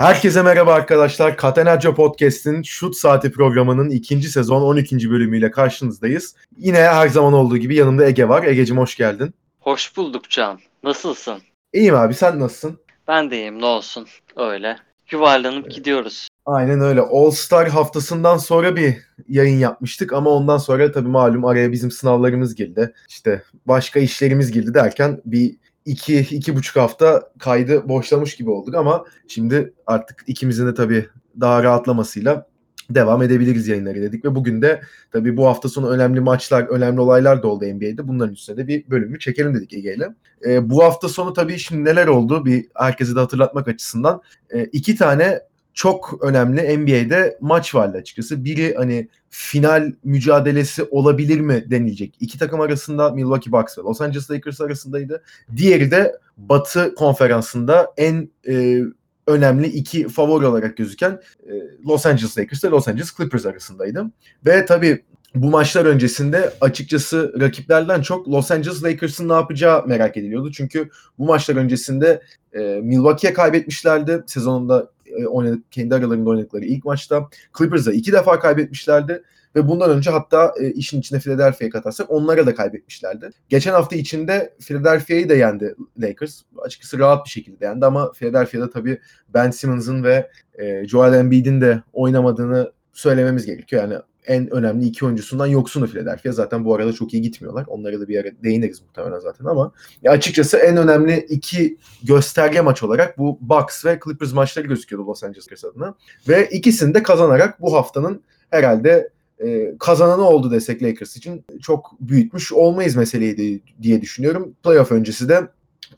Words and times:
Herkese 0.00 0.42
merhaba 0.42 0.74
arkadaşlar. 0.74 1.36
Catenaccio 1.36 1.94
Podcast'in 1.94 2.62
Şut 2.62 2.96
Saati 2.96 3.32
programının 3.32 3.90
ikinci 3.90 4.28
sezon 4.28 4.62
12. 4.62 5.10
bölümüyle 5.10 5.50
karşınızdayız. 5.50 6.34
Yine 6.56 6.78
her 6.78 7.08
zaman 7.08 7.32
olduğu 7.32 7.56
gibi 7.56 7.76
yanımda 7.76 8.06
Ege 8.06 8.28
var. 8.28 8.42
Ege'cim 8.42 8.78
hoş 8.78 8.96
geldin. 8.96 9.34
Hoş 9.60 9.96
bulduk 9.96 10.30
Can. 10.30 10.60
Nasılsın? 10.82 11.38
İyiyim 11.72 11.94
abi 11.94 12.14
sen 12.14 12.40
nasılsın? 12.40 12.78
Ben 13.08 13.30
de 13.30 13.36
iyiyim 13.36 13.60
ne 13.60 13.64
olsun. 13.66 14.06
Öyle. 14.36 14.76
Yuvarlanıp 15.10 15.70
gidiyoruz. 15.70 16.28
Aynen 16.46 16.80
öyle. 16.80 17.00
All 17.00 17.30
Star 17.30 17.68
haftasından 17.68 18.38
sonra 18.38 18.76
bir 18.76 18.96
yayın 19.28 19.58
yapmıştık 19.58 20.12
ama 20.12 20.30
ondan 20.30 20.58
sonra 20.58 20.92
tabii 20.92 21.08
malum 21.08 21.44
araya 21.44 21.72
bizim 21.72 21.90
sınavlarımız 21.90 22.54
girdi. 22.54 22.94
İşte 23.08 23.42
başka 23.66 24.00
işlerimiz 24.00 24.52
girdi 24.52 24.74
derken 24.74 25.20
bir 25.24 25.56
iki, 25.90 26.18
iki 26.18 26.56
buçuk 26.56 26.76
hafta 26.76 27.30
kaydı 27.38 27.88
boşlamış 27.88 28.36
gibi 28.36 28.50
olduk 28.50 28.74
ama 28.74 29.04
şimdi 29.28 29.72
artık 29.86 30.24
ikimizin 30.26 30.66
de 30.66 30.74
tabii 30.74 31.08
daha 31.40 31.62
rahatlamasıyla 31.62 32.46
devam 32.90 33.22
edebiliriz 33.22 33.68
yayınları 33.68 34.02
dedik 34.02 34.24
ve 34.24 34.34
bugün 34.34 34.62
de 34.62 34.80
tabii 35.12 35.36
bu 35.36 35.46
hafta 35.46 35.68
sonu 35.68 35.90
önemli 35.90 36.20
maçlar, 36.20 36.62
önemli 36.62 37.00
olaylar 37.00 37.42
da 37.42 37.48
oldu 37.48 37.64
NBA'de. 37.64 38.08
Bunların 38.08 38.32
üstüne 38.32 38.56
de 38.56 38.68
bir 38.68 38.90
bölümü 38.90 39.18
çekelim 39.18 39.54
dedik 39.54 39.74
Ege 39.74 39.94
ile. 39.94 40.08
E, 40.46 40.70
bu 40.70 40.84
hafta 40.84 41.08
sonu 41.08 41.32
tabii 41.32 41.58
şimdi 41.58 41.84
neler 41.84 42.06
oldu 42.06 42.44
bir 42.44 42.66
herkese 42.74 43.14
de 43.14 43.20
hatırlatmak 43.20 43.68
açısından 43.68 44.22
e, 44.50 44.64
iki 44.64 44.96
tane 44.96 45.40
çok 45.80 46.18
önemli 46.22 46.78
NBA'de 46.78 47.38
maç 47.40 47.74
vardı 47.74 47.98
açıkçası. 47.98 48.44
Biri 48.44 48.74
hani 48.76 49.08
final 49.30 49.92
mücadelesi 50.04 50.84
olabilir 50.84 51.40
mi 51.40 51.64
denilecek. 51.70 52.14
İki 52.20 52.38
takım 52.38 52.60
arasında 52.60 53.10
Milwaukee 53.10 53.52
Bucks 53.52 53.78
ve 53.78 53.82
Los 53.82 54.00
Angeles 54.00 54.30
Lakers 54.30 54.60
arasındaydı. 54.60 55.22
Diğeri 55.56 55.90
de 55.90 56.16
Batı 56.36 56.94
konferansında 56.94 57.92
en 57.96 58.30
e, 58.48 58.82
önemli 59.26 59.66
iki 59.66 60.08
favori 60.08 60.46
olarak 60.46 60.76
gözüken 60.76 61.20
e, 61.46 61.52
Los 61.86 62.06
Angeles 62.06 62.38
Lakers 62.38 62.64
ve 62.64 62.68
Los 62.68 62.88
Angeles 62.88 63.16
Clippers 63.16 63.46
arasındaydı. 63.46 64.06
Ve 64.46 64.66
tabii 64.66 65.04
bu 65.34 65.50
maçlar 65.50 65.84
öncesinde 65.84 66.52
açıkçası 66.60 67.40
rakiplerden 67.40 68.02
çok 68.02 68.28
Los 68.28 68.50
Angeles 68.50 68.84
Lakers'ın 68.84 69.28
ne 69.28 69.32
yapacağı 69.32 69.86
merak 69.86 70.16
ediliyordu. 70.16 70.52
Çünkü 70.52 70.90
bu 71.18 71.24
maçlar 71.24 71.56
öncesinde 71.56 72.22
e, 72.52 72.58
Milwaukee'ye 72.82 73.34
kaybetmişlerdi. 73.34 74.22
Sezonunda 74.26 74.90
oynadık, 75.26 75.72
kendi 75.72 75.94
aralarında 75.94 76.30
oynadıkları 76.30 76.64
ilk 76.64 76.84
maçta. 76.84 77.28
Clippers'a 77.58 77.92
iki 77.92 78.12
defa 78.12 78.40
kaybetmişlerdi. 78.40 79.22
Ve 79.56 79.68
bundan 79.68 79.90
önce 79.90 80.10
hatta 80.10 80.54
e, 80.60 80.70
işin 80.70 81.00
içine 81.00 81.18
Philadelphia'yı 81.18 81.72
katarsak 81.72 82.10
onlara 82.10 82.46
da 82.46 82.54
kaybetmişlerdi. 82.54 83.30
Geçen 83.48 83.72
hafta 83.72 83.96
içinde 83.96 84.54
Philadelphia'yı 84.60 85.28
da 85.28 85.34
yendi 85.34 85.74
Lakers. 85.98 86.42
Açıkçası 86.58 86.98
rahat 86.98 87.24
bir 87.24 87.30
şekilde 87.30 87.64
yendi 87.64 87.86
ama 87.86 88.12
Philadelphia'da 88.12 88.70
tabii 88.70 88.98
Ben 89.28 89.50
Simmons'ın 89.50 90.04
ve 90.04 90.30
e, 90.58 90.88
Joel 90.88 91.14
Embiid'in 91.14 91.60
de 91.60 91.82
oynamadığını 91.92 92.72
söylememiz 92.92 93.46
gerekiyor. 93.46 93.82
Yani 93.82 93.94
en 94.26 94.50
önemli 94.50 94.84
iki 94.84 95.04
oyuncusundan 95.04 95.46
yoksunu 95.46 95.86
Philadelphia. 95.86 96.32
Zaten 96.32 96.64
bu 96.64 96.74
arada 96.74 96.92
çok 96.92 97.14
iyi 97.14 97.22
gitmiyorlar. 97.22 97.64
Onlara 97.68 98.00
da 98.00 98.08
bir 98.08 98.20
ara 98.20 98.28
değiniriz 98.42 98.82
muhtemelen 98.82 99.18
zaten 99.18 99.44
ama 99.44 99.72
ya 100.02 100.12
açıkçası 100.12 100.56
en 100.56 100.76
önemli 100.76 101.26
iki 101.28 101.76
gösterge 102.02 102.60
maç 102.60 102.82
olarak 102.82 103.18
bu 103.18 103.38
Bucks 103.40 103.84
ve 103.84 104.00
Clippers 104.04 104.32
maçları 104.32 104.66
gözüküyordu 104.66 105.06
Los 105.06 105.24
Angeles 105.24 105.64
adına. 105.64 105.94
Ve 106.28 106.48
ikisini 106.48 106.94
de 106.94 107.02
kazanarak 107.02 107.60
bu 107.60 107.74
haftanın 107.74 108.22
herhalde 108.50 109.10
e, 109.44 109.74
kazananı 109.78 110.28
oldu 110.28 110.50
desek 110.50 110.82
Lakers 110.82 111.16
için 111.16 111.44
çok 111.62 112.00
büyütmüş 112.00 112.52
olmayız 112.52 112.96
meseleyi 112.96 113.62
diye 113.82 114.02
düşünüyorum. 114.02 114.54
Playoff 114.62 114.92
öncesi 114.92 115.28
de 115.28 115.48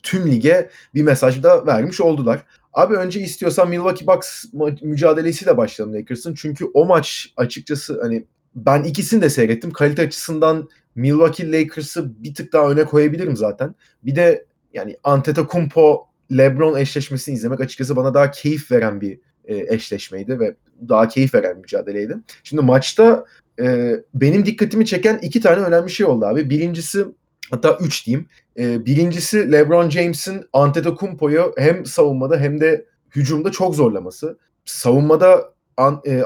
tüm 0.03 0.31
lige 0.31 0.69
bir 0.95 1.03
mesaj 1.03 1.43
da 1.43 1.65
vermiş 1.65 2.01
oldular. 2.01 2.43
Abi 2.73 2.95
önce 2.95 3.19
istiyorsan 3.21 3.69
Milwaukee 3.69 4.07
Bucks 4.07 4.45
mücadelesiyle 4.81 5.57
başlayalım 5.57 5.95
Lakers'ın. 5.95 6.33
Çünkü 6.33 6.65
o 6.65 6.85
maç 6.85 7.33
açıkçası 7.37 8.01
hani 8.01 8.25
ben 8.55 8.83
ikisini 8.83 9.21
de 9.21 9.29
seyrettim. 9.29 9.71
Kalite 9.71 10.01
açısından 10.01 10.69
Milwaukee 10.95 11.51
Lakers'ı 11.51 12.23
bir 12.23 12.33
tık 12.33 12.53
daha 12.53 12.71
öne 12.71 12.85
koyabilirim 12.85 13.37
zaten. 13.37 13.75
Bir 14.03 14.15
de 14.15 14.45
yani 14.73 14.97
Antetokounmpo 15.03 16.07
LeBron 16.31 16.77
eşleşmesini 16.77 17.35
izlemek 17.35 17.61
açıkçası 17.61 17.95
bana 17.95 18.13
daha 18.13 18.31
keyif 18.31 18.71
veren 18.71 19.01
bir 19.01 19.19
e, 19.45 19.75
eşleşmeydi 19.75 20.39
ve 20.39 20.55
daha 20.89 21.07
keyif 21.07 21.33
veren 21.33 21.55
bir 21.55 21.61
mücadeleydi. 21.61 22.17
Şimdi 22.43 22.63
maçta 22.63 23.25
e, 23.59 23.95
benim 24.13 24.45
dikkatimi 24.45 24.85
çeken 24.85 25.19
iki 25.21 25.41
tane 25.41 25.61
önemli 25.61 25.89
şey 25.89 26.05
oldu 26.05 26.25
abi. 26.25 26.49
Birincisi 26.49 27.05
hatta 27.53 27.77
üç 27.81 28.05
diyeyim. 28.05 28.27
E, 28.57 28.85
birincisi 28.85 29.51
LeBron 29.51 29.89
James'in 29.89 30.45
Antetokounmpo'yu 30.53 31.53
hem 31.57 31.85
savunmada 31.85 32.37
hem 32.37 32.61
de 32.61 32.85
hücumda 33.15 33.51
çok 33.51 33.75
zorlaması. 33.75 34.37
Savunmada 34.65 35.53
an, 35.77 36.01
e, 36.05 36.23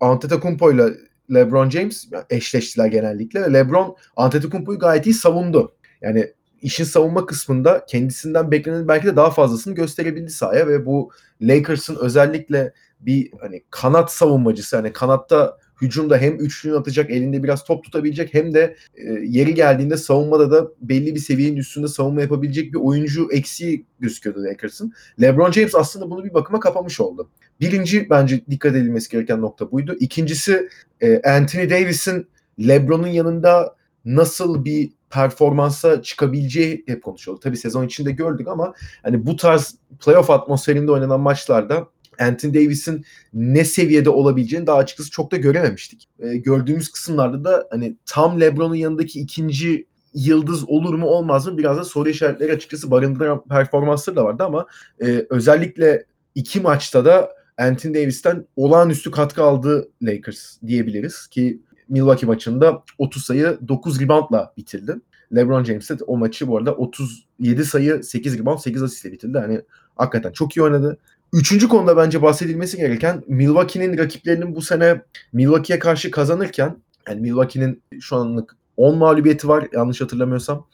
Antetokounmpo 0.00 0.72
ile 0.72 0.88
LeBron 1.34 1.70
James 1.70 2.08
eşleştiler 2.30 2.86
genellikle. 2.86 3.52
LeBron 3.52 3.96
Antetokounmpo'yu 4.16 4.78
gayet 4.78 5.06
iyi 5.06 5.14
savundu. 5.14 5.74
Yani 6.02 6.32
işin 6.62 6.84
savunma 6.84 7.26
kısmında 7.26 7.84
kendisinden 7.88 8.50
beklenen 8.50 8.88
belki 8.88 9.06
de 9.06 9.16
daha 9.16 9.30
fazlasını 9.30 9.74
gösterebildi 9.74 10.30
sahaya 10.30 10.66
ve 10.68 10.86
bu 10.86 11.10
Lakers'ın 11.40 11.96
özellikle 11.96 12.72
bir 13.00 13.32
hani 13.40 13.64
kanat 13.70 14.12
savunmacısı 14.12 14.76
hani 14.76 14.92
kanatta 14.92 15.58
hücumda 15.80 16.18
hem 16.18 16.36
üçlüğünü 16.36 16.76
atacak, 16.76 17.10
elinde 17.10 17.42
biraz 17.42 17.64
top 17.64 17.84
tutabilecek 17.84 18.34
hem 18.34 18.54
de 18.54 18.76
e, 18.94 19.02
yeri 19.22 19.54
geldiğinde 19.54 19.96
savunmada 19.96 20.50
da 20.50 20.68
belli 20.80 21.14
bir 21.14 21.20
seviyenin 21.20 21.56
üstünde 21.56 21.88
savunma 21.88 22.20
yapabilecek 22.20 22.72
bir 22.72 22.78
oyuncu 22.78 23.28
eksiği 23.32 23.86
gözüküyordu 24.00 24.44
Lakers'ın. 24.44 24.92
LeBron 25.20 25.52
James 25.52 25.74
aslında 25.74 26.10
bunu 26.10 26.24
bir 26.24 26.34
bakıma 26.34 26.60
kapamış 26.60 27.00
oldu. 27.00 27.30
Birinci 27.60 28.10
bence 28.10 28.40
dikkat 28.50 28.72
edilmesi 28.72 29.10
gereken 29.10 29.40
nokta 29.40 29.70
buydu. 29.70 29.96
İkincisi 30.00 30.68
e, 31.00 31.22
Anthony 31.22 31.70
Davis'in 31.70 32.26
LeBron'un 32.58 33.06
yanında 33.06 33.76
nasıl 34.04 34.64
bir 34.64 34.90
performansa 35.10 36.02
çıkabileceği 36.02 36.84
hep 36.86 37.02
konuşuldu. 37.02 37.40
Tabii 37.40 37.56
sezon 37.56 37.86
içinde 37.86 38.12
gördük 38.12 38.48
ama 38.48 38.74
hani 39.02 39.26
bu 39.26 39.36
tarz 39.36 39.74
playoff 40.04 40.30
atmosferinde 40.30 40.92
oynanan 40.92 41.20
maçlarda 41.20 41.88
Anthony 42.20 42.54
Davis'in 42.54 43.04
ne 43.34 43.64
seviyede 43.64 44.10
olabileceğini 44.10 44.66
daha 44.66 44.76
açıkçası 44.76 45.10
çok 45.10 45.32
da 45.32 45.36
görememiştik. 45.36 46.08
E, 46.18 46.36
gördüğümüz 46.36 46.88
kısımlarda 46.92 47.44
da 47.44 47.68
hani 47.70 47.96
tam 48.06 48.40
LeBron'un 48.40 48.74
yanındaki 48.74 49.20
ikinci 49.20 49.86
yıldız 50.14 50.68
olur 50.68 50.94
mu 50.94 51.06
olmaz 51.06 51.46
mı 51.46 51.58
biraz 51.58 51.78
da 51.78 51.84
soru 51.84 52.08
işaretleri 52.08 52.52
açıkçası 52.52 52.90
barındıran 52.90 53.44
performansları 53.44 54.16
da 54.16 54.24
vardı 54.24 54.44
ama 54.44 54.66
e, 55.02 55.26
özellikle 55.30 56.04
iki 56.34 56.60
maçta 56.60 57.04
da 57.04 57.30
Anthony 57.58 57.94
Davis'ten 57.94 58.46
olağanüstü 58.56 59.10
katkı 59.10 59.42
aldı 59.42 59.88
Lakers 60.02 60.56
diyebiliriz 60.66 61.26
ki 61.26 61.60
Milwaukee 61.88 62.26
maçında 62.26 62.82
30 62.98 63.24
sayı 63.24 63.58
9 63.68 64.00
reboundla 64.00 64.52
bitirdi. 64.56 64.94
LeBron 65.36 65.64
James 65.64 65.90
de 65.90 66.04
o 66.06 66.16
maçı 66.16 66.48
bu 66.48 66.58
arada 66.58 66.74
37 66.74 67.64
sayı 67.64 68.02
8 68.02 68.38
rebound 68.38 68.58
8 68.58 68.82
asistle 68.82 69.12
bitirdi. 69.12 69.38
Hani 69.38 69.60
hakikaten 69.96 70.32
çok 70.32 70.56
iyi 70.56 70.62
oynadı. 70.62 70.98
Üçüncü 71.32 71.68
konuda 71.68 71.96
bence 71.96 72.22
bahsedilmesi 72.22 72.76
gereken 72.76 73.22
Milwaukee'nin 73.28 73.98
rakiplerinin 73.98 74.54
bu 74.54 74.62
sene 74.62 75.02
Milwaukee'ye 75.32 75.78
karşı 75.78 76.10
kazanırken 76.10 76.76
yani 77.08 77.20
Milwaukee'nin 77.20 77.82
şu 78.00 78.16
anlık 78.16 78.56
10 78.76 78.98
mağlubiyeti 78.98 79.48
var 79.48 79.68
yanlış 79.72 80.00
hatırlamıyorsam 80.00 80.66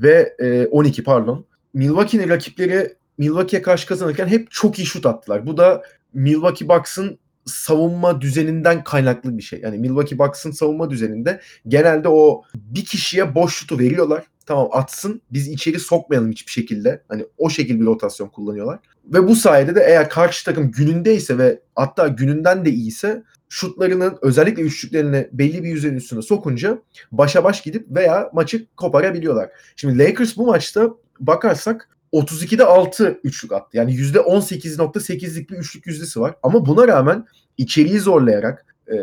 ve 0.00 0.36
e, 0.38 0.66
12 0.66 1.04
pardon. 1.04 1.44
Milwaukee'nin 1.74 2.28
rakipleri 2.28 2.94
Milwaukee'ye 3.18 3.62
karşı 3.62 3.86
kazanırken 3.86 4.26
hep 4.26 4.50
çok 4.50 4.78
iyi 4.78 4.86
şut 4.86 5.06
attılar. 5.06 5.46
Bu 5.46 5.56
da 5.56 5.82
Milwaukee 6.14 6.68
Bucks'ın 6.68 7.18
savunma 7.44 8.20
düzeninden 8.20 8.84
kaynaklı 8.84 9.38
bir 9.38 9.42
şey. 9.42 9.60
Yani 9.60 9.78
Milwaukee 9.78 10.18
Bucks'ın 10.18 10.50
savunma 10.50 10.90
düzeninde 10.90 11.40
genelde 11.68 12.08
o 12.08 12.42
bir 12.54 12.84
kişiye 12.84 13.34
boş 13.34 13.54
şutu 13.54 13.78
veriyorlar. 13.78 14.24
Tamam 14.50 14.68
atsın 14.72 15.22
biz 15.32 15.48
içeri 15.48 15.80
sokmayalım 15.80 16.30
hiçbir 16.30 16.52
şekilde. 16.52 17.02
Hani 17.08 17.26
o 17.38 17.50
şekilde 17.50 17.80
bir 17.80 17.86
rotasyon 17.86 18.28
kullanıyorlar. 18.28 18.78
Ve 19.04 19.28
bu 19.28 19.36
sayede 19.36 19.74
de 19.74 19.84
eğer 19.86 20.10
karşı 20.10 20.44
takım 20.44 20.70
günündeyse 20.70 21.38
ve 21.38 21.60
hatta 21.76 22.08
gününden 22.08 22.64
de 22.64 22.70
iyiyse 22.70 23.22
şutlarının 23.48 24.18
özellikle 24.22 24.62
üçlüklerini 24.62 25.28
belli 25.32 25.62
bir 25.62 25.68
yüzeyin 25.68 25.96
üstüne 25.96 26.22
sokunca 26.22 26.78
başa 27.12 27.44
baş 27.44 27.62
gidip 27.62 27.86
veya 27.90 28.30
maçı 28.32 28.66
koparabiliyorlar. 28.76 29.50
Şimdi 29.76 29.98
Lakers 29.98 30.36
bu 30.36 30.46
maçta 30.46 30.90
bakarsak 31.20 31.88
32'de 32.12 32.64
6 32.64 33.20
üçlük 33.24 33.52
attı. 33.52 33.76
Yani 33.76 33.94
%18.8'lik 33.94 35.50
bir 35.50 35.56
üçlük 35.56 35.86
yüzdesi 35.86 36.20
var. 36.20 36.34
Ama 36.42 36.66
buna 36.66 36.88
rağmen 36.88 37.26
içeriği 37.56 38.00
zorlayarak 38.00 38.69
e, 38.92 38.96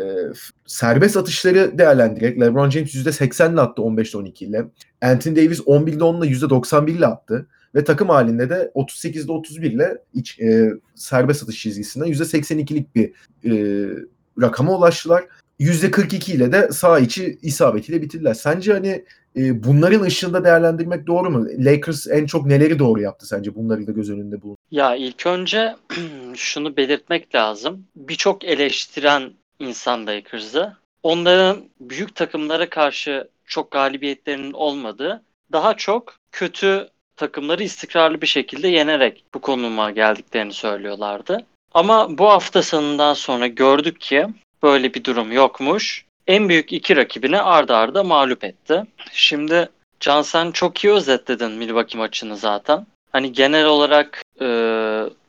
serbest 0.66 1.16
atışları 1.16 1.78
değerlendirerek 1.78 2.40
LeBron 2.40 2.70
James 2.70 2.94
%80 2.94 3.52
ile 3.52 3.60
attı 3.60 3.82
15'te 3.82 4.18
12 4.18 4.44
ile. 4.44 4.64
Anthony 5.02 5.36
Davis 5.36 5.60
11'de 5.60 6.04
10 6.04 6.22
ile 6.22 6.34
%91 6.34 6.90
ile 6.90 7.06
attı. 7.06 7.46
Ve 7.74 7.84
takım 7.84 8.08
halinde 8.08 8.50
de 8.50 8.70
38'de 8.74 9.32
31 9.32 9.72
ile 9.72 9.98
iç, 10.14 10.40
e, 10.40 10.70
serbest 10.94 11.42
atış 11.42 11.62
çizgisinden 11.62 12.06
%82'lik 12.06 12.94
bir 12.94 13.12
e, 13.44 13.86
rakama 14.40 14.76
ulaştılar. 14.76 15.24
%42 15.60 16.32
ile 16.32 16.52
de 16.52 16.72
sağ 16.72 16.98
içi 16.98 17.38
isabetiyle 17.42 18.02
bitirdiler. 18.02 18.34
Sence 18.34 18.72
hani 18.72 19.04
e, 19.36 19.64
bunların 19.64 20.02
ışığında 20.02 20.44
değerlendirmek 20.44 21.06
doğru 21.06 21.30
mu? 21.30 21.46
Lakers 21.58 22.06
en 22.06 22.26
çok 22.26 22.46
neleri 22.46 22.78
doğru 22.78 23.00
yaptı 23.00 23.26
sence 23.26 23.54
bunları 23.54 23.86
da 23.86 23.92
göz 23.92 24.10
önünde 24.10 24.42
bulun? 24.42 24.56
Ya 24.70 24.96
ilk 24.96 25.26
önce 25.26 25.74
şunu 26.34 26.76
belirtmek 26.76 27.34
lazım. 27.34 27.84
Birçok 27.96 28.44
eleştiren 28.44 29.30
insan 29.58 30.06
Lakers'ı 30.06 30.76
onların 31.02 31.64
büyük 31.80 32.14
takımlara 32.14 32.70
karşı 32.70 33.28
çok 33.46 33.70
galibiyetlerinin 33.70 34.52
olmadığı, 34.52 35.22
daha 35.52 35.74
çok 35.74 36.14
kötü 36.32 36.88
takımları 37.16 37.62
istikrarlı 37.62 38.20
bir 38.20 38.26
şekilde 38.26 38.68
yenerek 38.68 39.24
bu 39.34 39.40
konuma 39.40 39.90
geldiklerini 39.90 40.52
söylüyorlardı. 40.52 41.46
Ama 41.74 42.18
bu 42.18 42.28
hafta 42.28 42.62
sonundan 42.62 43.14
sonra 43.14 43.46
gördük 43.46 44.00
ki 44.00 44.26
böyle 44.62 44.94
bir 44.94 45.04
durum 45.04 45.32
yokmuş. 45.32 46.04
En 46.26 46.48
büyük 46.48 46.72
iki 46.72 46.96
rakibini 46.96 47.40
arda 47.40 47.76
arda 47.76 48.04
mağlup 48.04 48.44
etti. 48.44 48.82
Şimdi 49.12 49.68
Can 50.00 50.22
sen 50.22 50.50
çok 50.50 50.84
iyi 50.84 50.92
özetledin 50.92 51.50
Milwaukee 51.50 51.98
maçını 51.98 52.36
zaten. 52.36 52.86
Hani 53.12 53.32
genel 53.32 53.66
olarak 53.66 54.22
e, 54.40 54.46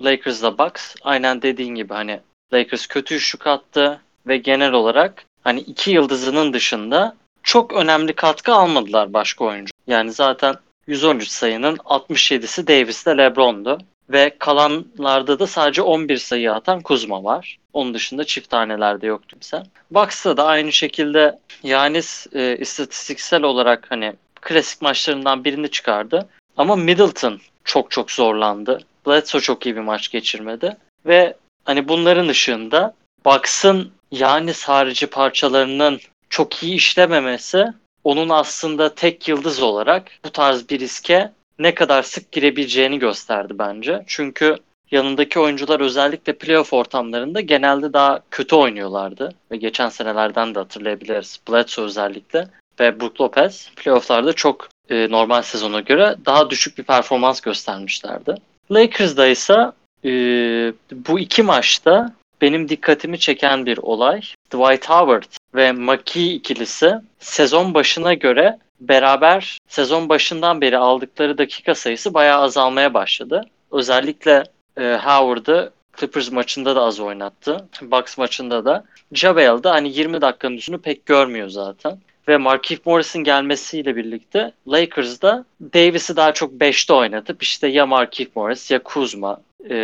Lakers'la 0.02 0.58
Bucks 0.58 0.96
aynen 1.02 1.42
dediğin 1.42 1.76
gibi 1.76 1.94
hani 1.94 2.20
Lakers 2.54 2.88
kötü 2.88 3.16
üçlük 3.16 3.48
attı 3.48 4.02
ve 4.28 4.38
genel 4.38 4.72
olarak 4.72 5.26
hani 5.44 5.60
iki 5.60 5.92
yıldızının 5.92 6.54
dışında 6.54 7.16
çok 7.44 7.74
önemli 7.74 8.14
katkı 8.14 8.54
almadılar 8.54 9.14
başka 9.14 9.46
oyuncu. 9.46 9.72
Yani 9.88 10.12
zaten 10.12 10.56
113 10.88 11.28
sayının 11.28 11.76
67'si 11.76 12.68
Davis'le 12.68 13.18
LeBron'du. 13.18 13.78
Ve 14.10 14.36
kalanlarda 14.40 15.40
da 15.40 15.48
sadece 15.48 15.82
11 15.82 16.18
sayı 16.18 16.54
atan 16.54 16.82
Kuzma 16.82 17.24
var. 17.24 17.58
Onun 17.74 17.94
dışında 17.94 18.24
çift 18.24 18.50
tanelerde 18.50 19.08
yok 19.08 19.30
kimse. 19.30 19.64
Bucks'ta 19.92 20.38
da 20.38 20.46
aynı 20.46 20.72
şekilde 20.72 21.40
Yanis 21.64 22.28
e, 22.34 22.58
istatistiksel 22.58 23.44
olarak 23.44 23.86
hani 23.90 24.14
klasik 24.42 24.82
maçlarından 24.82 25.44
birini 25.44 25.72
çıkardı. 25.72 26.30
Ama 26.58 26.76
Middleton 26.76 27.40
çok 27.64 27.92
çok 27.92 28.12
zorlandı. 28.12 28.82
Bledsoe 29.08 29.42
çok 29.42 29.66
iyi 29.66 29.76
bir 29.76 29.82
maç 29.82 30.12
geçirmedi. 30.12 30.78
Ve 31.06 31.34
hani 31.66 31.88
bunların 31.88 32.28
ışığında 32.28 32.94
Bucks'ın 33.26 33.92
Yanis 34.12 34.64
harici 34.64 35.08
parçalarının 35.08 36.00
çok 36.30 36.64
iyi 36.64 36.76
işlememesi 36.76 37.66
onun 38.04 38.30
aslında 38.30 38.96
tek 38.96 39.28
yıldız 39.28 39.62
olarak 39.62 40.12
bu 40.26 40.30
tarz 40.30 40.70
bir 40.70 40.80
riske 40.80 41.32
ne 41.60 41.76
kadar 41.76 42.04
sık 42.04 42.32
girebileceğini 42.32 43.00
gösterdi 43.00 43.54
bence. 43.60 44.04
Çünkü 44.08 44.58
yanındaki 44.92 45.40
oyuncular 45.40 45.80
özellikle 45.80 46.34
playoff 46.34 46.74
ortamlarında 46.74 47.42
genelde 47.42 47.94
daha 47.94 48.20
kötü 48.32 48.56
oynuyorlardı. 48.56 49.34
Ve 49.52 49.58
geçen 49.58 49.90
senelerden 49.90 50.56
de 50.56 50.60
hatırlayabiliriz. 50.60 51.40
Bledsoe 51.50 51.86
özellikle 51.86 52.48
ve 52.80 53.00
Brook 53.00 53.22
Lopez 53.22 53.72
playofflarda 53.76 54.34
çok 54.34 54.70
e, 54.90 55.12
normal 55.12 55.42
sezona 55.42 55.80
göre 55.80 56.16
daha 56.26 56.50
düşük 56.50 56.78
bir 56.78 56.84
performans 56.84 57.42
göstermişlerdi. 57.42 58.36
Lakers'da 58.72 59.28
ise 59.28 59.72
e, 60.06 60.12
bu 60.92 61.20
iki 61.20 61.44
maçta 61.44 62.14
benim 62.42 62.70
dikkatimi 62.70 63.20
çeken 63.20 63.66
bir 63.66 63.78
olay 63.78 64.22
Dwight 64.54 64.90
Howard 64.90 65.32
ve 65.56 65.72
McKee 65.72 66.34
ikilisi 66.34 66.96
sezon 67.20 67.74
başına 67.74 68.14
göre 68.14 68.58
beraber 68.80 69.58
sezon 69.68 70.10
başından 70.10 70.62
beri 70.62 70.78
aldıkları 70.78 71.38
dakika 71.38 71.76
sayısı 71.76 72.14
bayağı 72.14 72.42
azalmaya 72.42 72.94
başladı. 72.94 73.46
Özellikle 73.72 74.44
e, 74.78 75.00
Howard'ı 75.04 75.72
Clippers 76.00 76.32
maçında 76.32 76.76
da 76.76 76.82
az 76.82 77.00
oynattı. 77.00 77.68
Bucks 77.82 78.18
maçında 78.18 78.66
da. 78.66 78.86
Javel 79.14 79.64
de 79.64 79.70
hani 79.70 79.98
20 79.98 80.22
dakikanın 80.22 80.58
üstünü 80.58 80.82
pek 80.82 81.06
görmüyor 81.06 81.50
zaten. 81.50 82.00
Ve 82.28 82.38
Markieff 82.38 82.86
Morris'in 82.86 83.24
gelmesiyle 83.24 83.96
birlikte 83.96 84.52
Lakers'da 84.68 85.46
Davis'i 85.62 86.16
daha 86.16 86.34
çok 86.34 86.54
5'te 86.54 86.94
oynatıp 86.94 87.44
işte 87.44 87.68
ya 87.68 87.86
Markieff 87.86 88.36
Morris 88.36 88.72
ya 88.72 88.84
Kuzma 88.84 89.42
e, 89.70 89.78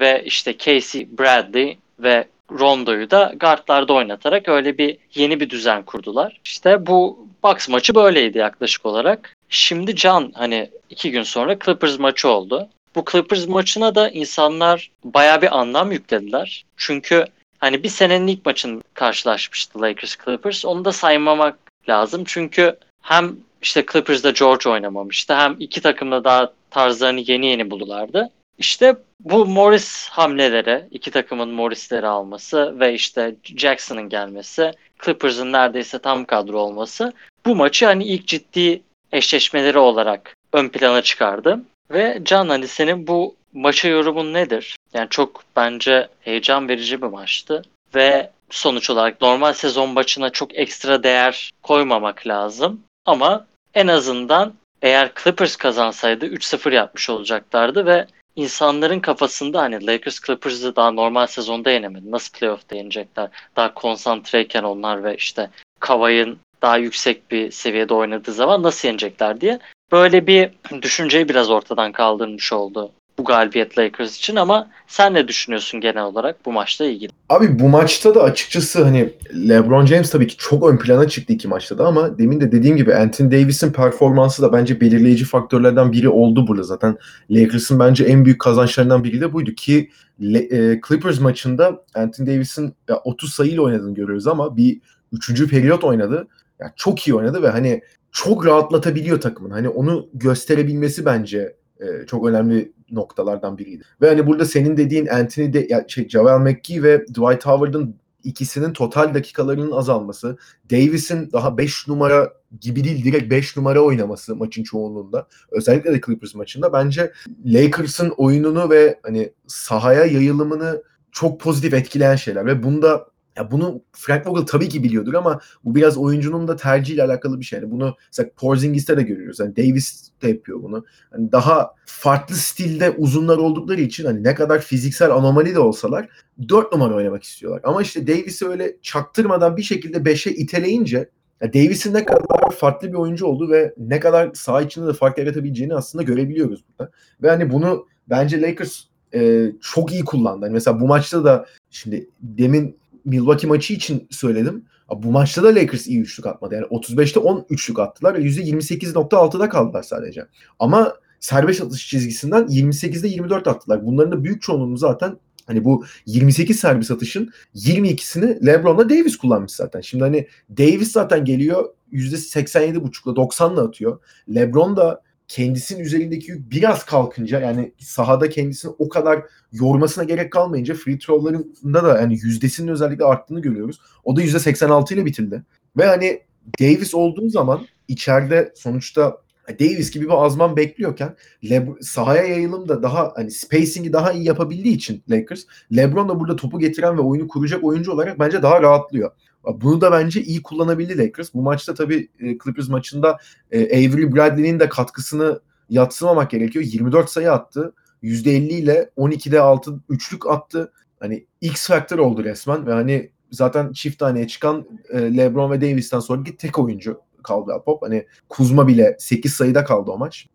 ve 0.00 0.22
işte 0.24 0.58
Casey 0.58 1.08
Bradley 1.18 1.78
ve 1.98 2.26
Rondo'yu 2.58 3.10
da 3.10 3.32
guardlarda 3.40 3.92
oynatarak 3.92 4.48
öyle 4.48 4.78
bir 4.78 4.96
yeni 5.14 5.40
bir 5.40 5.50
düzen 5.50 5.82
kurdular. 5.82 6.40
İşte 6.44 6.86
bu 6.86 7.26
Bucks 7.42 7.68
maçı 7.68 7.94
böyleydi 7.94 8.38
yaklaşık 8.38 8.86
olarak. 8.86 9.36
Şimdi 9.48 9.96
Can 9.96 10.32
hani 10.34 10.70
iki 10.90 11.10
gün 11.10 11.22
sonra 11.22 11.58
Clippers 11.64 11.98
maçı 11.98 12.28
oldu. 12.28 12.68
Bu 12.94 13.04
Clippers 13.12 13.46
maçına 13.46 13.94
da 13.94 14.08
insanlar 14.08 14.90
baya 15.04 15.42
bir 15.42 15.58
anlam 15.58 15.92
yüklediler. 15.92 16.64
Çünkü 16.76 17.24
hani 17.58 17.82
bir 17.82 17.88
senenin 17.88 18.26
ilk 18.26 18.46
maçın 18.46 18.82
karşılaşmıştı 18.94 19.80
Lakers 19.80 20.16
Clippers. 20.24 20.64
Onu 20.64 20.84
da 20.84 20.92
saymamak 20.92 21.58
lazım. 21.88 22.24
Çünkü 22.26 22.76
hem 23.02 23.36
işte 23.62 23.84
Clippers'da 23.92 24.30
George 24.30 24.70
oynamamıştı 24.70 25.34
hem 25.34 25.56
iki 25.58 25.80
takımda 25.80 26.24
daha 26.24 26.52
tarzlarını 26.70 27.20
yeni 27.20 27.46
yeni 27.46 27.70
buldulardı. 27.70 28.30
İşte 28.58 28.96
bu 29.24 29.46
Morris 29.46 30.08
hamleleri, 30.08 30.84
iki 30.90 31.10
takımın 31.10 31.48
Morris'leri 31.48 32.06
alması 32.06 32.80
ve 32.80 32.94
işte 32.94 33.34
Jackson'ın 33.44 34.08
gelmesi, 34.08 34.72
Clippers'ın 35.04 35.52
neredeyse 35.52 35.98
tam 35.98 36.24
kadro 36.24 36.58
olması 36.58 37.12
bu 37.46 37.56
maçı 37.56 37.86
hani 37.86 38.04
ilk 38.04 38.26
ciddi 38.26 38.82
eşleşmeleri 39.12 39.78
olarak 39.78 40.36
ön 40.52 40.68
plana 40.68 41.02
çıkardı. 41.02 41.60
Ve 41.90 42.20
Can 42.24 42.48
hani 42.48 42.68
senin 42.68 43.06
bu 43.06 43.34
maça 43.52 43.88
yorumun 43.88 44.32
nedir? 44.32 44.76
Yani 44.94 45.06
çok 45.10 45.44
bence 45.56 46.08
heyecan 46.20 46.68
verici 46.68 47.02
bir 47.02 47.06
maçtı 47.06 47.62
ve 47.94 48.30
sonuç 48.50 48.90
olarak 48.90 49.20
normal 49.20 49.52
sezon 49.52 49.90
maçına 49.90 50.30
çok 50.30 50.58
ekstra 50.58 51.02
değer 51.02 51.50
koymamak 51.62 52.26
lazım. 52.26 52.80
Ama 53.06 53.46
en 53.74 53.86
azından 53.86 54.52
eğer 54.82 55.10
Clippers 55.22 55.56
kazansaydı 55.56 56.26
3-0 56.26 56.74
yapmış 56.74 57.10
olacaklardı 57.10 57.86
ve 57.86 58.06
insanların 58.36 59.00
kafasında 59.00 59.60
hani 59.60 59.86
Lakers 59.86 60.20
Clippers'ı 60.20 60.76
daha 60.76 60.90
normal 60.90 61.26
sezonda 61.26 61.70
yenemedi. 61.70 62.10
Nasıl 62.10 62.38
playoff'ta 62.38 62.76
yenecekler? 62.76 63.28
Daha 63.56 63.74
konsantreyken 63.74 64.62
onlar 64.62 65.04
ve 65.04 65.16
işte 65.16 65.50
Kavay'ın 65.80 66.38
daha 66.62 66.76
yüksek 66.76 67.30
bir 67.30 67.50
seviyede 67.50 67.94
oynadığı 67.94 68.32
zaman 68.32 68.62
nasıl 68.62 68.88
yenecekler 68.88 69.40
diye 69.40 69.58
böyle 69.92 70.26
bir 70.26 70.50
düşünceyi 70.82 71.28
biraz 71.28 71.50
ortadan 71.50 71.92
kaldırmış 71.92 72.52
oldu 72.52 72.92
bu 73.18 73.24
galibiyet 73.24 73.78
Lakers 73.78 74.16
için 74.16 74.36
ama 74.36 74.68
sen 74.86 75.14
ne 75.14 75.28
düşünüyorsun 75.28 75.80
genel 75.80 76.02
olarak 76.02 76.46
bu 76.46 76.52
maçla 76.52 76.84
ilgili? 76.84 77.12
Abi 77.28 77.58
bu 77.58 77.68
maçta 77.68 78.14
da 78.14 78.22
açıkçası 78.22 78.84
hani 78.84 79.12
LeBron 79.48 79.86
James 79.86 80.10
tabii 80.10 80.26
ki 80.26 80.36
çok 80.38 80.70
ön 80.70 80.76
plana 80.76 81.08
çıktı 81.08 81.32
iki 81.32 81.48
maçta 81.48 81.78
da 81.78 81.86
ama 81.86 82.18
demin 82.18 82.40
de 82.40 82.52
dediğim 82.52 82.76
gibi 82.76 82.94
Anthony 82.94 83.30
Davis'in 83.30 83.72
performansı 83.72 84.42
da 84.42 84.52
bence 84.52 84.80
belirleyici 84.80 85.24
faktörlerden 85.24 85.92
biri 85.92 86.08
oldu 86.08 86.48
burada 86.48 86.62
zaten. 86.62 86.96
Lakers'ın 87.30 87.78
bence 87.78 88.04
en 88.04 88.24
büyük 88.24 88.40
kazançlarından 88.40 89.04
biri 89.04 89.20
de 89.20 89.32
buydu 89.32 89.52
ki 89.52 89.90
e, 90.34 90.80
Clippers 90.88 91.20
maçında 91.20 91.84
Anthony 91.94 92.26
Davis'in 92.26 92.74
30 93.04 93.32
sayıyla 93.32 93.62
oynadığını 93.62 93.94
görüyoruz 93.94 94.26
ama 94.26 94.56
bir 94.56 94.80
üçüncü 95.12 95.48
periyot 95.48 95.84
oynadı. 95.84 96.28
Yani 96.60 96.72
çok 96.76 97.08
iyi 97.08 97.14
oynadı 97.14 97.42
ve 97.42 97.48
hani 97.48 97.82
çok 98.12 98.46
rahatlatabiliyor 98.46 99.20
takımın. 99.20 99.50
Hani 99.50 99.68
onu 99.68 100.08
gösterebilmesi 100.14 101.04
bence 101.04 101.56
e, 101.80 102.06
çok 102.06 102.26
önemli 102.26 102.72
noktalardan 102.90 103.58
biriydi. 103.58 103.84
Ve 104.00 104.08
hani 104.08 104.26
burada 104.26 104.44
senin 104.44 104.76
dediğin 104.76 105.06
Anthony 105.06 105.52
de 105.52 105.66
ya 105.70 105.84
şey 105.88 106.08
Javel 106.08 106.38
McGee 106.38 106.82
ve 106.82 107.06
Dwight 107.06 107.46
Howard'ın 107.46 107.96
ikisinin 108.24 108.72
total 108.72 109.14
dakikalarının 109.14 109.72
azalması, 109.72 110.38
Davis'in 110.70 111.32
daha 111.32 111.58
5 111.58 111.88
numara 111.88 112.32
gibi 112.60 112.84
değil 112.84 113.04
direkt 113.04 113.30
5 113.30 113.56
numara 113.56 113.80
oynaması 113.80 114.36
maçın 114.36 114.62
çoğunluğunda. 114.62 115.26
Özellikle 115.50 115.92
de 115.92 116.00
Clippers 116.06 116.34
maçında 116.34 116.72
bence 116.72 117.12
Lakers'ın 117.44 118.10
oyununu 118.16 118.70
ve 118.70 119.00
hani 119.02 119.32
sahaya 119.46 120.04
yayılımını 120.04 120.82
çok 121.12 121.40
pozitif 121.40 121.74
etkileyen 121.74 122.16
şeyler 122.16 122.46
ve 122.46 122.62
bunda 122.62 123.06
ya 123.36 123.50
bunu 123.50 123.82
Frank 123.92 124.26
Vogel 124.26 124.46
tabii 124.46 124.68
ki 124.68 124.84
biliyordur 124.84 125.14
ama 125.14 125.40
bu 125.64 125.74
biraz 125.74 125.98
oyuncunun 125.98 126.48
da 126.48 126.56
tercihiyle 126.56 127.02
alakalı 127.02 127.40
bir 127.40 127.44
şey. 127.44 127.58
Yani 127.58 127.70
bunu 127.70 127.96
mesela 128.06 128.30
Porzingis'te 128.36 128.96
de 128.96 129.02
görüyoruz. 129.02 129.40
Yani 129.40 129.56
Davis 129.56 130.10
de 130.22 130.28
yapıyor 130.28 130.62
bunu. 130.62 130.84
Hani 131.10 131.32
daha 131.32 131.74
farklı 131.86 132.34
stilde 132.34 132.90
uzunlar 132.90 133.38
oldukları 133.38 133.80
için 133.80 134.04
hani 134.04 134.24
ne 134.24 134.34
kadar 134.34 134.60
fiziksel 134.60 135.10
anomali 135.10 135.54
de 135.54 135.60
olsalar 135.60 136.08
4 136.48 136.72
numara 136.72 136.94
oynamak 136.94 137.22
istiyorlar. 137.22 137.60
Ama 137.64 137.82
işte 137.82 138.06
Davis'i 138.06 138.48
öyle 138.48 138.76
çaktırmadan 138.82 139.56
bir 139.56 139.62
şekilde 139.62 139.96
5'e 139.96 140.32
iteleyince 140.32 141.08
Davis'in 141.42 141.94
ne 141.94 142.04
kadar 142.04 142.50
farklı 142.50 142.88
bir 142.88 142.94
oyuncu 142.94 143.26
olduğu 143.26 143.50
ve 143.50 143.74
ne 143.78 144.00
kadar 144.00 144.30
saha 144.34 144.62
içinde 144.62 144.86
de 144.86 144.92
fark 144.92 145.18
yaratabileceğini 145.18 145.74
aslında 145.74 146.02
görebiliyoruz 146.02 146.64
burada. 146.68 146.92
Ve 147.22 147.30
hani 147.30 147.52
bunu 147.52 147.86
bence 148.10 148.42
Lakers 148.42 148.80
e, 149.14 149.52
çok 149.60 149.92
iyi 149.92 150.04
kullandı. 150.04 150.44
Yani 150.44 150.52
mesela 150.52 150.80
bu 150.80 150.86
maçta 150.86 151.24
da 151.24 151.46
şimdi 151.70 152.08
demin 152.20 152.76
Milwaukee 153.04 153.48
maçı 153.48 153.74
için 153.74 154.08
söyledim. 154.10 154.64
Bu 154.96 155.10
maçta 155.10 155.42
da 155.42 155.54
Lakers 155.54 155.86
iyi 155.86 156.00
üçlük 156.00 156.26
atmadı. 156.26 156.54
Yani 156.54 156.66
35'te 156.66 157.20
10 157.20 157.46
üçlük 157.50 157.78
attılar 157.78 158.14
ve 158.14 158.18
%28.6'da 158.18 159.48
kaldılar 159.48 159.82
sadece. 159.82 160.26
Ama 160.58 160.94
serbest 161.20 161.62
atış 161.62 161.88
çizgisinden 161.88 162.42
28'de 162.42 163.08
24 163.08 163.48
attılar. 163.48 163.86
Bunların 163.86 164.12
da 164.12 164.24
büyük 164.24 164.42
çoğunluğunu 164.42 164.76
zaten 164.76 165.16
hani 165.46 165.64
bu 165.64 165.84
28 166.06 166.60
serbest 166.60 166.90
atışın 166.90 167.30
22'sini 167.54 168.46
LeBron'la 168.46 168.90
Davis 168.90 169.16
kullanmış 169.16 169.52
zaten. 169.52 169.80
Şimdi 169.80 170.04
hani 170.04 170.26
Davis 170.58 170.92
zaten 170.92 171.24
geliyor 171.24 171.64
%87.5'la 171.92 173.12
90'la 173.12 173.62
atıyor. 173.62 173.98
LeBron 174.34 174.76
da 174.76 175.02
kendisinin 175.28 175.84
üzerindeki 175.84 176.30
yük 176.30 176.50
biraz 176.50 176.84
kalkınca 176.84 177.40
yani 177.40 177.72
sahada 177.78 178.28
kendisini 178.28 178.72
o 178.78 178.88
kadar 178.88 179.22
yormasına 179.52 180.04
gerek 180.04 180.32
kalmayınca 180.32 180.74
free 180.74 180.98
throw'larında 180.98 181.84
da 181.84 182.00
yani 182.00 182.18
yüzdesinin 182.22 182.68
özellikle 182.68 183.04
arttığını 183.04 183.40
görüyoruz. 183.40 183.80
O 184.04 184.16
da 184.16 184.22
%86 184.22 184.94
ile 184.94 185.06
bitirdi. 185.06 185.42
Ve 185.76 185.86
hani 185.86 186.22
Davis 186.60 186.94
olduğu 186.94 187.28
zaman 187.28 187.66
içeride 187.88 188.52
sonuçta 188.56 189.22
Davis 189.60 189.90
gibi 189.90 190.04
bir 190.04 190.24
azman 190.24 190.56
bekliyorken 190.56 191.16
Le- 191.50 191.68
sahaya 191.80 192.24
yayılım 192.24 192.68
da 192.68 192.82
daha 192.82 193.12
hani 193.16 193.30
spacing'i 193.30 193.92
daha 193.92 194.12
iyi 194.12 194.24
yapabildiği 194.24 194.74
için 194.74 195.02
Lakers 195.10 195.42
LeBron 195.76 196.08
da 196.08 196.20
burada 196.20 196.36
topu 196.36 196.58
getiren 196.58 196.98
ve 196.98 197.00
oyunu 197.00 197.28
kuracak 197.28 197.64
oyuncu 197.64 197.92
olarak 197.92 198.18
bence 198.18 198.42
daha 198.42 198.62
rahatlıyor. 198.62 199.10
Bunu 199.44 199.80
da 199.80 199.92
bence 199.92 200.22
iyi 200.22 200.42
kullanabildi 200.42 200.98
Lakers. 200.98 201.34
Bu 201.34 201.42
maçta 201.42 201.74
tabii 201.74 202.08
e, 202.20 202.38
Clippers 202.44 202.68
maçında 202.68 203.18
e, 203.50 203.64
Avery 203.66 204.14
Bradley'nin 204.14 204.60
de 204.60 204.68
katkısını 204.68 205.40
yatsımamak 205.68 206.30
gerekiyor. 206.30 206.64
24 206.64 207.10
sayı 207.10 207.32
attı. 207.32 207.74
%50 208.02 208.30
ile 208.30 208.90
12'de 208.96 209.40
6 209.40 209.80
üçlük 209.88 210.26
attı. 210.26 210.72
Hani 211.00 211.26
X 211.40 211.68
faktör 211.68 211.98
oldu 211.98 212.24
resmen 212.24 212.66
ve 212.66 212.72
hani 212.72 213.10
zaten 213.30 213.72
çift 213.72 213.98
taneye 213.98 214.28
çıkan 214.28 214.66
e, 214.90 215.16
LeBron 215.16 215.50
ve 215.50 215.60
Davis'ten 215.60 216.00
sonraki 216.00 216.36
tek 216.36 216.58
oyuncu 216.58 217.00
Caldwell 217.28 217.62
Pop. 217.62 217.82
Hani 217.82 218.06
Kuzma 218.28 218.68
bile 218.68 218.96
8 218.98 219.34
sayıda 219.34 219.64
kaldı 219.64 219.90
o 219.90 219.98
maç. 219.98 220.26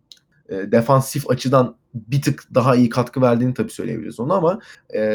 Defansif 0.50 1.30
açıdan 1.30 1.76
bir 1.94 2.22
tık 2.22 2.44
daha 2.56 2.76
iyi 2.76 2.90
katkı 2.90 3.22
verdiğini 3.22 3.54
tabii 3.54 3.72
söyleyebiliriz 3.72 4.20
onu 4.20 4.34
ama 4.34 4.60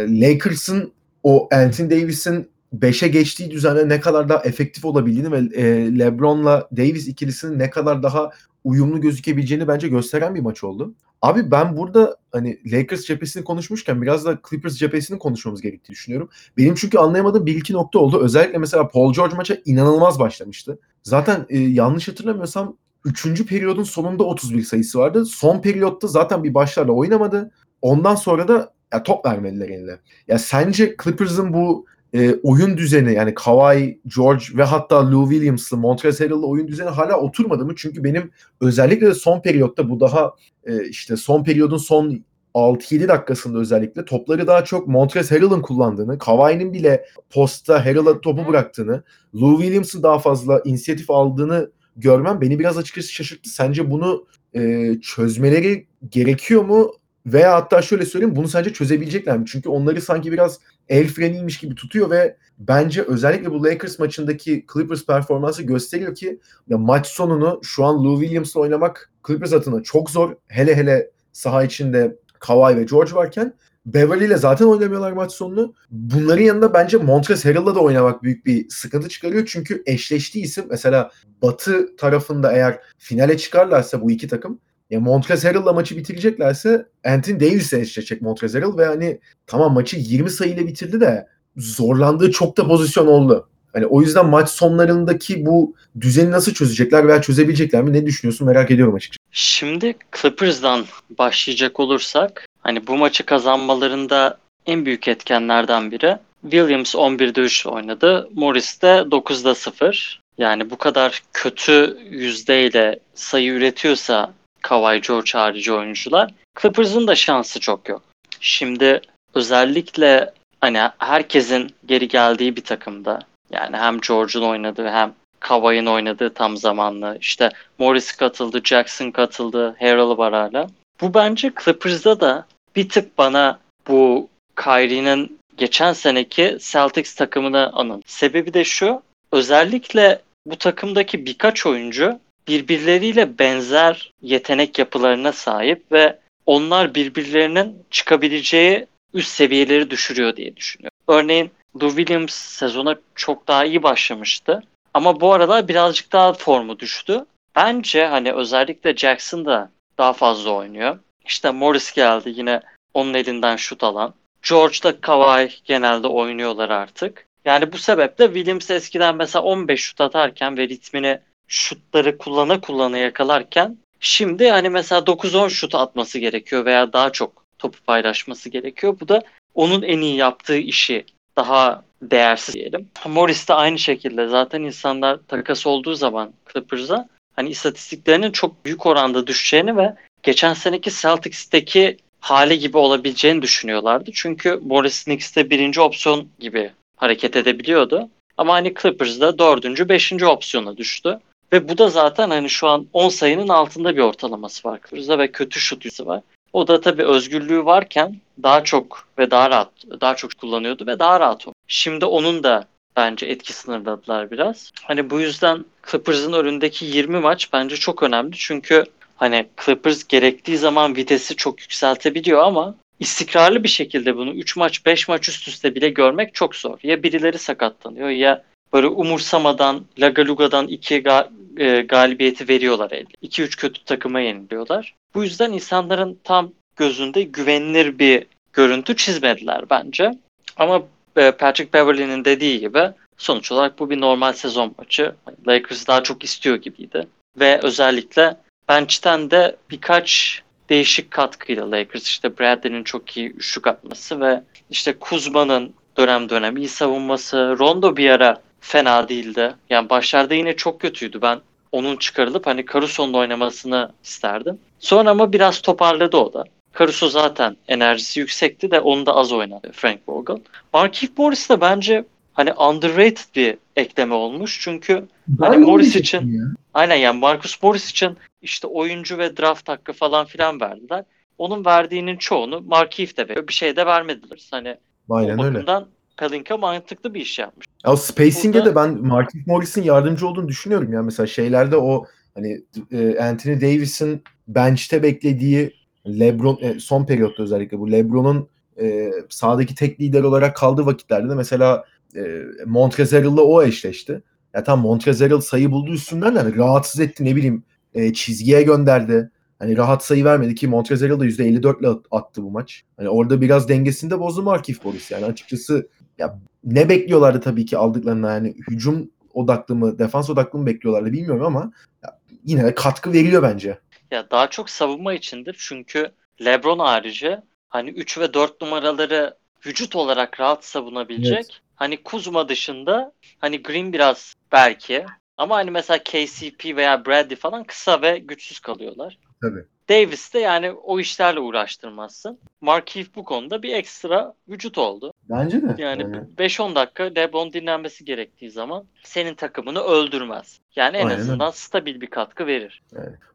Lakers'ın 0.07 0.93
o 1.23 1.49
Anthony 1.53 1.91
Davis'in 1.91 2.52
5'e 2.79 3.09
geçtiği 3.09 3.51
düzende 3.51 3.89
ne 3.89 4.01
kadar 4.01 4.29
daha 4.29 4.43
efektif 4.43 4.85
olabildiğini 4.85 5.33
ve 5.33 5.61
e, 5.61 5.99
LeBron'la 5.99 6.69
Davis 6.77 7.09
ikilisinin 7.09 7.59
ne 7.59 7.71
kadar 7.71 8.03
daha 8.03 8.31
uyumlu 8.65 9.01
gözükebileceğini 9.01 9.69
bence 9.69 9.89
gösteren 9.89 10.35
bir 10.35 10.41
maç 10.41 10.65
oldu. 10.65 10.95
Abi 11.23 11.51
ben 11.51 11.77
burada 11.77 12.17
hani 12.33 12.59
Lakers 12.67 13.03
cephesini 13.03 13.45
konuşmuşken 13.45 14.03
biraz 14.03 14.25
da 14.25 14.39
Clippers 14.51 14.75
cephesini 14.75 15.19
konuşmamız 15.19 15.61
gerektiğini 15.61 15.95
düşünüyorum. 15.95 16.29
Benim 16.57 16.75
çünkü 16.75 16.99
anlayamadığım 16.99 17.47
bir 17.47 17.57
iki 17.57 17.73
nokta 17.73 17.99
oldu. 17.99 18.21
Özellikle 18.21 18.59
mesela 18.59 18.89
Paul 18.89 19.13
George 19.13 19.37
maça 19.37 19.57
inanılmaz 19.65 20.19
başlamıştı. 20.19 20.79
Zaten 21.03 21.47
e, 21.49 21.59
yanlış 21.59 22.09
hatırlamıyorsam 22.09 22.77
3. 23.05 23.47
periyodun 23.47 23.83
sonunda 23.83 24.25
31 24.25 24.63
sayısı 24.63 24.99
vardı. 24.99 25.25
Son 25.27 25.63
periyotta 25.63 26.09
zaten 26.09 26.45
bir 26.45 26.55
başlarla 26.55 26.93
oynamadı. 26.93 27.51
Ondan 27.83 28.15
sonra 28.15 28.49
da 28.49 28.73
ya 28.93 29.03
top 29.03 29.27
vermediler 29.27 29.69
eline. 29.69 29.99
Ya 30.29 30.39
sence 30.39 30.97
Clippers'ın 31.05 31.53
bu 31.53 31.87
e, 32.15 32.35
oyun 32.43 32.77
düzeni 32.77 33.15
yani 33.15 33.35
Kawhi, 33.35 34.01
George 34.17 34.45
ve 34.57 34.65
hatta 34.65 35.13
Lou 35.13 35.31
Williams'lı 35.31 35.77
Montrezl 35.77 36.25
Harrell'lı 36.25 36.47
oyun 36.47 36.69
düzeni 36.69 36.89
hala 36.89 37.21
oturmadı 37.21 37.65
mı? 37.65 37.73
Çünkü 37.77 38.05
benim 38.05 38.31
özellikle 38.61 39.07
de 39.07 39.15
son 39.15 39.41
periyotta 39.41 39.91
bu 39.91 40.01
daha 40.01 40.35
e, 40.65 40.85
işte 40.85 41.17
son 41.17 41.45
periyodun 41.45 41.77
son 41.77 42.25
6-7 42.55 43.09
dakikasında 43.09 43.59
özellikle 43.59 44.05
topları 44.05 44.47
daha 44.47 44.65
çok 44.65 44.89
Montrezl 44.89 45.35
Harrell'ın 45.35 45.63
kullandığını, 45.63 46.19
Kawhi'nin 46.19 46.73
bile 46.73 47.05
posta 47.31 47.87
Harrell'a 47.87 48.21
topu 48.21 48.49
bıraktığını, 48.49 49.03
Lou 49.35 49.57
Williams'ın 49.57 50.03
daha 50.03 50.19
fazla 50.19 50.61
inisiyatif 50.65 51.11
aldığını 51.11 51.71
görmem 51.97 52.41
beni 52.41 52.59
biraz 52.59 52.79
açıkçası 52.79 53.13
şaşırttı. 53.13 53.51
Sence 53.51 53.91
bunu 53.91 54.27
e, 54.55 54.93
çözmeleri 55.03 55.87
gerekiyor 56.09 56.65
mu? 56.65 56.93
Veya 57.27 57.55
hatta 57.55 57.83
şöyle 57.83 58.07
söyleyeyim 58.07 58.37
bunu 58.37 58.49
sence 58.49 58.73
çözebilecekler 58.73 59.39
mi? 59.39 59.45
Çünkü 59.47 59.69
onları 59.69 60.01
sanki 60.01 60.33
biraz 60.33 60.61
el 60.89 61.09
freniymiş 61.09 61.59
gibi 61.59 61.75
tutuyor 61.75 62.11
ve 62.11 62.37
bence 62.59 63.03
özellikle 63.03 63.51
bu 63.51 63.65
Lakers 63.65 63.99
maçındaki 63.99 64.67
Clippers 64.75 65.07
performansı 65.07 65.63
gösteriyor 65.63 66.15
ki 66.15 66.41
ya 66.69 66.79
maç 66.79 67.07
sonunu 67.07 67.61
şu 67.63 67.85
an 67.85 68.05
Lou 68.05 68.21
Williams'la 68.21 68.61
oynamak 68.61 69.11
Clippers 69.27 69.53
adına 69.53 69.83
çok 69.83 70.11
zor. 70.11 70.35
Hele 70.49 70.77
hele 70.77 71.11
saha 71.33 71.65
içinde 71.65 72.17
Kawhi 72.41 72.77
ve 72.77 72.85
George 72.85 73.15
varken 73.15 73.55
Beverly 73.87 74.25
ile 74.25 74.37
zaten 74.37 74.67
oynamıyorlar 74.67 75.13
maç 75.13 75.33
sonunu. 75.33 75.75
Bunların 75.91 76.43
yanında 76.43 76.75
bence 76.75 76.97
Montrezl 76.97 77.49
Harrell'la 77.49 77.75
da 77.75 77.81
oynamak 77.81 78.23
büyük 78.23 78.47
bir 78.47 78.69
sıkıntı 78.69 79.09
çıkarıyor. 79.09 79.47
Çünkü 79.47 79.83
eşleştiği 79.87 80.45
isim 80.45 80.65
mesela 80.71 81.11
Batı 81.43 81.97
tarafında 81.97 82.53
eğer 82.53 82.81
finale 82.99 83.39
çıkarlarsa 83.39 84.01
bu 84.03 84.11
iki 84.11 84.29
takım 84.29 84.61
ya 84.93 85.01
Montrezl 85.01 85.57
maçı 85.57 85.97
bitireceklerse 85.97 86.87
Anthony 87.05 87.41
Davis'e 87.41 87.81
eşleşecek 87.81 88.23
Montrezl 88.23 88.61
Harrell 88.61 88.79
ve 88.79 88.87
hani 88.87 89.21
tamam 89.47 89.75
maçı 89.75 89.97
20 89.97 90.31
sayıyla 90.31 90.67
bitirdi 90.67 91.01
de 91.01 91.27
zorlandığı 91.57 92.31
çok 92.31 92.59
da 92.59 92.67
pozisyon 92.69 93.07
oldu. 93.07 93.49
Hani 93.73 93.87
o 93.87 94.03
yüzden 94.03 94.27
maç 94.27 94.49
sonlarındaki 94.49 95.47
bu 95.47 95.75
düzeni 96.01 96.31
nasıl 96.31 96.55
çözecekler 96.55 97.09
veya 97.09 97.23
çözebilecekler 97.23 97.83
mi 97.83 97.93
ne 97.93 98.07
düşünüyorsun 98.07 98.47
merak 98.47 98.71
ediyorum 98.71 98.95
açıkçası. 98.95 99.19
Şimdi 99.31 99.95
Clippers'dan 100.23 100.85
başlayacak 101.19 101.81
olursak 101.81 102.47
hani 102.61 102.87
bu 102.87 102.97
maçı 102.97 103.27
kazanmalarında 103.27 104.39
en 104.67 104.87
büyük 104.87 105.09
etkenlerden 105.09 105.91
biri 105.91 106.17
Williams 106.43 106.95
11'de 106.95 107.41
3 107.41 107.67
oynadı. 107.67 108.29
Morris 108.35 108.83
de 108.83 108.87
9'da 108.87 109.55
0. 109.55 110.21
Yani 110.39 110.71
bu 110.71 110.77
kadar 110.77 111.23
kötü 111.33 111.99
yüzdeyle 112.11 112.99
sayı 113.15 113.53
üretiyorsa 113.53 114.33
Kawhi 114.63 115.01
George 115.01 115.31
harici 115.33 115.73
oyuncular. 115.73 116.31
Clippers'ın 116.63 117.07
da 117.07 117.15
şansı 117.15 117.61
çok 117.61 117.89
yok. 117.89 118.03
Şimdi 118.41 119.01
özellikle 119.35 120.33
hani 120.61 120.81
herkesin 120.99 121.71
geri 121.87 122.09
geldiği 122.09 122.57
bir 122.57 122.65
takımda 122.65 123.19
yani 123.53 123.77
hem 123.77 124.01
George'un 124.01 124.43
oynadığı 124.43 124.89
hem 124.89 125.15
Kawhi'nin 125.41 125.87
oynadığı 125.87 126.35
tam 126.35 126.57
zamanlı. 126.57 127.19
İşte 127.21 127.51
Morris 127.79 128.13
katıldı, 128.13 128.61
Jackson 128.65 129.11
katıldı, 129.11 129.77
Harrell 129.79 130.17
var 130.19 130.33
hala. 130.33 130.67
Bu 131.01 131.15
bence 131.15 131.53
Clippers'da 131.65 132.21
da 132.21 132.47
bir 132.77 132.89
tık 132.89 133.19
bana 133.19 133.59
bu 133.89 134.29
Kyrie'nin 134.57 135.39
geçen 135.57 135.93
seneki 135.93 136.59
Celtics 136.61 137.15
takımını 137.15 137.71
anın. 137.73 138.03
Sebebi 138.07 138.55
de 138.55 138.65
şu. 138.65 139.03
Özellikle 139.33 140.23
bu 140.47 140.57
takımdaki 140.57 141.27
birkaç 141.27 141.67
oyuncu 141.67 142.21
birbirleriyle 142.49 143.39
benzer 143.39 144.13
yetenek 144.23 144.79
yapılarına 144.79 145.33
sahip 145.33 145.93
ve 145.93 146.19
onlar 146.47 146.95
birbirlerinin 146.95 147.85
çıkabileceği 147.91 148.87
üst 149.15 149.29
seviyeleri 149.29 149.91
düşürüyor 149.91 150.37
diye 150.37 150.57
düşünüyorum. 150.57 150.99
Örneğin 151.09 151.51
Lou 151.83 151.89
Williams 151.89 152.35
sezona 152.35 152.97
çok 153.15 153.49
daha 153.49 153.65
iyi 153.65 153.83
başlamıştı. 153.83 154.63
Ama 154.95 155.21
bu 155.21 155.33
aralar 155.33 155.69
birazcık 155.69 156.13
daha 156.13 156.33
formu 156.33 156.79
düştü. 156.79 157.25
Bence 157.57 158.07
hani 158.07 158.33
özellikle 158.33 158.97
Jackson 158.97 159.45
da 159.45 159.71
daha 159.99 160.13
fazla 160.13 160.51
oynuyor. 160.51 160.99
İşte 161.25 161.51
Morris 161.51 161.93
geldi 161.93 162.33
yine 162.37 162.61
onun 162.95 163.15
elinden 163.15 163.57
şut 163.57 163.83
alan. 163.83 164.15
George 164.49 164.77
da 164.83 165.01
Kawhi 165.01 165.51
genelde 165.65 166.07
oynuyorlar 166.07 166.71
artık. 166.71 167.27
Yani 167.45 167.73
bu 167.73 167.79
sebeple 167.79 168.27
Williams 168.27 168.71
eskiden 168.71 169.17
mesela 169.17 169.43
15 169.43 169.81
şut 169.81 170.01
atarken 170.01 170.57
ve 170.57 170.69
ritmini 170.69 171.19
şutları 171.49 172.19
kullana 172.19 172.61
kullana 172.61 172.99
yakalarken 172.99 173.79
şimdi 174.01 174.51
hani 174.51 174.71
mesela 174.71 175.01
9-10 175.01 175.51
şut 175.51 175.75
atması 175.75 176.19
gerekiyor 176.19 176.65
veya 176.65 176.93
daha 176.93 177.11
çok 177.11 177.45
topu 177.59 177.79
paylaşması 177.87 178.49
gerekiyor. 178.49 178.97
Bu 179.01 179.09
da 179.09 179.23
onun 179.55 179.83
en 179.83 180.01
iyi 180.01 180.17
yaptığı 180.17 180.59
işi 180.59 181.05
daha 181.37 181.85
değersiz 182.03 182.55
diyelim. 182.55 182.89
Morris 183.07 183.49
de 183.49 183.55
aynı 183.55 183.79
şekilde 183.79 184.29
zaten 184.29 184.63
insanlar 184.63 185.19
takas 185.29 185.67
olduğu 185.67 185.95
zaman 185.95 186.33
Clippers'a 186.53 187.09
hani 187.37 187.51
istatistiklerinin 187.51 188.33
çok 188.33 188.65
büyük 188.65 188.87
oranda 188.87 189.27
düşeceğini 189.27 189.77
ve 189.77 189.95
geçen 190.23 190.55
seneki 190.55 190.91
Celtics'teki 190.91 191.97
hali 192.21 192.59
gibi 192.59 192.79
olabileceğini 192.79 193.43
düşünüyorlardı. 193.43 194.11
Çünkü 194.15 194.61
Morris 194.63 195.05
Knicks'te 195.05 195.51
birinci 195.51 195.81
opsiyon 195.81 196.29
gibi 196.39 196.71
hareket 196.97 197.37
edebiliyordu. 197.37 198.09
Ama 198.37 198.55
hani 198.55 198.75
Clippers'da 198.83 199.39
dördüncü, 199.39 199.89
beşinci 199.89 200.27
opsiyona 200.27 200.77
düştü. 200.77 201.19
Ve 201.53 201.69
bu 201.69 201.79
da 201.79 201.89
zaten 201.89 202.31
hani 202.31 202.51
şu 202.51 202.69
an 202.69 202.87
10 202.93 203.09
sayının 203.09 203.49
altında 203.49 203.97
bir 203.97 204.03
ortalaması 204.03 204.69
var 204.69 204.81
Clippers'da 204.91 205.19
ve 205.19 205.33
kötü 205.33 205.61
şut 205.61 205.85
yüzü 205.85 206.07
var. 206.07 206.21
O 206.53 206.69
da 206.69 206.81
tabii 206.81 207.05
özgürlüğü 207.05 207.65
varken 207.65 208.17
daha 208.43 208.65
çok 208.65 209.09
ve 209.19 209.31
daha 209.31 209.51
rahat, 209.51 209.73
daha 210.01 210.17
çok 210.17 210.39
kullanıyordu 210.39 210.87
ve 210.87 210.99
daha 210.99 211.21
rahat 211.21 211.49
oldu. 211.49 211.55
Şimdi 211.69 212.05
onun 212.05 212.43
da 212.43 212.67
bence 212.97 213.27
etki 213.27 213.53
sınırladılar 213.53 214.31
biraz. 214.31 214.73
Hani 214.83 215.11
bu 215.11 215.21
yüzden 215.21 215.65
Clippers'ın 215.91 216.33
önündeki 216.33 216.85
20 216.85 217.21
maç 217.21 217.53
bence 217.53 217.77
çok 217.77 218.03
önemli. 218.03 218.37
Çünkü 218.37 218.85
hani 219.17 219.47
Clippers 219.65 220.09
gerektiği 220.09 220.59
zaman 220.59 220.97
vitesi 220.97 221.37
çok 221.37 221.61
yükseltebiliyor 221.61 222.43
ama 222.43 222.75
istikrarlı 223.01 223.63
bir 223.63 223.69
şekilde 223.69 224.17
bunu 224.17 224.31
3 224.31 224.57
maç 224.57 224.87
5 224.87 225.09
maç 225.09 225.29
üst 225.29 225.49
üste 225.49 225.75
bile 225.75 225.89
görmek 225.89 226.35
çok 226.35 226.57
zor. 226.57 226.79
Ya 226.83 227.03
birileri 227.03 227.39
sakatlanıyor 227.39 228.09
ya 228.09 228.43
böyle 228.73 228.87
umursamadan 228.87 229.85
Lagaluga'dan 229.99 230.67
iki 230.67 230.95
ga- 230.95 231.29
e, 231.57 231.81
galibiyeti 231.81 232.49
veriyorlar 232.49 232.91
elde. 232.91 233.13
2-3 233.23 233.57
kötü 233.57 233.85
takıma 233.85 234.21
yeniliyorlar. 234.21 234.95
Bu 235.15 235.25
yüzden 235.25 235.53
insanların 235.53 236.19
tam 236.25 236.53
gözünde 236.77 237.23
güvenilir 237.23 237.99
bir 237.99 238.27
görüntü 238.53 238.97
çizmediler 238.97 239.71
bence. 239.71 240.11
Ama 240.57 240.83
e, 241.17 241.31
Patrick 241.31 241.73
Beverly'nin 241.73 242.25
dediği 242.25 242.61
gibi 242.61 242.91
sonuç 243.17 243.53
olarak 243.53 243.79
bu 243.79 243.91
bir 243.91 244.01
normal 244.01 244.33
sezon 244.33 244.75
maçı. 244.79 245.15
Lakers 245.47 245.87
daha 245.87 246.03
çok 246.03 246.25
istiyor 246.25 246.57
gibiydi. 246.57 247.07
Ve 247.41 247.61
özellikle 247.63 248.37
bench'ten 248.69 249.31
de 249.31 249.57
birkaç 249.71 250.43
değişik 250.69 251.11
katkıyla 251.11 251.71
Lakers 251.71 252.07
işte 252.07 252.39
Bradley'nin 252.39 252.85
çok 252.85 253.17
iyi 253.17 253.31
üçlük 253.31 253.67
atması 253.67 254.21
ve 254.21 254.43
işte 254.71 254.93
Kuzma'nın 254.93 255.75
dönem 255.97 256.29
dönem 256.29 256.57
iyi 256.57 256.69
savunması. 256.69 257.57
Rondo 257.59 257.97
bir 257.97 258.11
ara 258.11 258.43
fena 258.63 259.09
değildi. 259.09 259.55
Yani 259.71 259.91
başlarda 259.91 260.35
yine 260.35 260.57
çok 260.57 260.81
kötüydü. 260.81 261.23
Ben 261.23 261.41
onun 261.73 261.97
çıkarılıp 261.97 262.47
hani 262.47 262.65
Caruso'nun 262.73 263.13
oynamasını 263.15 263.93
isterdim. 264.05 264.59
Sonra 264.79 265.11
ama 265.11 265.33
biraz 265.33 265.61
toparladı 265.61 266.17
o 266.17 266.33
da. 266.33 266.45
Caruso 266.79 267.09
zaten 267.09 267.57
enerjisi 267.69 268.21
yüksekti 268.21 268.71
de 268.71 268.81
onu 268.81 269.07
da 269.07 269.17
az 269.17 269.33
oynadı 269.33 269.71
Frank 269.73 270.01
Vogel. 270.09 270.37
Markieff 270.73 271.19
Morris 271.19 271.51
de 271.51 271.61
bence 271.61 272.05
hani 272.33 272.53
underrated 272.53 273.35
bir 273.37 273.57
ekleme 273.77 274.15
olmuş. 274.15 274.59
Çünkü 274.63 275.09
hani 275.41 275.57
Morris 275.57 275.97
için 275.97 276.33
ya. 276.39 276.45
aynen 276.75 276.97
yani 276.97 277.19
Marcus 277.19 277.63
Morris 277.63 277.91
için 277.91 278.17
işte 278.43 278.67
oyuncu 278.67 279.19
ve 279.19 279.37
draft 279.37 279.69
hakkı 279.69 279.93
falan 279.93 280.27
filan 280.27 280.61
verdiler. 280.61 281.05
Onun 281.39 281.65
verdiğinin 281.65 282.17
çoğunu 282.17 282.61
Markieff 282.61 283.17
de 283.17 283.29
veriyor. 283.29 283.49
Bir 283.49 283.53
şey 283.53 283.77
de 283.77 283.87
vermediler. 283.87 284.39
Hani 284.51 284.77
Aynen 285.11 285.39
o 285.39 285.45
öyle. 285.45 285.55
bakımdan 285.55 285.87
Pelinka 286.17 286.57
mantıklı 286.57 287.15
bir 287.15 287.21
iş 287.21 287.39
yapmış. 287.39 287.67
Ya 287.85 287.93
o 287.93 287.97
spacing'e 287.97 288.55
Burada- 288.55 288.71
de 288.71 288.75
ben 288.75 289.07
Markieff 289.07 289.47
Morris'in 289.47 289.83
yardımcı 289.83 290.27
olduğunu 290.29 290.49
düşünüyorum 290.49 290.93
ya. 290.93 291.03
Mesela 291.03 291.27
şeylerde 291.27 291.77
o 291.77 292.05
hani 292.35 292.65
e, 292.93 293.19
Anthony 293.19 293.61
Davis'in 293.61 294.23
bench'te 294.49 295.03
beklediği 295.03 295.73
LeBron 296.07 296.59
e, 296.63 296.81
son 296.81 297.05
periyotta 297.07 297.43
özellikle 297.43 297.79
bu 297.79 297.93
LeBron'un 297.93 298.49
e, 298.81 299.11
sahadaki 299.29 299.75
tek 299.75 300.01
lider 300.01 300.23
olarak 300.23 300.57
kaldığı 300.57 300.87
vakitlerde 300.87 301.29
de 301.31 301.35
mesela 301.35 301.85
e, 302.17 302.43
Montrezl'la 302.67 303.43
o 303.43 303.63
eşleşti. 303.63 304.23
Ya 304.55 304.65
tam 304.65 304.81
Montrezl 304.81 305.41
sayı 305.41 305.71
buldu 305.71 305.93
üstünden 305.93 306.35
de 306.35 306.39
hani 306.39 306.57
rahatsız 306.57 307.01
etti 307.01 307.25
ne 307.25 307.37
bileyim 307.37 307.63
e, 307.95 308.13
çizgiye 308.13 308.63
gönderdi. 308.63 309.31
Hani 309.59 309.77
rahat 309.77 310.05
sayı 310.05 310.25
vermedi 310.25 310.55
ki 310.55 310.69
Montrezl 310.69 311.21
da 311.21 311.25
%54 311.27 311.81
ile 311.81 311.89
at- 311.89 312.07
attı 312.11 312.43
bu 312.43 312.51
maç. 312.51 312.83
Hani 312.97 313.09
orada 313.09 313.41
biraz 313.41 313.69
dengesini 313.69 314.11
de 314.11 314.21
bozdu 314.21 314.43
Markieff 314.43 314.85
Morris. 314.85 315.11
Yani 315.11 315.25
açıkçası 315.25 315.89
ya 316.23 316.39
ne 316.65 316.89
bekliyorlardı 316.89 317.41
tabii 317.41 317.67
ki 317.67 317.77
aldıklarına 317.79 318.33
yani 318.33 318.55
hücum 318.71 319.11
odaklı 319.35 319.75
mı 319.75 319.99
defans 319.99 320.31
odaklı 320.31 320.59
mı 320.59 320.67
bekliyorlardı 320.67 321.13
bilmiyorum 321.13 321.47
ama 321.47 321.73
ya 322.03 322.19
yine 322.45 322.65
de 322.65 322.75
katkı 322.75 323.13
veriyor 323.13 323.43
bence. 323.43 323.79
Ya 324.11 324.31
daha 324.31 324.51
çok 324.51 324.71
savunma 324.71 325.15
içindir. 325.15 325.57
Çünkü 325.59 326.11
LeBron 326.45 326.79
harici 326.79 327.39
hani 327.69 327.91
3 327.91 328.19
ve 328.19 328.35
4 328.35 328.61
numaraları 328.61 329.37
vücut 329.67 329.97
olarak 329.97 330.41
rahat 330.41 330.65
savunabilecek. 330.65 331.33
Evet. 331.35 331.61
Hani 331.75 332.03
Kuzma 332.03 332.49
dışında 332.49 333.13
hani 333.39 333.63
Green 333.63 333.93
biraz 333.93 334.35
belki 334.53 335.05
ama 335.37 335.57
hani 335.57 335.71
mesela 335.71 335.99
KCP 335.99 336.77
veya 336.77 337.07
Bradley 337.07 337.37
falan 337.37 337.65
kısa 337.65 338.03
ve 338.03 338.19
güçsüz 338.19 338.61
kalıyorlar. 338.61 339.19
Tabii. 339.41 339.65
Davis 339.93 340.35
de 340.35 340.39
yani 340.39 340.71
o 340.71 341.01
işlerle 341.01 341.41
uğraştırmazsın. 341.41 342.39
Markieff 342.61 343.17
bu 343.17 343.25
konuda 343.25 343.63
bir 343.63 343.75
ekstra 343.75 344.35
vücut 344.49 344.79
oldu. 344.79 345.13
Bence 345.31 345.63
de. 345.63 345.83
Yani 345.83 346.03
5-10 346.39 346.75
dakika 346.75 347.03
LeBron 347.05 347.53
dinlenmesi 347.53 348.05
gerektiği 348.05 348.51
zaman 348.51 348.85
senin 349.03 349.35
takımını 349.35 349.81
öldürmez. 349.81 350.61
Yani 350.77 350.97
en 350.97 351.01
Aynen 351.01 351.13
öyle. 351.13 351.23
azından 351.23 351.51
stabil 351.51 352.01
bir 352.01 352.07
katkı 352.07 352.47
verir. 352.47 352.83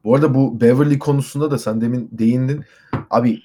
Bu 0.03 0.15
arada 0.15 0.33
bu 0.33 0.61
Beverly 0.61 0.99
konusunda 0.99 1.51
da 1.51 1.57
sen 1.57 1.81
demin 1.81 2.09
değindin. 2.11 2.65
Abi 3.09 3.41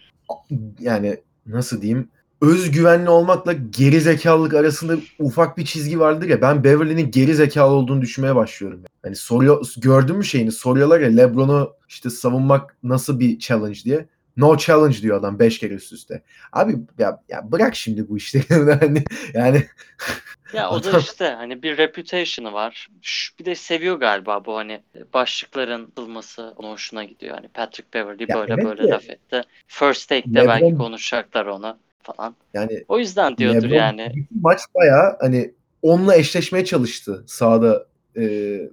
yani 0.79 1.17
nasıl 1.47 1.83
diyeyim? 1.83 2.09
Özgüvenli 2.43 3.09
olmakla 3.11 3.53
geri 3.53 4.01
zekalılık 4.01 4.55
arasında 4.55 4.97
ufak 5.19 5.59
bir 5.59 5.65
çizgi 5.65 6.01
vardır 6.01 6.29
ya. 6.29 6.41
Ben 6.41 6.65
Beverly'nin 6.65 7.11
geri 7.11 7.35
zekalı 7.35 7.73
olduğunu 7.75 8.01
düşünmeye 8.01 8.35
başlıyorum. 8.37 8.83
Yani 9.05 9.17
soruyor, 9.17 9.67
gördün 9.77 10.17
mü 10.17 10.25
şeyini? 10.25 10.53
Soruyorlar 10.53 11.01
ya 11.01 11.09
LeBron'u 11.09 11.75
işte 11.89 12.11
savunmak 12.11 12.77
nasıl 12.83 13.21
bir 13.21 13.39
challenge 13.39 13.79
diye. 13.85 14.07
No 14.37 14.57
challenge 14.57 15.03
diyor 15.03 15.19
adam 15.19 15.39
5 15.39 15.59
kere 15.59 15.75
üst 15.75 15.93
üste. 15.93 16.23
Abi 16.53 16.77
ya, 16.99 17.23
ya 17.29 17.53
bırak 17.53 17.75
şimdi 17.77 18.09
bu 18.09 18.17
işleri. 18.17 18.45
hani 18.81 19.05
yani 19.35 19.65
Ya 20.53 20.71
o 20.71 20.85
da 20.85 20.99
işte 20.99 21.25
hani 21.39 21.63
bir 21.63 21.77
reputation'ı 21.79 22.53
var. 22.53 22.89
Şu- 23.03 23.39
Bir 23.39 23.45
de 23.45 23.55
seviyor 23.55 23.97
galiba 24.01 24.45
bu 24.45 24.57
hani 24.57 24.81
başlıkların 25.15 25.85
atılması 25.87 26.55
ona 26.57 26.71
hoşuna 26.71 27.05
gidiyor. 27.05 27.35
Hani 27.35 27.49
Patrick 27.49 27.89
Beverly 27.95 28.27
Ya 28.29 28.37
böyle 28.37 28.53
evet 28.55 28.65
böyle 28.65 28.83
de- 28.83 28.89
laf 28.89 29.11
etti. 29.11 29.43
First 29.67 30.09
Take'de 30.09 30.39
LeBron- 30.39 30.49
belki 30.49 30.77
konuşacaklar 30.77 31.47
onu 31.47 31.79
falan. 32.03 32.37
yani 32.55 32.85
O 32.89 32.99
yüzden 32.99 33.37
diyordur 33.37 33.63
LeBron 33.63 33.77
yani. 33.77 34.27
maç 34.41 34.61
bayağı 34.75 35.17
hani 35.21 35.55
onunla 35.83 36.17
eşleşmeye 36.17 36.65
çalıştı 36.65 37.25
sahada 37.27 37.87
e, 38.17 38.23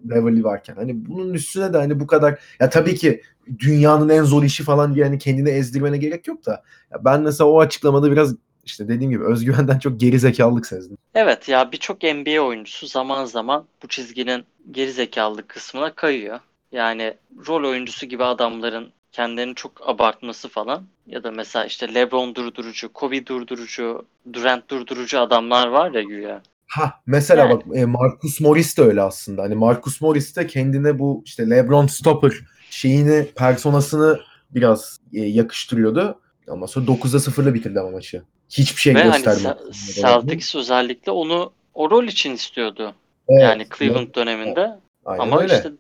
Beverly 0.04 0.44
varken. 0.44 0.76
Hani 0.76 1.06
bunun 1.06 1.34
üstüne 1.34 1.74
de 1.74 1.78
hani 1.78 2.00
bu 2.00 2.08
kadar 2.08 2.40
ya 2.60 2.70
tabii 2.70 2.96
ki 2.96 3.22
dünyanın 3.60 4.10
en 4.10 4.24
zor 4.24 4.44
işi 4.44 4.64
falan 4.64 4.96
diye 4.96 5.06
hani 5.06 5.18
kendini 5.18 5.50
ezdirmene 5.50 5.98
gerek 5.98 6.28
yok 6.28 6.46
da 6.46 6.64
ya 6.92 7.06
ben 7.06 7.22
mesela 7.22 7.50
o 7.50 7.60
açıklamada 7.60 8.12
biraz 8.12 8.36
işte 8.66 8.88
dediğim 8.88 9.12
gibi 9.12 9.24
özgüvenden 9.24 9.80
çok 9.80 10.00
geri 10.00 10.20
zekalılık 10.20 10.66
sezdim. 10.66 10.98
Evet 11.16 11.50
ya 11.50 11.72
birçok 11.72 12.04
NBA 12.04 12.42
oyuncusu 12.42 12.88
zaman 12.88 13.26
zaman 13.26 13.66
bu 13.84 13.88
çizginin 13.88 14.44
gerizekalılık 14.72 15.50
kısmına 15.50 15.96
kayıyor. 15.96 16.40
Yani 16.72 17.14
rol 17.48 17.70
oyuncusu 17.70 18.06
gibi 18.06 18.24
adamların 18.24 18.92
kendilerini 19.12 19.56
çok 19.56 19.90
abartması 19.90 20.50
falan 20.50 20.84
ya 21.08 21.24
da 21.24 21.32
mesela 21.32 21.66
işte 21.66 21.94
LeBron 21.94 22.36
durdurucu, 22.36 22.94
Kobe 22.94 23.26
durdurucu, 23.26 24.06
Durant 24.34 24.70
durdurucu 24.70 25.20
adamlar 25.20 25.68
var 25.68 25.92
ya 25.92 26.02
güya. 26.02 26.42
Ha 26.68 26.94
mesela 27.06 27.44
Yani. 27.46 27.54
bak 27.56 27.78
e, 27.78 27.86
Marcus 27.86 28.40
Morris 28.42 28.78
de 28.78 28.82
öyle 28.82 29.02
aslında. 29.02 29.42
Hani 29.42 29.56
Marcus 29.56 30.02
Morris 30.02 30.36
de 30.36 30.48
kendine 30.48 31.00
bu 31.00 31.24
işte 31.26 31.50
LeBron 31.50 31.88
stopper 31.88 32.34
şeyini 32.70 33.26
personasını 33.36 34.20
biraz 34.52 35.00
e, 35.14 35.20
yakıştırıyordu. 35.20 36.20
Ondan 36.48 36.66
sonra 36.66 36.86
9'da 36.86 37.18
0'la 37.18 37.54
bitirdi 37.54 37.80
ama 37.80 37.90
maçı. 37.92 38.24
Hiçbir 38.50 38.82
şey 38.82 38.96
Ve 38.96 39.04
hani 39.04 39.12
göstermedi. 39.12 39.48
Ce- 39.72 40.02
Celtics 40.02 40.56
özellikle 40.56 41.12
onu 41.12 41.52
o 41.74 41.90
rol 41.90 42.04
için 42.04 42.34
istiyordu. 42.34 42.94
Evet, 43.30 43.42
yani 43.42 43.68
Cleveland 43.78 44.16
döneminde. 44.16 44.80
Aynen 45.06 45.24
Ama 45.24 45.42
öyle. 45.42 45.56
işte 45.56 45.72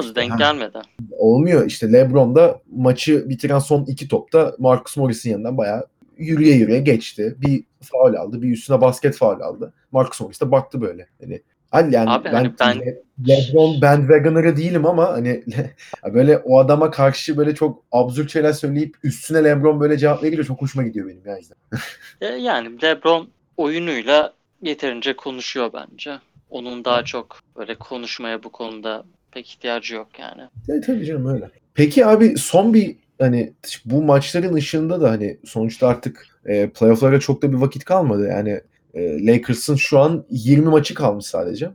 İşte, 0.00 0.14
denk 0.14 0.32
ha. 0.32 0.36
gelmedi. 0.36 0.78
Olmuyor. 1.10 1.66
İşte 1.66 1.92
LeBron 1.92 2.34
da 2.34 2.60
maçı 2.76 3.28
bitiren 3.28 3.58
son 3.58 3.84
iki 3.84 4.08
topta 4.08 4.54
Marcus 4.58 4.96
Morris'in 4.96 5.30
yanından 5.30 5.58
bayağı 5.58 5.86
yürüye 6.18 6.56
yürüye 6.56 6.80
geçti. 6.80 7.36
Bir 7.40 7.64
faul 7.82 8.14
aldı. 8.14 8.42
Bir 8.42 8.52
üstüne 8.52 8.80
basket 8.80 9.16
faul 9.16 9.40
aldı. 9.40 9.72
Marcus 9.92 10.20
Morris 10.20 10.40
de 10.40 10.50
baktı 10.50 10.80
böyle. 10.80 11.08
Hani 11.20 11.42
Hadi 11.72 11.94
yani 11.94 12.10
Abi 12.10 12.24
ben, 12.24 12.32
hani 12.32 12.52
ben- 12.60 12.80
Le- 12.80 13.02
LeBron 13.28 13.80
bandwagoner'ı 13.80 14.56
değilim 14.56 14.86
ama 14.86 15.08
hani 15.08 15.44
böyle 16.14 16.38
o 16.38 16.58
adama 16.58 16.90
karşı 16.90 17.36
böyle 17.36 17.54
çok 17.54 17.82
absürt 17.92 18.32
şeyler 18.32 18.52
söyleyip 18.52 18.96
üstüne 19.02 19.44
LeBron 19.44 19.80
böyle 19.80 19.98
cevap 19.98 20.22
verince 20.22 20.44
çok 20.44 20.62
hoşuma 20.62 20.84
gidiyor 20.86 21.08
benim 21.08 21.26
ya. 21.26 21.38
izle. 21.38 21.54
E, 22.20 22.26
yani 22.26 22.82
LeBron 22.82 23.28
oyunuyla 23.56 24.32
yeterince 24.62 25.16
konuşuyor 25.16 25.70
bence. 25.72 26.18
Onun 26.50 26.84
daha 26.84 27.04
çok 27.04 27.40
böyle 27.56 27.74
konuşmaya 27.74 28.42
bu 28.42 28.52
konuda 28.52 29.04
pek 29.32 29.48
ihtiyacı 29.50 29.94
yok 29.94 30.18
yani. 30.18 30.42
Evet 30.68 30.86
tabii 30.86 31.04
canım 31.04 31.26
öyle. 31.26 31.50
Peki 31.74 32.06
abi 32.06 32.38
son 32.38 32.74
bir 32.74 32.96
hani 33.18 33.52
bu 33.84 34.02
maçların 34.02 34.54
ışığında 34.54 35.00
da 35.00 35.10
hani 35.10 35.38
sonuçta 35.44 35.88
artık 35.88 36.26
e, 36.46 36.70
playoff'lara 36.70 37.20
çok 37.20 37.42
da 37.42 37.52
bir 37.52 37.56
vakit 37.56 37.84
kalmadı. 37.84 38.28
Yani 38.28 38.60
e, 38.94 39.26
Lakers'ın 39.26 39.76
şu 39.76 39.98
an 39.98 40.24
20 40.30 40.66
maçı 40.66 40.94
kalmış 40.94 41.26
sadece. 41.26 41.70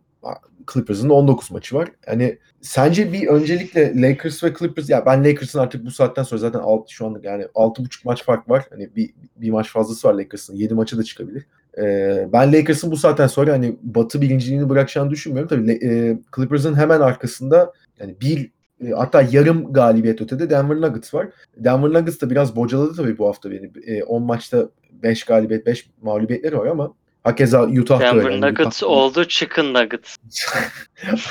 Clippers'ın 0.74 1.10
da 1.10 1.14
19 1.14 1.52
maçı 1.52 1.76
var. 1.76 1.90
Hani 2.06 2.38
sence 2.62 3.14
bir 3.14 3.28
öncelikle 3.28 4.02
Lakers 4.02 4.44
ve 4.44 4.54
Clippers 4.60 4.90
ya 4.90 5.06
ben 5.06 5.24
Lakers'ın 5.26 5.60
artık 5.60 5.86
bu 5.86 5.92
saatten 5.92 6.24
sonra 6.24 6.40
zaten 6.40 6.60
alt, 6.60 6.90
şu 6.90 7.06
an 7.06 7.22
yani 7.24 7.44
6,5 7.44 8.02
maç 8.04 8.24
fark 8.24 8.50
var. 8.50 8.66
Hani 8.70 8.96
bir, 8.96 9.14
bir 9.36 9.50
maç 9.50 9.70
fazlası 9.70 10.08
var 10.08 10.14
Lakers'ın. 10.14 10.56
7 10.56 10.74
maçı 10.74 10.98
da 10.98 11.04
çıkabilir. 11.04 11.46
Ee, 11.82 12.28
ben 12.34 12.54
Lakers'ın 12.54 12.92
bu 12.92 12.98
saatten 12.98 13.28
sonra 13.28 13.54
hani 13.54 13.78
Batı 13.82 14.22
birinciliğini 14.22 14.70
bırakacağını 14.70 15.10
düşünmüyorum. 15.10 15.50
Tabii 15.50 15.72
e, 15.72 16.18
Clippers'ın 16.36 16.76
hemen 16.76 17.02
arkasında 17.02 17.74
yani 18.00 18.16
bir 18.22 18.52
e, 18.86 18.90
hatta 18.92 19.22
yarım 19.32 19.74
galibiyet 19.74 20.22
ötede 20.22 20.50
Denver 20.50 20.82
Nuggets 20.82 21.14
var. 21.14 21.28
Denver 21.58 21.90
Nuggets 21.90 22.22
da 22.22 22.30
biraz 22.30 22.56
bocaladı 22.56 22.96
tabii 22.96 23.18
bu 23.18 23.28
hafta 23.28 23.52
beni. 23.52 23.72
E, 23.86 24.04
10 24.04 24.24
maçta 24.24 24.70
5 24.92 25.24
galibiyet 25.24 25.66
5 25.66 25.90
mağlubiyetleri 26.02 26.58
var 26.58 26.66
ama 26.66 26.94
hakeza 27.24 27.64
Utah 27.64 28.00
da 28.00 28.12
öyle. 28.12 28.24
Denver 28.24 28.50
Nuggets 28.50 28.84
Utah- 28.84 28.86
oldu, 28.86 29.26
Chicken 29.28 29.74
Nuggets. 29.74 30.18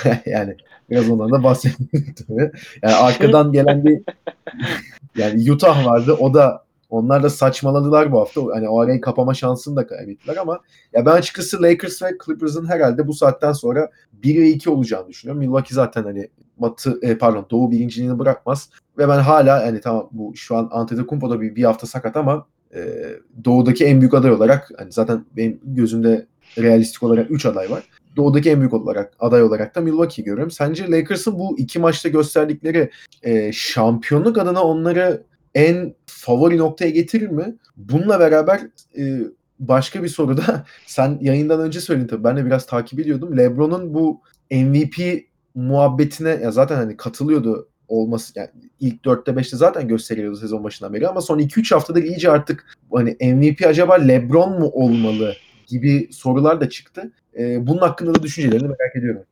yani 0.27 0.57
biraz 0.91 1.11
ondan 1.11 1.33
da 1.33 1.43
bahsetmek 1.43 2.17
tabii. 2.17 2.51
Yani 2.83 2.95
arkadan 2.95 3.53
gelen 3.53 3.85
bir 3.85 4.01
yani 5.17 5.53
Utah 5.53 5.87
vardı. 5.87 6.13
O 6.13 6.35
da 6.35 6.66
onlar 6.91 7.23
da 7.23 7.31
saçmaladılar 7.31 8.13
bu 8.13 8.21
hafta. 8.21 8.41
Hani 8.53 8.69
o 8.69 8.81
arayı 8.81 9.01
kapama 9.01 9.35
şansını 9.35 9.77
da 9.77 9.87
kaybettiler 9.87 10.37
ama 10.37 10.61
ya 10.93 11.07
ben 11.07 11.13
açıkçası 11.13 11.63
Lakers 11.63 12.03
ve 12.03 12.07
Clippers'ın 12.27 12.69
herhalde 12.69 13.07
bu 13.07 13.13
saatten 13.15 13.53
sonra 13.53 13.91
1 14.13 14.43
ve 14.43 14.49
2 14.49 14.71
olacağını 14.71 15.09
düşünüyorum. 15.09 15.41
Milwaukee 15.41 15.75
zaten 15.75 16.03
hani 16.03 16.29
Batı 16.59 16.99
e, 17.03 17.19
pardon 17.19 17.47
Doğu 17.51 17.71
birinciliğini 17.71 18.19
bırakmaz 18.19 18.71
ve 18.99 19.09
ben 19.09 19.19
hala 19.19 19.63
yani 19.63 19.81
tamam 19.81 20.09
bu 20.13 20.37
şu 20.37 20.57
an 20.57 20.69
Antetokounmpo 20.73 21.31
da 21.31 21.41
bir, 21.41 21.57
bir 21.57 21.65
hafta 21.65 21.87
sakat 21.87 22.17
ama 22.17 22.47
e, 22.75 23.05
Doğu'daki 23.45 23.85
en 23.85 24.01
büyük 24.01 24.15
aday 24.15 24.31
olarak 24.31 24.71
hani 24.79 24.93
zaten 24.93 25.25
benim 25.37 25.61
gözümde 25.65 26.27
realistik 26.59 27.03
olarak 27.03 27.31
3 27.31 27.47
aday 27.47 27.71
var. 27.71 27.83
doğudaki 28.17 28.51
en 28.51 28.61
büyük 28.61 28.75
olarak 28.75 29.13
aday 29.19 29.43
olarak 29.43 29.75
da 29.75 29.81
Milwaukee 29.81 30.23
görüyorum. 30.23 30.51
Sence 30.51 30.91
Lakers'ın 30.91 31.39
bu 31.39 31.59
iki 31.59 31.79
maçta 31.79 32.09
gösterdikleri 32.09 32.91
e, 33.23 33.53
şampiyonluk 33.53 34.39
adına 34.39 34.63
onları 34.63 35.23
en 35.57 35.95
favori 36.07 36.59
noktaya 36.59 36.91
getirir 36.91 37.29
mi? 37.29 37.57
Bununla 37.77 38.21
beraber 38.21 38.61
e, 38.99 39.21
başka 39.59 40.03
bir 40.03 40.09
soru 40.09 40.37
da 40.37 40.65
sen 40.87 41.19
yayından 41.21 41.61
önce 41.61 41.81
söyledin 41.81 42.07
tabii 42.07 42.25
ben 42.25 42.37
de 42.37 42.47
biraz 42.47 42.67
takip 42.67 43.01
ediyordum. 43.01 43.37
LeBron'un 43.39 43.95
bu 43.95 44.21
MVP 44.51 45.25
muhabbetine 45.55 46.31
ya 46.31 46.51
zaten 46.51 46.77
hani 46.77 46.97
katılıyordu 46.97 47.69
olması 47.89 48.39
yani 48.39 48.49
ilk 48.81 49.05
4'te 49.05 49.33
5'te 49.33 49.57
zaten 49.57 49.89
gösteriyordu 49.89 50.37
sezon 50.37 50.65
başından 50.65 50.95
beri 50.95 51.09
ama 51.09 51.21
son 51.21 51.39
2-3 51.39 51.75
haftadır 51.75 52.03
iyice 52.03 52.31
artık 52.31 52.77
hani 52.93 53.17
MVP 53.21 53.67
acaba 53.67 53.95
LeBron 53.95 54.61
mu 54.61 54.71
olmalı 54.73 55.35
gibi 55.67 56.09
sorular 56.13 56.61
da 56.61 56.69
çıktı. 56.69 57.13
Ee, 57.39 57.67
bunun 57.67 57.79
hakkında 57.79 58.15
da 58.15 58.23
düşüncelerini 58.23 58.69
merak 58.69 58.97
ediyorum. 58.97 59.23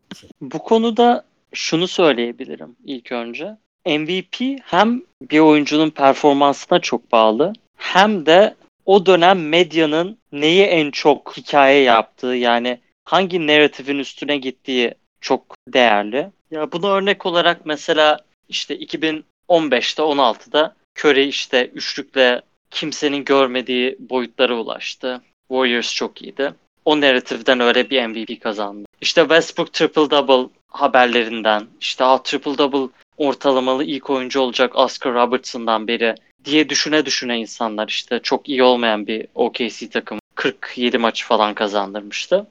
Bu 0.41 0.59
konuda 0.59 1.25
şunu 1.53 1.89
söyleyebilirim 1.89 2.77
ilk 2.85 3.13
önce. 3.13 3.57
MVP 3.87 4.61
hem 4.65 5.03
bir 5.23 5.39
oyuncunun 5.39 5.91
performansına 5.91 6.81
çok 6.81 7.13
bağlı 7.13 7.53
hem 7.77 8.27
de 8.27 8.55
o 8.87 9.07
dönem 9.07 9.49
medyanın 9.49 10.19
neyi 10.33 10.63
en 10.63 10.91
çok 10.91 11.37
hikaye 11.37 11.83
yaptığı 11.83 12.27
yani 12.27 12.81
hangi 13.05 13.47
narratifin 13.47 13.99
üstüne 13.99 14.37
gittiği 14.37 14.95
çok 15.21 15.57
değerli. 15.69 16.31
Ya 16.51 16.73
buna 16.73 16.89
örnek 16.89 17.27
olarak 17.27 17.67
mesela 17.67 18.19
işte 18.49 18.77
2015'te 18.77 20.03
16'da 20.03 20.75
Curry 20.99 21.29
işte 21.29 21.67
üçlükle 21.67 22.43
kimsenin 22.71 23.25
görmediği 23.25 23.97
boyutlara 23.99 24.55
ulaştı. 24.55 25.23
Warriors 25.49 25.95
çok 25.95 26.23
iyiydi. 26.23 26.55
O 26.85 27.01
narratiften 27.01 27.61
öyle 27.61 27.91
bir 27.91 28.07
MVP 28.07 28.43
kazandı. 28.43 28.89
İşte 29.01 29.21
Westbrook 29.21 29.73
triple 29.73 30.11
double 30.11 30.51
haberlerinden 30.69 31.67
işte 31.81 32.05
triple 32.25 32.59
double 32.59 32.93
ortalamalı 33.19 33.85
ilk 33.85 34.11
oyuncu 34.11 34.41
olacak 34.41 34.77
Oscar 34.77 35.15
Robertson'dan 35.15 35.89
beri 35.89 36.15
diye 36.45 36.69
düşüne 36.69 37.07
düşüne 37.07 37.39
insanlar 37.39 37.89
işte 37.89 38.21
çok 38.23 38.49
iyi 38.49 38.63
olmayan 38.63 39.07
bir 39.07 39.27
OKC 39.35 39.91
takım 39.91 40.19
47 40.35 40.99
maçı 40.99 41.27
falan 41.27 41.55
kazandırmıştı. 41.55 42.47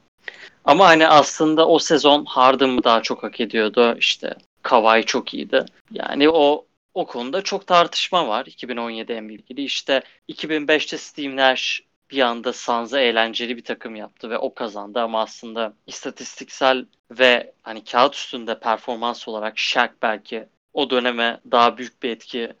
Ama 0.64 0.86
hani 0.86 1.08
aslında 1.08 1.68
o 1.68 1.78
sezon 1.78 2.24
Harden 2.24 2.70
mı 2.70 2.84
daha 2.84 3.02
çok 3.02 3.22
hak 3.22 3.40
ediyordu? 3.40 3.96
İşte 3.98 4.34
Kawhi 4.62 5.04
çok 5.04 5.34
iyiydi. 5.34 5.64
Yani 5.92 6.30
o 6.30 6.66
o 6.94 7.06
konuda 7.06 7.42
çok 7.42 7.66
tartışma 7.66 8.28
var 8.28 8.46
2017 8.46 9.20
MVP'li. 9.20 9.64
İşte 9.64 10.02
2005'te 10.28 10.98
Steve 10.98 11.36
Nash 11.36 11.80
bir 12.10 12.20
anda 12.20 12.52
Suns'a 12.52 13.00
eğlenceli 13.00 13.56
bir 13.56 13.64
takım 13.64 13.96
yaptı 13.96 14.30
ve 14.30 14.38
o 14.38 14.54
kazandı 14.54 15.00
ama 15.00 15.22
aslında 15.22 15.74
istatistiksel 15.86 16.86
ve 17.10 17.52
hani 17.62 17.84
kağıt 17.84 18.14
üstünde 18.14 18.58
performans 18.58 19.28
olarak 19.28 19.58
Shaq 19.58 19.90
belki 20.02 20.46
o 20.74 20.90
döneme 20.90 21.40
daha 21.50 21.78
büyük 21.78 22.02
bir 22.02 22.10
etki 22.10 22.52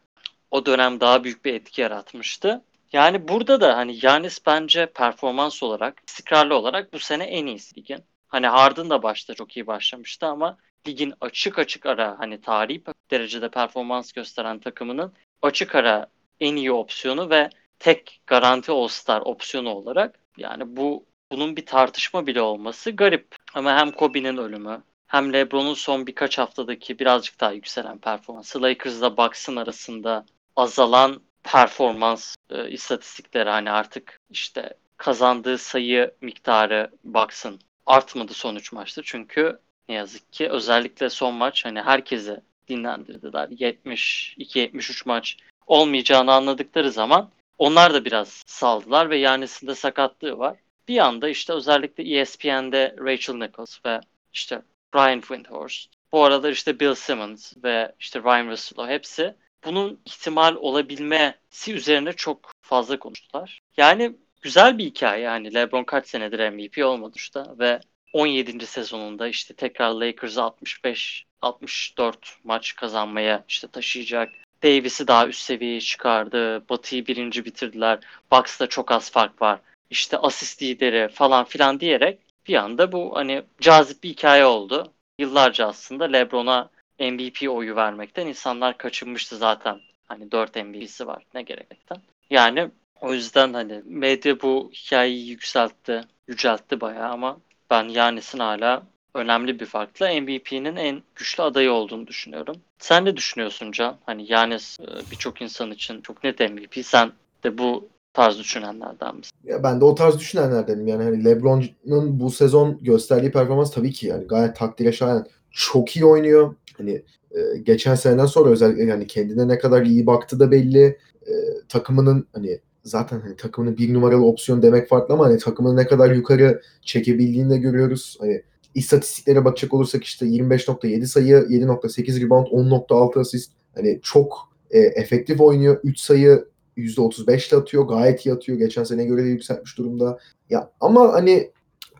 o 0.50 0.66
dönem 0.66 1.00
daha 1.00 1.24
büyük 1.24 1.44
bir 1.44 1.54
etki 1.54 1.80
yaratmıştı. 1.80 2.62
Yani 2.92 3.28
burada 3.28 3.60
da 3.60 3.76
hani 3.76 3.98
Yanis 4.02 4.46
bence 4.46 4.86
performans 4.86 5.62
olarak, 5.62 6.02
istikrarlı 6.08 6.54
olarak 6.54 6.92
bu 6.92 6.98
sene 6.98 7.24
en 7.24 7.46
iyisi 7.46 7.76
ligin. 7.76 8.04
Hani 8.28 8.46
Harden 8.46 8.90
da 8.90 9.02
başta 9.02 9.34
çok 9.34 9.56
iyi 9.56 9.66
başlamıştı 9.66 10.26
ama 10.26 10.58
ligin 10.86 11.14
açık 11.20 11.58
açık 11.58 11.86
ara 11.86 12.18
hani 12.18 12.40
tarihi 12.40 12.82
derecede 13.10 13.48
performans 13.48 14.12
gösteren 14.12 14.58
takımının 14.58 15.12
açık 15.42 15.74
ara 15.74 16.06
en 16.40 16.56
iyi 16.56 16.72
opsiyonu 16.72 17.30
ve 17.30 17.50
tek 17.78 18.20
garanti 18.26 18.72
All-Star 18.72 19.20
opsiyonu 19.20 19.70
olarak 19.70 20.18
yani 20.36 20.76
bu 20.76 21.04
bunun 21.32 21.56
bir 21.56 21.66
tartışma 21.66 22.26
bile 22.26 22.40
olması 22.40 22.90
garip. 22.90 23.36
Ama 23.54 23.76
hem 23.76 23.90
Kobe'nin 23.90 24.36
ölümü 24.36 24.82
hem 25.14 25.32
LeBron'un 25.32 25.74
son 25.74 26.06
birkaç 26.06 26.38
haftadaki 26.38 26.98
birazcık 26.98 27.40
daha 27.40 27.52
yükselen 27.52 27.98
performansı 27.98 28.62
Lakers'la 28.62 29.16
Bucks'ın 29.16 29.56
arasında 29.56 30.24
azalan 30.56 31.22
performans 31.42 32.36
e, 32.50 32.70
istatistikleri 32.70 33.50
hani 33.50 33.70
artık 33.70 34.20
işte 34.30 34.74
kazandığı 34.96 35.58
sayı 35.58 36.14
miktarı 36.20 36.90
Bucks'ın 37.04 37.60
artmadı 37.86 38.34
son 38.34 38.56
3 38.56 38.72
maçta. 38.72 39.02
Çünkü 39.04 39.58
ne 39.88 39.94
yazık 39.94 40.32
ki 40.32 40.50
özellikle 40.50 41.10
son 41.10 41.34
maç 41.34 41.64
hani 41.64 41.82
herkesi 41.82 42.40
dinlendirdiler. 42.68 43.48
72-73 43.48 45.02
maç 45.06 45.36
olmayacağını 45.66 46.32
anladıkları 46.32 46.90
zaman 46.90 47.30
onlar 47.58 47.94
da 47.94 48.04
biraz 48.04 48.42
saldılar 48.46 49.10
ve 49.10 49.16
Yanis'in 49.16 49.72
sakatlığı 49.72 50.38
var. 50.38 50.58
Bir 50.88 50.98
anda 50.98 51.28
işte 51.28 51.52
özellikle 51.52 52.18
ESPN'de 52.18 52.96
Rachel 52.98 53.34
Nichols 53.34 53.78
ve 53.86 54.00
işte 54.32 54.62
Brian 54.94 55.20
Windhorst, 55.20 55.90
bu 56.12 56.24
arada 56.24 56.50
işte 56.50 56.80
Bill 56.80 56.94
Simmons 56.94 57.52
ve 57.64 57.92
işte 58.00 58.20
Ryan 58.22 58.48
Russillo 58.48 58.88
hepsi 58.88 59.34
bunun 59.64 60.00
ihtimal 60.04 60.54
olabilmesi 60.54 61.74
üzerine 61.74 62.12
çok 62.12 62.52
fazla 62.62 62.98
konuştular. 62.98 63.60
Yani 63.76 64.16
güzel 64.42 64.78
bir 64.78 64.84
hikaye 64.84 65.22
yani 65.22 65.54
LeBron 65.54 65.84
kaç 65.84 66.06
senedir 66.06 66.50
MVP 66.50 66.86
olmadı 66.86 67.12
işte 67.16 67.42
ve 67.58 67.80
17. 68.12 68.66
sezonunda 68.66 69.28
işte 69.28 69.54
tekrar 69.54 69.90
Lakers'ı 69.90 70.42
65 70.42 71.24
64 71.42 72.36
maç 72.44 72.76
kazanmaya 72.76 73.44
işte 73.48 73.68
taşıyacak. 73.68 74.32
Davis'i 74.62 75.08
daha 75.08 75.26
üst 75.26 75.40
seviyeye 75.40 75.80
çıkardı. 75.80 76.68
Batı'yı 76.68 77.06
birinci 77.06 77.44
bitirdiler. 77.44 77.98
Bucks'ta 78.32 78.66
çok 78.66 78.92
az 78.92 79.10
fark 79.10 79.42
var. 79.42 79.60
İşte 79.90 80.18
asist 80.18 80.62
lideri 80.62 81.08
falan 81.08 81.44
filan 81.44 81.80
diyerek 81.80 82.18
bir 82.48 82.54
anda 82.54 82.92
bu 82.92 83.16
hani 83.16 83.42
cazip 83.60 84.02
bir 84.02 84.08
hikaye 84.08 84.44
oldu. 84.44 84.92
Yıllarca 85.18 85.66
aslında 85.66 86.04
LeBron'a 86.04 86.70
MVP 87.00 87.50
oyu 87.50 87.76
vermekten 87.76 88.26
insanlar 88.26 88.78
kaçınmıştı 88.78 89.36
zaten. 89.36 89.80
Hani 90.08 90.32
4 90.32 90.56
MVP'si 90.56 91.06
var 91.06 91.24
ne 91.34 91.42
gerekten. 91.42 91.98
Yani 92.30 92.70
o 93.00 93.12
yüzden 93.12 93.52
hani 93.52 93.82
medya 93.84 94.40
bu 94.40 94.70
hikayeyi 94.74 95.28
yükseltti, 95.28 96.00
yüceltti 96.28 96.80
bayağı 96.80 97.08
ama 97.08 97.38
ben 97.70 97.88
Yanis'in 97.88 98.38
hala 98.38 98.82
önemli 99.14 99.60
bir 99.60 99.66
farkla 99.66 100.20
MVP'nin 100.20 100.76
en 100.76 101.02
güçlü 101.16 101.42
adayı 101.42 101.72
olduğunu 101.72 102.06
düşünüyorum. 102.06 102.56
Sen 102.78 103.04
ne 103.04 103.16
düşünüyorsun 103.16 103.72
Can? 103.72 103.96
Hani 104.06 104.32
Yanis 104.32 104.80
e, 104.80 105.10
birçok 105.10 105.42
insan 105.42 105.70
için 105.70 106.00
çok 106.00 106.24
net 106.24 106.40
MVP. 106.40 106.86
Sen 106.86 107.12
de 107.44 107.58
bu 107.58 107.88
tarz 108.14 108.38
düşünenlerden 108.38 109.16
misin? 109.16 109.32
Ya 109.44 109.62
ben 109.62 109.80
de 109.80 109.84
o 109.84 109.94
tarz 109.94 110.18
düşünenlerdenim. 110.18 110.86
Yani 110.86 111.02
hani 111.02 111.24
LeBron'un 111.24 112.20
bu 112.20 112.30
sezon 112.30 112.78
gösterdiği 112.82 113.32
performans 113.32 113.70
tabii 113.70 113.92
ki 113.92 114.06
yani 114.06 114.26
gayet 114.26 114.56
takdire 114.56 114.92
şayan. 114.92 115.26
Çok 115.50 115.96
iyi 115.96 116.04
oynuyor. 116.04 116.54
Hani 116.78 117.02
e, 117.30 117.58
geçen 117.62 117.94
seneden 117.94 118.26
sonra 118.26 118.50
özellikle 118.50 118.84
yani 118.84 119.06
kendine 119.06 119.48
ne 119.48 119.58
kadar 119.58 119.82
iyi 119.82 120.06
baktı 120.06 120.40
da 120.40 120.50
belli. 120.50 120.98
E, 121.26 121.32
takımının 121.68 122.26
hani 122.32 122.60
zaten 122.84 123.20
hani 123.20 123.36
takımının 123.36 123.78
bir 123.78 123.94
numaralı 123.94 124.26
opsiyon 124.26 124.62
demek 124.62 124.88
farklı 124.88 125.14
ama 125.14 125.24
hani 125.24 125.38
takımını 125.38 125.76
ne 125.76 125.86
kadar 125.86 126.10
yukarı 126.10 126.62
çekebildiğini 126.82 127.50
de 127.50 127.58
görüyoruz. 127.58 128.16
Hani 128.20 128.42
istatistiklere 128.74 129.44
bakacak 129.44 129.74
olursak 129.74 130.04
işte 130.04 130.26
25.7 130.26 131.06
sayı, 131.06 131.36
7.8 131.36 132.20
rebound, 132.20 132.46
10.6 132.46 133.20
asist. 133.20 133.52
Hani 133.74 134.00
çok 134.02 134.48
e, 134.70 134.78
efektif 134.78 135.40
oynuyor. 135.40 135.80
3 135.82 135.98
sayı 135.98 136.44
%35 136.76 137.48
ile 137.48 137.60
atıyor. 137.60 137.84
Gayet 137.88 138.26
iyi 138.26 138.34
atıyor. 138.34 138.58
Geçen 138.58 138.84
sene 138.84 139.04
göre 139.04 139.24
de 139.24 139.28
yükseltmiş 139.28 139.78
durumda. 139.78 140.18
Ya 140.50 140.70
ama 140.80 141.12
hani 141.12 141.50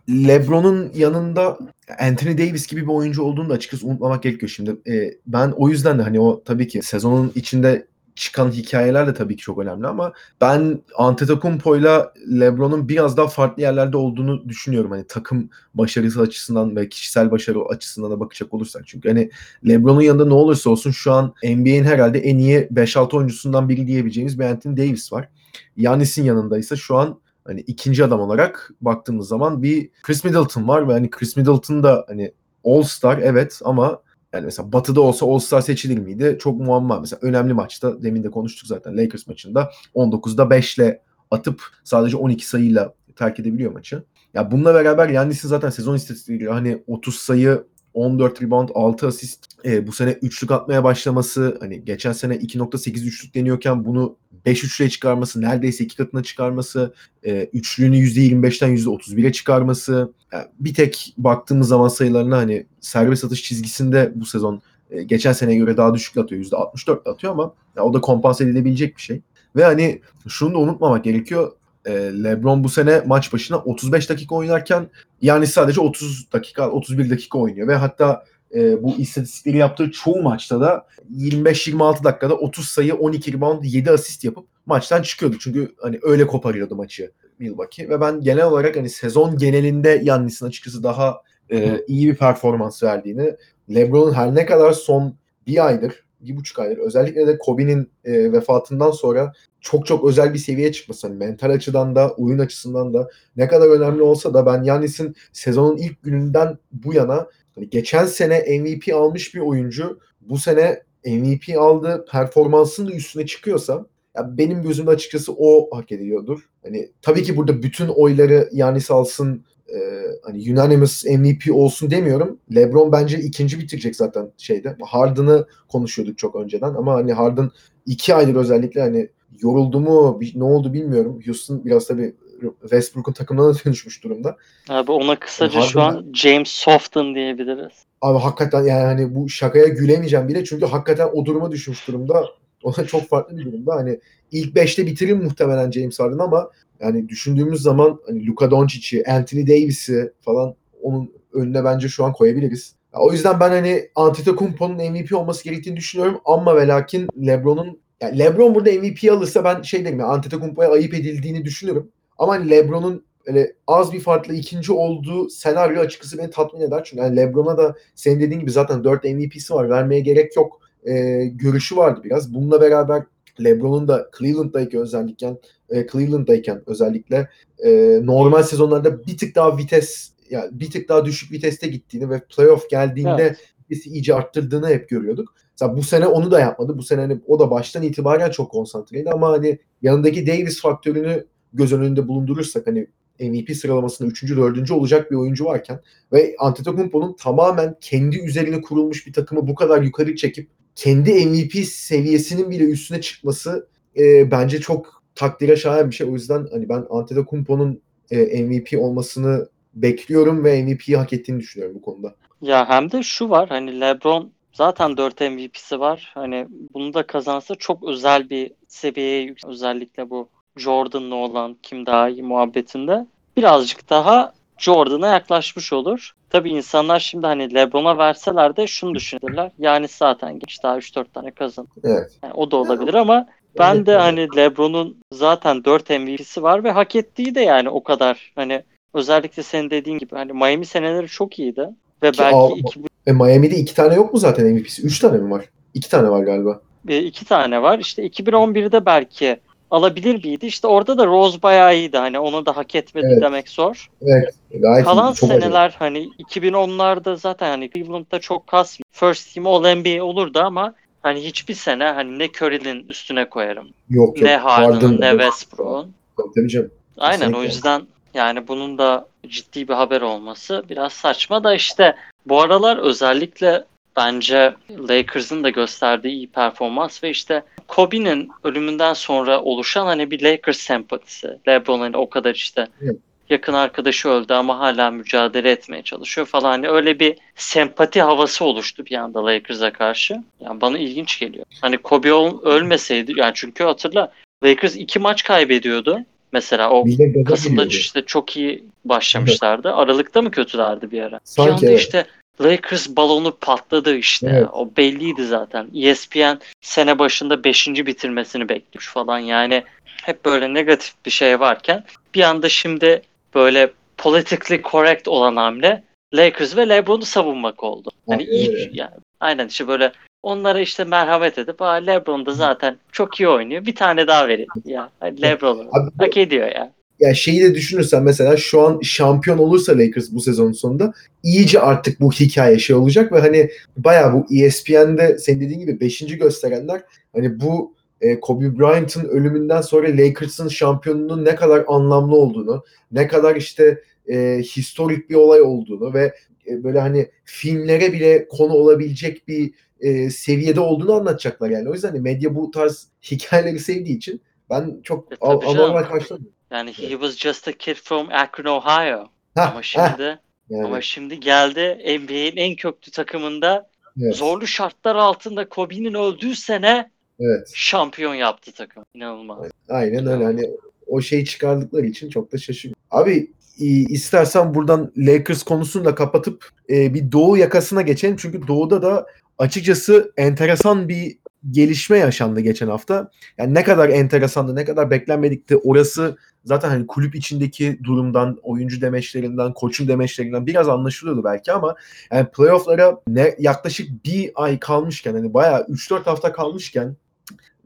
LeBron'un 0.08 0.92
yanında 0.94 1.58
Anthony 2.00 2.38
Davis 2.38 2.66
gibi 2.66 2.82
bir 2.82 2.92
oyuncu 2.92 3.22
olduğunu 3.22 3.48
da 3.48 3.54
açıkçası 3.54 3.86
unutmamak 3.86 4.22
gerekiyor 4.22 4.50
şimdi. 4.50 4.90
E, 4.90 5.18
ben 5.26 5.52
o 5.56 5.68
yüzden 5.68 5.98
de 5.98 6.02
hani 6.02 6.20
o 6.20 6.42
tabii 6.44 6.68
ki 6.68 6.82
sezonun 6.82 7.32
içinde 7.34 7.86
çıkan 8.14 8.50
hikayeler 8.50 9.06
de 9.06 9.14
tabii 9.14 9.36
ki 9.36 9.42
çok 9.42 9.58
önemli 9.58 9.86
ama 9.86 10.12
ben 10.40 10.82
Antetokounmpo'yla 10.96 12.12
LeBron'un 12.40 12.88
biraz 12.88 13.16
daha 13.16 13.26
farklı 13.26 13.62
yerlerde 13.62 13.96
olduğunu 13.96 14.48
düşünüyorum. 14.48 14.90
Hani 14.90 15.06
takım 15.06 15.50
başarısı 15.74 16.20
açısından 16.20 16.76
ve 16.76 16.88
kişisel 16.88 17.30
başarı 17.30 17.64
açısından 17.64 18.10
da 18.10 18.20
bakacak 18.20 18.54
olursak. 18.54 18.82
Çünkü 18.86 19.08
hani 19.08 19.30
LeBron'un 19.68 20.00
yanında 20.00 20.26
ne 20.26 20.34
olursa 20.34 20.70
olsun 20.70 20.90
şu 20.90 21.12
an 21.12 21.34
NBA'in 21.44 21.84
herhalde 21.84 22.18
en 22.18 22.38
iyi 22.38 22.58
5-6 22.58 23.16
oyuncusundan 23.16 23.68
biri 23.68 23.86
diyebileceğimiz 23.86 24.38
bir 24.38 24.44
Anthony 24.44 24.76
Davis 24.76 25.12
var. 25.12 25.28
Yanis'in 25.76 26.24
yanında 26.24 26.58
ise 26.58 26.76
şu 26.76 26.96
an 26.96 27.20
hani 27.44 27.60
ikinci 27.60 28.04
adam 28.04 28.20
olarak 28.20 28.70
baktığımız 28.80 29.28
zaman 29.28 29.62
bir 29.62 29.90
Chris 30.02 30.24
Middleton 30.24 30.68
var 30.68 30.88
ve 30.88 30.92
hani 30.92 31.10
Chris 31.10 31.36
Middleton 31.36 31.82
da 31.82 32.04
hani 32.08 32.32
All 32.64 32.82
Star 32.82 33.18
evet 33.18 33.60
ama 33.64 34.03
yani 34.34 34.44
mesela 34.44 34.72
Batı'da 34.72 35.00
olsa 35.00 35.26
All-Star 35.26 35.60
seçilir 35.60 35.98
miydi? 35.98 36.38
Çok 36.40 36.60
muamma. 36.60 37.00
Mesela 37.00 37.20
önemli 37.22 37.52
maçta 37.52 38.02
demin 38.02 38.22
de 38.24 38.30
konuştuk 38.30 38.66
zaten 38.66 38.96
Lakers 38.96 39.26
maçında 39.26 39.70
19'da 39.94 40.50
5 40.50 40.78
ile 40.78 41.02
atıp 41.30 41.62
sadece 41.84 42.16
12 42.16 42.48
sayıyla 42.48 42.94
terk 43.16 43.40
edebiliyor 43.40 43.72
maçı. 43.72 44.02
Ya 44.34 44.50
bununla 44.50 44.74
beraber 44.74 45.08
Yannis'in 45.08 45.48
zaten 45.48 45.70
sezon 45.70 45.96
istatistikleri 45.96 46.50
hani 46.50 46.82
30 46.86 47.14
sayı 47.14 47.64
14 47.94 48.42
rebound, 48.42 48.68
6 48.74 49.06
asist. 49.06 49.46
E, 49.64 49.86
bu 49.86 49.92
sene 49.92 50.10
üçlük 50.10 50.50
atmaya 50.50 50.84
başlaması, 50.84 51.58
hani 51.60 51.84
geçen 51.84 52.12
sene 52.12 52.34
2.8 52.34 53.06
üçlük 53.06 53.34
deniyorken 53.34 53.84
bunu 53.84 54.16
5 54.46 54.64
üçlüğe 54.64 54.90
çıkarması, 54.90 55.40
neredeyse 55.40 55.84
iki 55.84 55.96
katına 55.96 56.22
çıkarması, 56.22 56.94
e, 57.26 57.44
üçlüğünü 57.52 57.96
%25'ten 57.96 58.76
%31'e 58.76 59.32
çıkarması. 59.32 60.12
Yani 60.32 60.44
bir 60.60 60.74
tek 60.74 61.14
baktığımız 61.18 61.68
zaman 61.68 61.88
sayılarına 61.88 62.36
hani 62.36 62.66
serbest 62.80 63.24
atış 63.24 63.42
çizgisinde 63.42 64.12
bu 64.14 64.24
sezon 64.24 64.62
e, 64.90 65.02
geçen 65.02 65.32
seneye 65.32 65.58
göre 65.58 65.76
daha 65.76 65.94
düşük 65.94 66.16
atıyor. 66.16 66.44
%64 66.44 67.10
atıyor 67.10 67.32
ama 67.32 67.54
ya 67.76 67.84
o 67.84 67.94
da 67.94 68.00
kompanse 68.00 68.44
edilebilecek 68.44 68.96
bir 68.96 69.02
şey. 69.02 69.20
Ve 69.56 69.64
hani 69.64 70.00
şunu 70.28 70.54
da 70.54 70.58
unutmamak 70.58 71.04
gerekiyor. 71.04 71.52
E, 71.84 71.92
LeBron 72.24 72.64
bu 72.64 72.68
sene 72.68 73.02
maç 73.06 73.32
başına 73.32 73.58
35 73.58 74.10
dakika 74.10 74.34
oynarken 74.34 74.88
yani 75.24 75.46
sadece 75.46 75.80
30 75.80 76.32
dakika, 76.32 76.70
31 76.70 77.10
dakika 77.10 77.38
oynuyor 77.38 77.68
ve 77.68 77.74
hatta 77.74 78.24
e, 78.54 78.82
bu 78.82 78.96
istatistikleri 78.96 79.56
yaptığı 79.56 79.90
çoğu 79.90 80.22
maçta 80.22 80.60
da 80.60 80.86
25-26 81.12 82.04
dakikada 82.04 82.34
30 82.34 82.68
sayı, 82.68 82.94
12 82.94 83.32
rebound, 83.32 83.64
7 83.64 83.90
asist 83.90 84.24
yapıp 84.24 84.46
maçtan 84.66 85.02
çıkıyordu. 85.02 85.36
Çünkü 85.40 85.74
hani 85.82 85.98
öyle 86.02 86.26
koparıyordu 86.26 86.76
maçı 86.76 87.12
Milwaukee 87.38 87.88
ve 87.88 88.00
ben 88.00 88.20
genel 88.20 88.44
olarak 88.44 88.76
hani 88.76 88.90
sezon 88.90 89.38
genelinde 89.38 90.00
Yannis'in 90.04 90.46
açıkçası 90.46 90.82
daha 90.82 91.22
e, 91.52 91.84
iyi 91.86 92.08
bir 92.08 92.16
performans 92.16 92.82
verdiğini, 92.82 93.36
LeBron'un 93.74 94.12
her 94.12 94.34
ne 94.34 94.46
kadar 94.46 94.72
son 94.72 95.14
bir 95.46 95.66
aydır, 95.66 96.04
bir 96.20 96.36
buçuk 96.36 96.58
aydır 96.58 96.78
özellikle 96.78 97.26
de 97.26 97.38
Kobe'nin 97.38 97.90
e, 98.04 98.32
vefatından 98.32 98.90
sonra 98.90 99.32
çok 99.64 99.86
çok 99.86 100.04
özel 100.04 100.34
bir 100.34 100.38
seviyeye 100.38 100.72
çıkması. 100.72 101.06
Hani 101.06 101.16
mental 101.16 101.50
açıdan 101.50 101.94
da, 101.94 102.10
oyun 102.10 102.38
açısından 102.38 102.94
da 102.94 103.08
ne 103.36 103.48
kadar 103.48 103.68
önemli 103.68 104.02
olsa 104.02 104.34
da 104.34 104.46
ben 104.46 104.62
Yannis'in 104.62 105.14
sezonun 105.32 105.76
ilk 105.76 106.02
gününden 106.02 106.58
bu 106.72 106.94
yana 106.94 107.26
hani 107.54 107.70
geçen 107.70 108.06
sene 108.06 108.58
MVP 108.60 108.94
almış 108.94 109.34
bir 109.34 109.40
oyuncu 109.40 109.98
bu 110.20 110.38
sene 110.38 110.82
MVP 111.06 111.58
aldığı 111.58 112.04
performansının 112.10 112.90
da 112.90 112.94
üstüne 112.94 113.26
çıkıyorsa 113.26 113.86
ya 114.16 114.38
benim 114.38 114.62
gözümde 114.62 114.90
açıkçası 114.90 115.32
o 115.32 115.76
hak 115.76 115.92
ediyordur. 115.92 116.48
Hani 116.62 116.90
tabii 117.02 117.22
ki 117.22 117.36
burada 117.36 117.62
bütün 117.62 117.88
oyları 117.88 118.48
Yanis 118.52 118.90
alsın 118.90 119.44
e, 119.68 119.78
hani 120.22 120.52
unanimous 120.52 121.04
MVP 121.04 121.54
olsun 121.54 121.90
demiyorum. 121.90 122.38
LeBron 122.54 122.92
bence 122.92 123.18
ikinci 123.18 123.58
bitirecek 123.58 123.96
zaten 123.96 124.30
şeyde. 124.36 124.76
Harden'ı 124.82 125.46
konuşuyorduk 125.68 126.18
çok 126.18 126.36
önceden 126.36 126.74
ama 126.74 126.94
hani 126.94 127.12
Harden 127.12 127.50
iki 127.86 128.14
aydır 128.14 128.34
özellikle 128.34 128.80
hani 128.80 129.08
yoruldu 129.42 129.80
mu 129.80 130.20
ne 130.34 130.44
oldu 130.44 130.72
bilmiyorum. 130.72 131.20
Houston 131.26 131.64
biraz 131.64 131.86
tabii 131.86 132.14
Westbrook'un 132.60 133.12
takımına 133.12 133.54
da 133.54 133.58
dönüşmüş 133.64 134.04
durumda. 134.04 134.36
Abi 134.68 134.92
ona 134.92 135.18
kısaca 135.18 135.60
yani 135.60 135.68
şu 135.68 135.80
an 135.80 136.06
James 136.14 136.48
Softon 136.48 137.14
diyebiliriz. 137.14 137.72
Abi 138.00 138.18
hakikaten 138.18 138.62
yani 138.62 138.84
hani 138.84 139.14
bu 139.14 139.28
şakaya 139.28 139.68
gülemeyeceğim 139.68 140.28
bile 140.28 140.44
çünkü 140.44 140.66
hakikaten 140.66 141.08
o 141.12 141.24
duruma 141.24 141.50
düşmüş 141.50 141.88
durumda. 141.88 142.24
O 142.62 142.76
da 142.76 142.86
çok 142.86 143.08
farklı 143.08 143.36
bir 143.36 143.44
durumda. 143.44 143.74
Hani 143.74 144.00
ilk 144.32 144.56
5'te 144.56 144.86
bitirir 144.86 145.12
muhtemelen 145.12 145.70
James 145.70 146.00
Harden 146.00 146.18
ama 146.18 146.50
yani 146.80 147.08
düşündüğümüz 147.08 147.62
zaman 147.62 148.00
hani 148.06 148.26
Luka 148.26 148.50
Doncic'i, 148.50 149.04
Anthony 149.06 149.46
Davis'i 149.46 150.12
falan 150.20 150.54
onun 150.82 151.12
önüne 151.32 151.64
bence 151.64 151.88
şu 151.88 152.04
an 152.04 152.12
koyabiliriz. 152.12 152.74
O 152.92 153.12
yüzden 153.12 153.40
ben 153.40 153.50
hani 153.50 153.88
Antetokounmpo'nun 153.94 154.90
MVP 154.90 155.14
olması 155.14 155.44
gerektiğini 155.44 155.76
düşünüyorum 155.76 156.20
ama 156.24 156.56
ve 156.56 156.68
lakin 156.68 157.08
LeBron'un 157.26 157.78
yani 158.04 158.18
LeBron 158.18 158.54
burada 158.54 158.72
MVP 158.72 159.12
alırsa 159.12 159.44
ben 159.44 159.62
şey 159.62 159.84
derim 159.84 160.00
ya 160.00 160.06
Antetokounmpo'ya 160.06 160.70
ayıp 160.70 160.94
edildiğini 160.94 161.44
düşünüyorum. 161.44 161.90
Ama 162.18 162.32
hani 162.32 162.50
LeBron'un 162.50 163.04
öyle 163.26 163.52
az 163.66 163.92
bir 163.92 164.00
farklı 164.00 164.34
ikinci 164.34 164.72
olduğu 164.72 165.30
senaryo 165.30 165.80
açıkçası 165.80 166.18
beni 166.18 166.30
tatmin 166.30 166.60
eder. 166.60 166.84
Çünkü 166.84 167.02
yani 167.02 167.16
LeBron'a 167.16 167.58
da 167.58 167.74
senin 167.94 168.20
dediğin 168.20 168.40
gibi 168.40 168.50
zaten 168.50 168.84
4 168.84 169.04
MVP'si 169.04 169.54
var. 169.54 169.70
Vermeye 169.70 170.00
gerek 170.00 170.36
yok. 170.36 170.60
E, 170.84 171.24
görüşü 171.24 171.76
vardı 171.76 172.00
biraz. 172.04 172.34
Bununla 172.34 172.60
beraber 172.60 173.02
LeBron'un 173.44 173.88
da 173.88 174.10
Cleveland'dayken 174.18 174.80
özellikle 174.80 175.36
e, 175.70 175.86
Cleveland'dayken 175.86 176.62
özellikle 176.66 177.28
e, 177.58 178.00
normal 178.02 178.42
sezonlarda 178.42 179.06
bir 179.06 179.18
tık 179.18 179.34
daha 179.34 179.58
vites 179.58 180.12
yani 180.30 180.48
bir 180.52 180.70
tık 180.70 180.88
daha 180.88 181.04
düşük 181.04 181.32
viteste 181.32 181.66
gittiğini 181.66 182.10
ve 182.10 182.20
playoff 182.36 182.70
geldiğinde 182.70 183.22
evet. 183.22 183.38
vitesi 183.70 183.90
iyice 183.90 184.14
arttırdığını 184.14 184.68
hep 184.68 184.88
görüyorduk. 184.88 185.34
Mesela 185.54 185.76
bu 185.76 185.82
sene 185.82 186.06
onu 186.06 186.30
da 186.30 186.40
yapmadı. 186.40 186.78
Bu 186.78 186.82
sene 186.82 187.00
hani 187.00 187.20
o 187.26 187.38
da 187.38 187.50
baştan 187.50 187.82
itibaren 187.82 188.30
çok 188.30 188.50
konsantreydi 188.50 189.10
ama 189.10 189.28
hani 189.28 189.58
yanındaki 189.82 190.26
Davis 190.26 190.60
faktörünü 190.60 191.26
göz 191.52 191.72
önünde 191.72 192.08
bulundurursak 192.08 192.66
hani 192.66 192.86
MVP 193.20 193.56
sıralamasında 193.56 194.08
3. 194.08 194.36
4. 194.36 194.70
olacak 194.70 195.10
bir 195.10 195.16
oyuncu 195.16 195.44
varken 195.44 195.80
ve 196.12 196.34
Antetokounmpo'nun 196.38 197.16
tamamen 197.16 197.76
kendi 197.80 198.18
üzerine 198.18 198.60
kurulmuş 198.60 199.06
bir 199.06 199.12
takımı 199.12 199.48
bu 199.48 199.54
kadar 199.54 199.82
yukarı 199.82 200.16
çekip 200.16 200.48
kendi 200.74 201.26
MVP 201.26 201.52
seviyesinin 201.66 202.50
bile 202.50 202.64
üstüne 202.64 203.00
çıkması 203.00 203.68
e, 203.98 204.30
bence 204.30 204.60
çok 204.60 205.02
takdire 205.14 205.56
şayan 205.56 205.90
bir 205.90 205.94
şey. 205.94 206.06
O 206.06 206.12
yüzden 206.12 206.46
hani 206.52 206.68
ben 206.68 206.86
Antetokounmpo'nun 206.90 207.82
e, 208.10 208.44
MVP 208.44 208.78
olmasını 208.78 209.48
bekliyorum 209.74 210.44
ve 210.44 210.62
MVP'yi 210.62 210.96
hak 210.96 211.12
ettiğini 211.12 211.40
düşünüyorum 211.40 211.76
bu 211.76 211.82
konuda. 211.82 212.14
Ya 212.42 212.68
hem 212.68 212.92
de 212.92 213.02
şu 213.02 213.30
var 213.30 213.48
hani 213.48 213.80
LeBron 213.80 214.32
zaten 214.54 214.96
4 214.96 215.20
MVP'si 215.20 215.80
var. 215.80 216.12
Hani 216.14 216.46
bunu 216.74 216.94
da 216.94 217.06
kazansa 217.06 217.54
çok 217.54 217.84
özel 217.84 218.30
bir 218.30 218.52
seviyeye 218.68 219.22
yüksek. 219.22 219.50
Özellikle 219.50 220.10
bu 220.10 220.28
Jordan'la 220.56 221.14
olan 221.14 221.56
kim 221.62 221.86
daha 221.86 222.08
iyi 222.08 222.22
muhabbetinde 222.22 223.06
birazcık 223.36 223.90
daha 223.90 224.32
Jordan'a 224.58 225.06
yaklaşmış 225.08 225.72
olur. 225.72 226.14
Tabi 226.30 226.50
insanlar 226.50 226.98
şimdi 226.98 227.26
hani 227.26 227.54
LeBron'a 227.54 227.98
verseler 227.98 228.56
de 228.56 228.66
şunu 228.66 228.94
düşünürler. 228.94 229.50
Yani 229.58 229.88
zaten 229.88 230.38
geç 230.38 230.62
daha 230.62 230.78
3-4 230.78 231.04
tane 231.14 231.30
kazan. 231.30 231.68
Evet. 231.84 232.12
Yani 232.22 232.34
o 232.34 232.50
da 232.50 232.56
olabilir 232.56 232.94
ama 232.94 233.26
ben 233.58 233.74
evet, 233.76 233.86
de 233.86 233.96
hani 233.96 234.36
LeBron'un 234.36 234.96
zaten 235.12 235.64
4 235.64 235.90
MVP'si 235.90 236.42
var 236.42 236.64
ve 236.64 236.70
hak 236.70 236.96
ettiği 236.96 237.34
de 237.34 237.40
yani 237.40 237.68
o 237.68 237.82
kadar. 237.82 238.32
Hani 238.34 238.62
özellikle 238.94 239.42
senin 239.42 239.70
dediğin 239.70 239.98
gibi 239.98 240.14
hani 240.16 240.32
Miami 240.32 240.66
seneleri 240.66 241.08
çok 241.08 241.38
iyiydi. 241.38 241.68
Ve 242.02 242.10
Ki, 242.10 242.18
belki 242.18 242.60
iki... 242.60 242.80
E, 243.06 243.12
Miami'de 243.12 243.56
iki 243.56 243.74
tane 243.74 243.94
yok 243.94 244.12
mu 244.12 244.18
zaten 244.18 244.46
MVP'si? 244.46 244.82
Üç 244.82 244.98
tane 244.98 245.18
mi 245.18 245.30
var? 245.30 245.44
İki 245.74 245.90
tane 245.90 246.10
var 246.10 246.22
galiba. 246.22 246.60
E, 246.88 246.98
iki 246.98 247.24
tane 247.24 247.62
var. 247.62 247.78
İşte 247.78 248.06
2011'de 248.06 248.86
belki 248.86 249.40
alabilir 249.70 250.24
miydi? 250.24 250.46
İşte 250.46 250.66
orada 250.66 250.98
da 250.98 251.06
Rose 251.06 251.42
bayağı 251.42 251.76
iyiydi. 251.76 251.98
Hani 251.98 252.18
onu 252.18 252.46
da 252.46 252.56
hak 252.56 252.74
etmedi 252.74 253.06
evet. 253.12 253.22
demek 253.22 253.48
zor. 253.48 253.90
Evet. 254.02 254.34
Gayet 254.54 254.84
Kalan 254.84 255.12
iyi, 255.12 255.16
seneler 255.16 255.48
acayip. 255.48 255.80
hani 255.80 256.08
2010'larda 256.28 257.16
zaten 257.16 257.48
hani 257.48 257.70
Cleveland'da 257.70 258.18
çok 258.20 258.46
kasmıyor. 258.46 258.84
First 258.90 259.34
team 259.34 259.46
All 259.46 259.74
NBA 259.74 260.04
olurdu 260.04 260.38
ama 260.38 260.74
hani 261.02 261.24
hiçbir 261.24 261.54
sene 261.54 261.84
hani 261.84 262.18
ne 262.18 262.28
Curry'nin 262.28 262.86
üstüne 262.88 263.28
koyarım. 263.28 263.68
Yok 263.90 264.18
yok. 264.18 264.28
Ne 264.28 264.36
Harden'ın 264.36 265.00
ne 265.00 265.10
Westbrook'un. 265.10 265.94
Tabii 266.34 266.48
canım. 266.48 266.70
Aynen 266.98 267.18
Kesinlikle. 267.18 267.40
o 267.40 267.42
yüzden 267.42 267.82
yani 268.14 268.48
bunun 268.48 268.78
da 268.78 269.08
ciddi 269.28 269.68
bir 269.68 269.74
haber 269.74 270.00
olması 270.00 270.64
biraz 270.68 270.92
saçma 270.92 271.44
da 271.44 271.54
işte 271.54 271.96
bu 272.26 272.40
aralar 272.40 272.76
özellikle 272.76 273.64
bence 273.96 274.54
Lakers'ın 274.70 275.44
da 275.44 275.50
gösterdiği 275.50 276.12
iyi 276.12 276.26
performans 276.26 277.04
ve 277.04 277.10
işte 277.10 277.42
Kobe'nin 277.68 278.30
ölümünden 278.44 278.92
sonra 278.92 279.40
oluşan 279.40 279.86
hani 279.86 280.10
bir 280.10 280.22
Lakers 280.22 280.58
sempatisi. 280.58 281.38
LeBron 281.48 281.80
hani 281.80 281.96
o 281.96 282.10
kadar 282.10 282.34
işte 282.34 282.68
evet. 282.82 282.96
yakın 283.30 283.52
arkadaşı 283.52 284.08
öldü 284.08 284.32
ama 284.32 284.58
hala 284.58 284.90
mücadele 284.90 285.50
etmeye 285.50 285.82
çalışıyor 285.82 286.26
falan. 286.26 286.50
Hani 286.50 286.68
öyle 286.68 287.00
bir 287.00 287.18
sempati 287.34 288.02
havası 288.02 288.44
oluştu 288.44 288.86
bir 288.86 288.96
anda 288.96 289.24
Lakers'a 289.24 289.72
karşı. 289.72 290.22
Yani 290.40 290.60
bana 290.60 290.78
ilginç 290.78 291.20
geliyor. 291.20 291.44
Hani 291.60 291.78
Kobe 291.78 292.10
ölmeseydi 292.42 293.12
yani 293.16 293.32
çünkü 293.34 293.64
hatırla 293.64 294.12
Lakers 294.44 294.76
iki 294.76 294.98
maç 294.98 295.22
kaybediyordu. 295.22 296.00
Mesela 296.34 296.70
o 296.70 296.84
Kasım'da 297.26 297.64
işte 297.64 298.02
çok 298.02 298.36
iyi 298.36 298.64
başlamışlardı. 298.84 299.74
Aralıkta 299.74 300.22
mı 300.22 300.30
kötülerdi 300.30 300.90
bir 300.90 301.02
ara? 301.02 301.20
Sanki 301.24 301.48
bir 301.48 301.54
anda 301.54 301.66
evet. 301.66 301.80
işte 301.80 302.06
Lakers 302.40 302.88
balonu 302.88 303.36
patladı 303.40 303.96
işte. 303.96 304.30
Evet. 304.32 304.48
O 304.52 304.70
belliydi 304.76 305.26
zaten. 305.26 305.68
ESPN 305.74 306.38
sene 306.60 306.98
başında 306.98 307.44
5. 307.44 307.68
bitirmesini 307.68 308.48
bekliyor 308.48 308.90
falan. 308.94 309.18
Yani 309.18 309.64
hep 310.02 310.24
böyle 310.24 310.54
negatif 310.54 310.94
bir 311.06 311.10
şey 311.10 311.40
varken 311.40 311.84
bir 312.14 312.22
anda 312.22 312.48
şimdi 312.48 313.02
böyle 313.34 313.72
politically 313.96 314.62
correct 314.62 315.08
olan 315.08 315.36
hamle 315.36 315.82
Lakers 316.14 316.56
ve 316.56 316.68
LeBron'u 316.68 317.04
savunmak 317.04 317.64
oldu. 317.64 317.90
Hani 318.08 318.22
evet. 318.22 318.32
iyi 318.32 318.70
yani. 318.72 318.94
Aynen 319.20 319.48
işte 319.48 319.68
böyle 319.68 319.92
onlara 320.24 320.60
işte 320.60 320.84
merhamet 320.84 321.38
edip 321.38 321.62
Aa, 321.62 321.72
LeBron 321.72 322.26
da 322.26 322.32
zaten 322.32 322.78
çok 322.92 323.20
iyi 323.20 323.28
oynuyor. 323.28 323.66
Bir 323.66 323.74
tane 323.74 324.06
daha 324.06 324.28
verin. 324.28 324.46
Ya 324.64 324.90
LeBron 325.02 325.68
hak 325.98 326.16
ediyor 326.16 326.46
ya 326.46 326.72
yani 327.00 327.16
şeyi 327.16 327.42
de 327.42 327.54
düşünürsen 327.54 328.02
mesela 328.02 328.36
şu 328.36 328.60
an 328.60 328.80
şampiyon 328.82 329.38
olursa 329.38 329.78
Lakers 329.78 330.12
bu 330.12 330.20
sezonun 330.20 330.52
sonunda 330.52 330.92
iyice 331.22 331.60
artık 331.60 332.00
bu 332.00 332.12
hikaye 332.12 332.58
şey 332.58 332.76
olacak 332.76 333.12
ve 333.12 333.20
hani 333.20 333.50
bayağı 333.76 334.12
bu 334.12 334.34
ESPN'de 334.34 335.18
senin 335.18 335.40
dediğin 335.40 335.60
gibi 335.60 335.80
5. 335.80 336.18
gösterenler 336.18 336.82
hani 337.12 337.40
bu 337.40 337.74
e, 338.00 338.20
Kobe 338.20 338.58
Bryant'ın 338.58 339.08
ölümünden 339.08 339.60
sonra 339.60 339.88
Lakers'ın 339.88 340.48
şampiyonluğunun 340.48 341.24
ne 341.24 341.34
kadar 341.34 341.64
anlamlı 341.68 342.16
olduğunu, 342.16 342.64
ne 342.92 343.08
kadar 343.08 343.36
işte 343.36 343.82
e, 344.06 344.38
historik 344.42 345.10
bir 345.10 345.14
olay 345.14 345.40
olduğunu 345.40 345.94
ve 345.94 346.14
e, 346.48 346.64
böyle 346.64 346.80
hani 346.80 347.08
filmlere 347.24 347.92
bile 347.92 348.28
konu 348.28 348.52
olabilecek 348.52 349.28
bir 349.28 349.52
e, 349.84 350.10
seviyede 350.10 350.60
olduğunu 350.60 350.92
anlatacaklar 350.92 351.50
yani. 351.50 351.68
O 351.68 351.72
yüzden 351.72 351.88
hani 351.88 352.00
medya 352.00 352.34
bu 352.34 352.50
tarz 352.50 352.88
hikayeleri 353.10 353.58
sevdiği 353.58 353.96
için 353.96 354.20
ben 354.50 354.80
çok 354.82 355.12
E, 355.12 355.16
tabii 355.16 355.40
canım. 355.40 355.58
anormal 355.58 355.82
karşılamıyorum. 355.82 356.34
Yani 356.50 356.72
he 356.72 356.88
was 356.88 357.16
just 357.16 357.48
a 357.48 357.52
kid 357.52 357.76
from 357.76 358.08
Akron, 358.12 358.44
Ohio. 358.44 359.08
Hah, 359.34 359.50
Ama 359.50 359.62
şimdi 359.62 360.18
yani, 360.50 360.64
ama 360.64 360.80
şimdi 360.80 361.20
geldi 361.20 361.78
NBA'in 362.00 362.36
en 362.36 362.56
köklü 362.56 362.90
takımında 362.90 363.68
evet, 364.02 364.16
zorlu 364.16 364.46
şartlar 364.46 364.96
altında 364.96 365.48
Kobe'nin 365.48 365.94
öldüğü 365.94 366.36
sene 366.36 366.90
evet. 367.20 367.52
şampiyon 367.54 368.14
yaptı 368.14 368.52
takım. 368.52 368.84
İnanılmaz. 368.94 369.46
Aynen 369.68 370.06
öyle 370.06 370.24
hani 370.24 370.50
o 370.86 371.00
şeyi 371.00 371.24
çıkardıkları 371.24 371.86
için 371.86 372.10
çok 372.10 372.32
da 372.32 372.38
şaşırıyorum. 372.38 372.82
Abi 372.90 373.32
istersen 373.58 374.54
buradan 374.54 374.92
Lakers 374.96 375.42
konusunu 375.42 375.84
da 375.84 375.94
kapatıp 375.94 376.48
e, 376.70 376.94
bir 376.94 377.12
doğu 377.12 377.36
yakasına 377.36 377.82
geçelim. 377.82 378.16
Çünkü 378.16 378.48
doğuda 378.48 378.82
da 378.82 379.06
açıkçası 379.38 380.12
enteresan 380.16 380.88
bir 380.88 381.18
gelişme 381.50 381.98
yaşandı 381.98 382.40
geçen 382.40 382.68
hafta. 382.68 383.10
Yani 383.38 383.54
ne 383.54 383.64
kadar 383.64 383.88
enteresandı, 383.88 384.56
ne 384.56 384.64
kadar 384.64 384.90
beklenmedikti 384.90 385.56
orası 385.56 386.16
zaten 386.44 386.68
hani 386.68 386.86
kulüp 386.86 387.14
içindeki 387.14 387.78
durumdan, 387.84 388.38
oyuncu 388.42 388.80
demeçlerinden, 388.80 389.52
koçun 389.52 389.88
demeçlerinden 389.88 390.46
biraz 390.46 390.68
anlaşılıyordu 390.68 391.24
belki 391.24 391.52
ama 391.52 391.74
yani 392.12 392.26
playoff'lara 392.36 393.00
ne 393.08 393.34
yaklaşık 393.38 394.04
bir 394.04 394.30
ay 394.34 394.58
kalmışken 394.58 395.12
hani 395.14 395.34
bayağı 395.34 395.60
3-4 395.60 396.02
hafta 396.04 396.32
kalmışken 396.32 396.96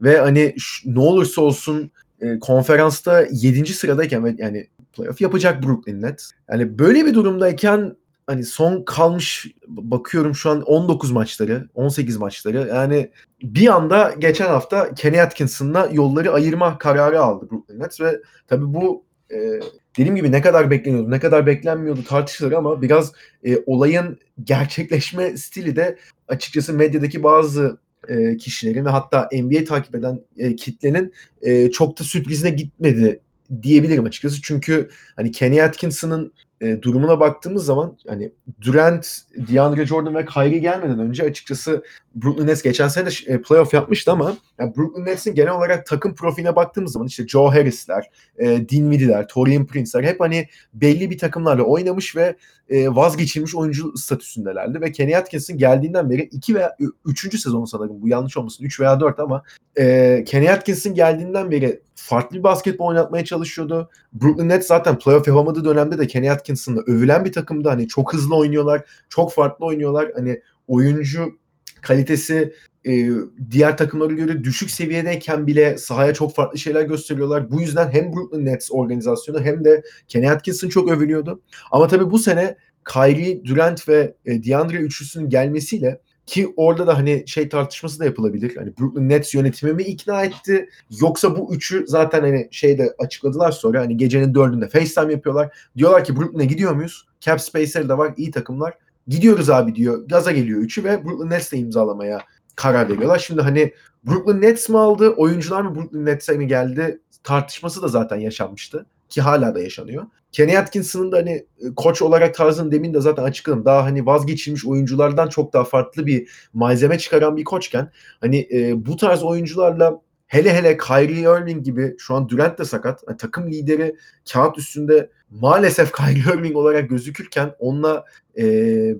ve 0.01 0.17
hani 0.17 0.55
ş- 0.57 0.89
ne 0.93 0.99
olursa 0.99 1.41
olsun 1.41 1.91
e, 2.21 2.39
konferansta 2.39 3.25
7. 3.31 3.73
sıradayken 3.73 4.25
ve 4.25 4.35
yani 4.37 4.67
playoff 4.93 5.21
yapacak 5.21 5.63
Brooklyn 5.63 6.01
Nets. 6.01 6.31
Yani 6.51 6.79
böyle 6.79 7.05
bir 7.05 7.13
durumdayken 7.13 7.95
hani 8.29 8.43
son 8.43 8.83
kalmış 8.83 9.47
bakıyorum 9.67 10.35
şu 10.35 10.49
an 10.49 10.61
19 10.61 11.11
maçları, 11.11 11.69
18 11.75 12.17
maçları. 12.17 12.67
Yani 12.67 13.11
bir 13.43 13.67
anda 13.67 14.15
geçen 14.19 14.47
hafta 14.47 14.93
Kenny 14.93 15.21
Atkinson'la 15.21 15.89
yolları 15.91 16.33
ayırma 16.33 16.77
kararı 16.77 17.21
aldı 17.21 17.47
Brooklyn 17.51 17.79
Nets 17.79 18.01
ve 18.01 18.21
tabii 18.47 18.73
bu 18.73 19.05
e, 19.31 19.59
dediğim 19.97 20.15
gibi 20.15 20.31
ne 20.31 20.41
kadar 20.41 20.71
bekleniyordu, 20.71 21.11
ne 21.11 21.19
kadar 21.19 21.45
beklenmiyordu 21.45 22.03
tartışılır 22.03 22.51
ama 22.51 22.81
biraz 22.81 23.11
e, 23.45 23.57
olayın 23.65 24.19
gerçekleşme 24.43 25.37
stili 25.37 25.75
de 25.75 25.97
açıkçası 26.27 26.73
medyadaki 26.73 27.23
bazı 27.23 27.77
e, 28.07 28.37
kişilerin 28.37 28.85
ve 28.85 28.89
hatta 28.89 29.29
NBA 29.33 29.63
takip 29.63 29.95
eden 29.95 30.21
e, 30.37 30.55
kitlenin 30.55 31.13
e, 31.41 31.71
çok 31.71 31.99
da 31.99 32.03
sürprizine 32.03 32.49
gitmedi 32.49 33.19
diyebilirim 33.61 34.05
açıkçası. 34.05 34.41
Çünkü 34.41 34.89
hani 35.15 35.31
Kenny 35.31 35.63
Atkinson'ın 35.63 36.33
e, 36.61 36.81
durumuna 36.81 37.19
baktığımız 37.19 37.65
zaman 37.65 37.97
hani 38.07 38.31
Durant, 38.61 39.17
DeAndre 39.35 39.85
Jordan 39.85 40.15
ve 40.15 40.25
Kyrie 40.25 40.59
gelmeden 40.59 40.99
önce 40.99 41.23
açıkçası 41.23 41.83
Brooklyn 42.15 42.47
Nets 42.47 42.61
geçen 42.61 42.87
sene 42.87 43.09
e, 43.27 43.41
playoff 43.41 43.73
yapmıştı 43.73 44.11
ama 44.11 44.37
yani 44.59 44.75
Brooklyn 44.77 45.05
Nets'in 45.05 45.35
genel 45.35 45.53
olarak 45.53 45.85
takım 45.85 46.15
profiline 46.15 46.55
baktığımız 46.55 46.91
zaman 46.91 47.07
işte 47.07 47.27
Joe 47.27 47.51
Harris'ler, 47.51 48.09
e, 48.37 48.69
Dinwiddie'ler, 48.69 49.27
Torian 49.27 49.65
Prince'ler 49.65 50.03
hep 50.03 50.19
hani 50.19 50.47
belli 50.73 51.09
bir 51.09 51.17
takımlarla 51.17 51.63
oynamış 51.63 52.15
ve 52.15 52.35
e, 52.69 52.95
vazgeçilmiş 52.95 53.55
oyuncu 53.55 53.97
statüsündelerdi 53.97 54.81
ve 54.81 54.91
Kenny 54.91 55.17
Atkinson 55.17 55.57
geldiğinden 55.57 56.09
beri 56.09 56.21
2 56.21 56.55
veya 56.55 56.75
3. 57.05 57.39
sezonu 57.39 57.67
sanırım 57.67 58.01
bu 58.01 58.07
yanlış 58.07 58.37
olmasın 58.37 58.63
3 58.63 58.79
veya 58.79 58.99
4 58.99 59.19
ama 59.19 59.43
e, 59.77 60.23
Kenny 60.27 60.49
Atkinson 60.49 60.93
geldiğinden 60.93 61.51
beri 61.51 61.81
farklı 61.95 62.37
bir 62.37 62.43
basketbol 62.43 62.87
oynatmaya 62.87 63.25
çalışıyordu. 63.25 63.89
Brooklyn 64.13 64.49
Nets 64.49 64.67
zaten 64.67 64.99
playoff 64.99 65.27
yapamadığı 65.27 65.65
dönemde 65.65 65.97
de 65.97 66.07
Kenny 66.07 66.31
Atkinson'la 66.31 66.81
övülen 66.81 67.25
bir 67.25 67.33
takımdı. 67.33 67.69
Hani 67.69 67.87
çok 67.87 68.13
hızlı 68.13 68.35
oynuyorlar, 68.35 68.81
çok 69.09 69.33
farklı 69.33 69.65
oynuyorlar. 69.65 70.11
Hani 70.15 70.41
oyuncu 70.67 71.39
kalitesi 71.81 72.53
e, 72.87 73.09
diğer 73.51 73.77
takımlara 73.77 74.13
göre 74.13 74.43
düşük 74.43 74.71
seviyedeyken 74.71 75.47
bile 75.47 75.77
sahaya 75.77 76.13
çok 76.13 76.35
farklı 76.35 76.59
şeyler 76.59 76.81
gösteriyorlar. 76.81 77.51
Bu 77.51 77.61
yüzden 77.61 77.89
hem 77.91 78.13
Brooklyn 78.13 78.45
Nets 78.45 78.71
organizasyonu 78.71 79.41
hem 79.41 79.65
de 79.65 79.83
Kenny 80.07 80.29
Atkinson 80.29 80.69
çok 80.69 80.91
övülüyordu. 80.91 81.41
Ama 81.71 81.87
tabii 81.87 82.11
bu 82.11 82.19
sene 82.19 82.57
Kyrie, 82.93 83.45
Durant 83.45 83.89
ve 83.89 84.13
e, 84.25 84.43
DeAndre 84.43 84.77
üçlüsünün 84.77 85.29
gelmesiyle 85.29 86.01
ki 86.25 86.53
orada 86.57 86.87
da 86.87 86.97
hani 86.97 87.23
şey 87.27 87.49
tartışması 87.49 87.99
da 87.99 88.05
yapılabilir. 88.05 88.55
Hani 88.55 88.77
Brooklyn 88.79 89.09
Nets 89.09 89.33
yönetimi 89.33 89.73
mi 89.73 89.83
ikna 89.83 90.23
etti 90.23 90.69
yoksa 91.01 91.37
bu 91.37 91.55
üçü 91.55 91.85
zaten 91.87 92.21
hani 92.21 92.47
şeyde 92.51 92.93
açıkladılar 92.99 93.51
sonra 93.51 93.81
hani 93.81 93.97
gecenin 93.97 94.35
dördünde 94.35 94.67
FaceTime 94.67 95.13
yapıyorlar. 95.13 95.57
Diyorlar 95.77 96.03
ki 96.03 96.15
Brooklyn'e 96.15 96.45
gidiyor 96.45 96.75
muyuz? 96.75 97.05
Cap 97.19 97.41
space'leri 97.41 97.89
de 97.89 97.97
var 97.97 98.13
iyi 98.17 98.31
takımlar. 98.31 98.73
Gidiyoruz 99.09 99.49
abi 99.49 99.75
diyor. 99.75 100.07
Gaza 100.07 100.31
geliyor 100.31 100.61
üçü 100.61 100.83
ve 100.83 101.05
Brooklyn 101.05 101.29
Nets'le 101.29 101.53
imzalamaya 101.53 102.21
karar 102.55 102.89
veriyorlar. 102.89 103.19
Şimdi 103.19 103.41
hani 103.41 103.73
Brooklyn 104.03 104.41
Nets 104.41 104.69
mi 104.69 104.77
aldı, 104.77 105.09
oyuncular 105.09 105.61
mı 105.61 105.75
Brooklyn 105.75 106.05
Nets'e 106.05 106.37
mi 106.37 106.47
geldi 106.47 107.01
tartışması 107.23 107.81
da 107.81 107.87
zaten 107.87 108.17
yaşanmıştı. 108.17 108.85
Ki 109.09 109.21
hala 109.21 109.55
da 109.55 109.59
yaşanıyor. 109.59 110.05
Kenny 110.31 110.57
Atkinson'ın 110.57 111.11
da 111.11 111.17
hani 111.17 111.31
e, 111.31 111.75
koç 111.75 112.01
olarak 112.01 112.35
tarzını 112.35 112.71
demin 112.71 112.93
de 112.93 113.01
zaten 113.01 113.23
açıkladım. 113.23 113.65
Daha 113.65 113.83
hani 113.83 114.05
vazgeçilmiş 114.05 114.65
oyunculardan 114.65 115.29
çok 115.29 115.53
daha 115.53 115.63
farklı 115.63 116.05
bir 116.05 116.29
malzeme 116.53 116.97
çıkaran 116.97 117.37
bir 117.37 117.43
koçken 117.43 117.91
hani 118.21 118.47
e, 118.53 118.85
bu 118.85 118.97
tarz 118.97 119.23
oyuncularla 119.23 120.01
hele 120.27 120.53
hele 120.53 120.77
Kyrie 120.77 121.21
Irving 121.21 121.65
gibi 121.65 121.95
şu 121.97 122.15
an 122.15 122.29
Durant 122.29 122.59
de 122.59 122.65
sakat. 122.65 123.03
Yani 123.07 123.17
takım 123.17 123.51
lideri 123.51 123.95
kağıt 124.33 124.57
üstünde 124.57 125.09
maalesef 125.31 125.91
Kyrie 125.95 126.37
Irving 126.37 126.55
olarak 126.55 126.89
gözükürken 126.89 127.55
onunla 127.59 128.05
e, 128.37 128.43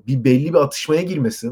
bir 0.08 0.24
belli 0.24 0.54
bir 0.54 0.60
atışmaya 0.60 1.02
girmesi 1.02 1.50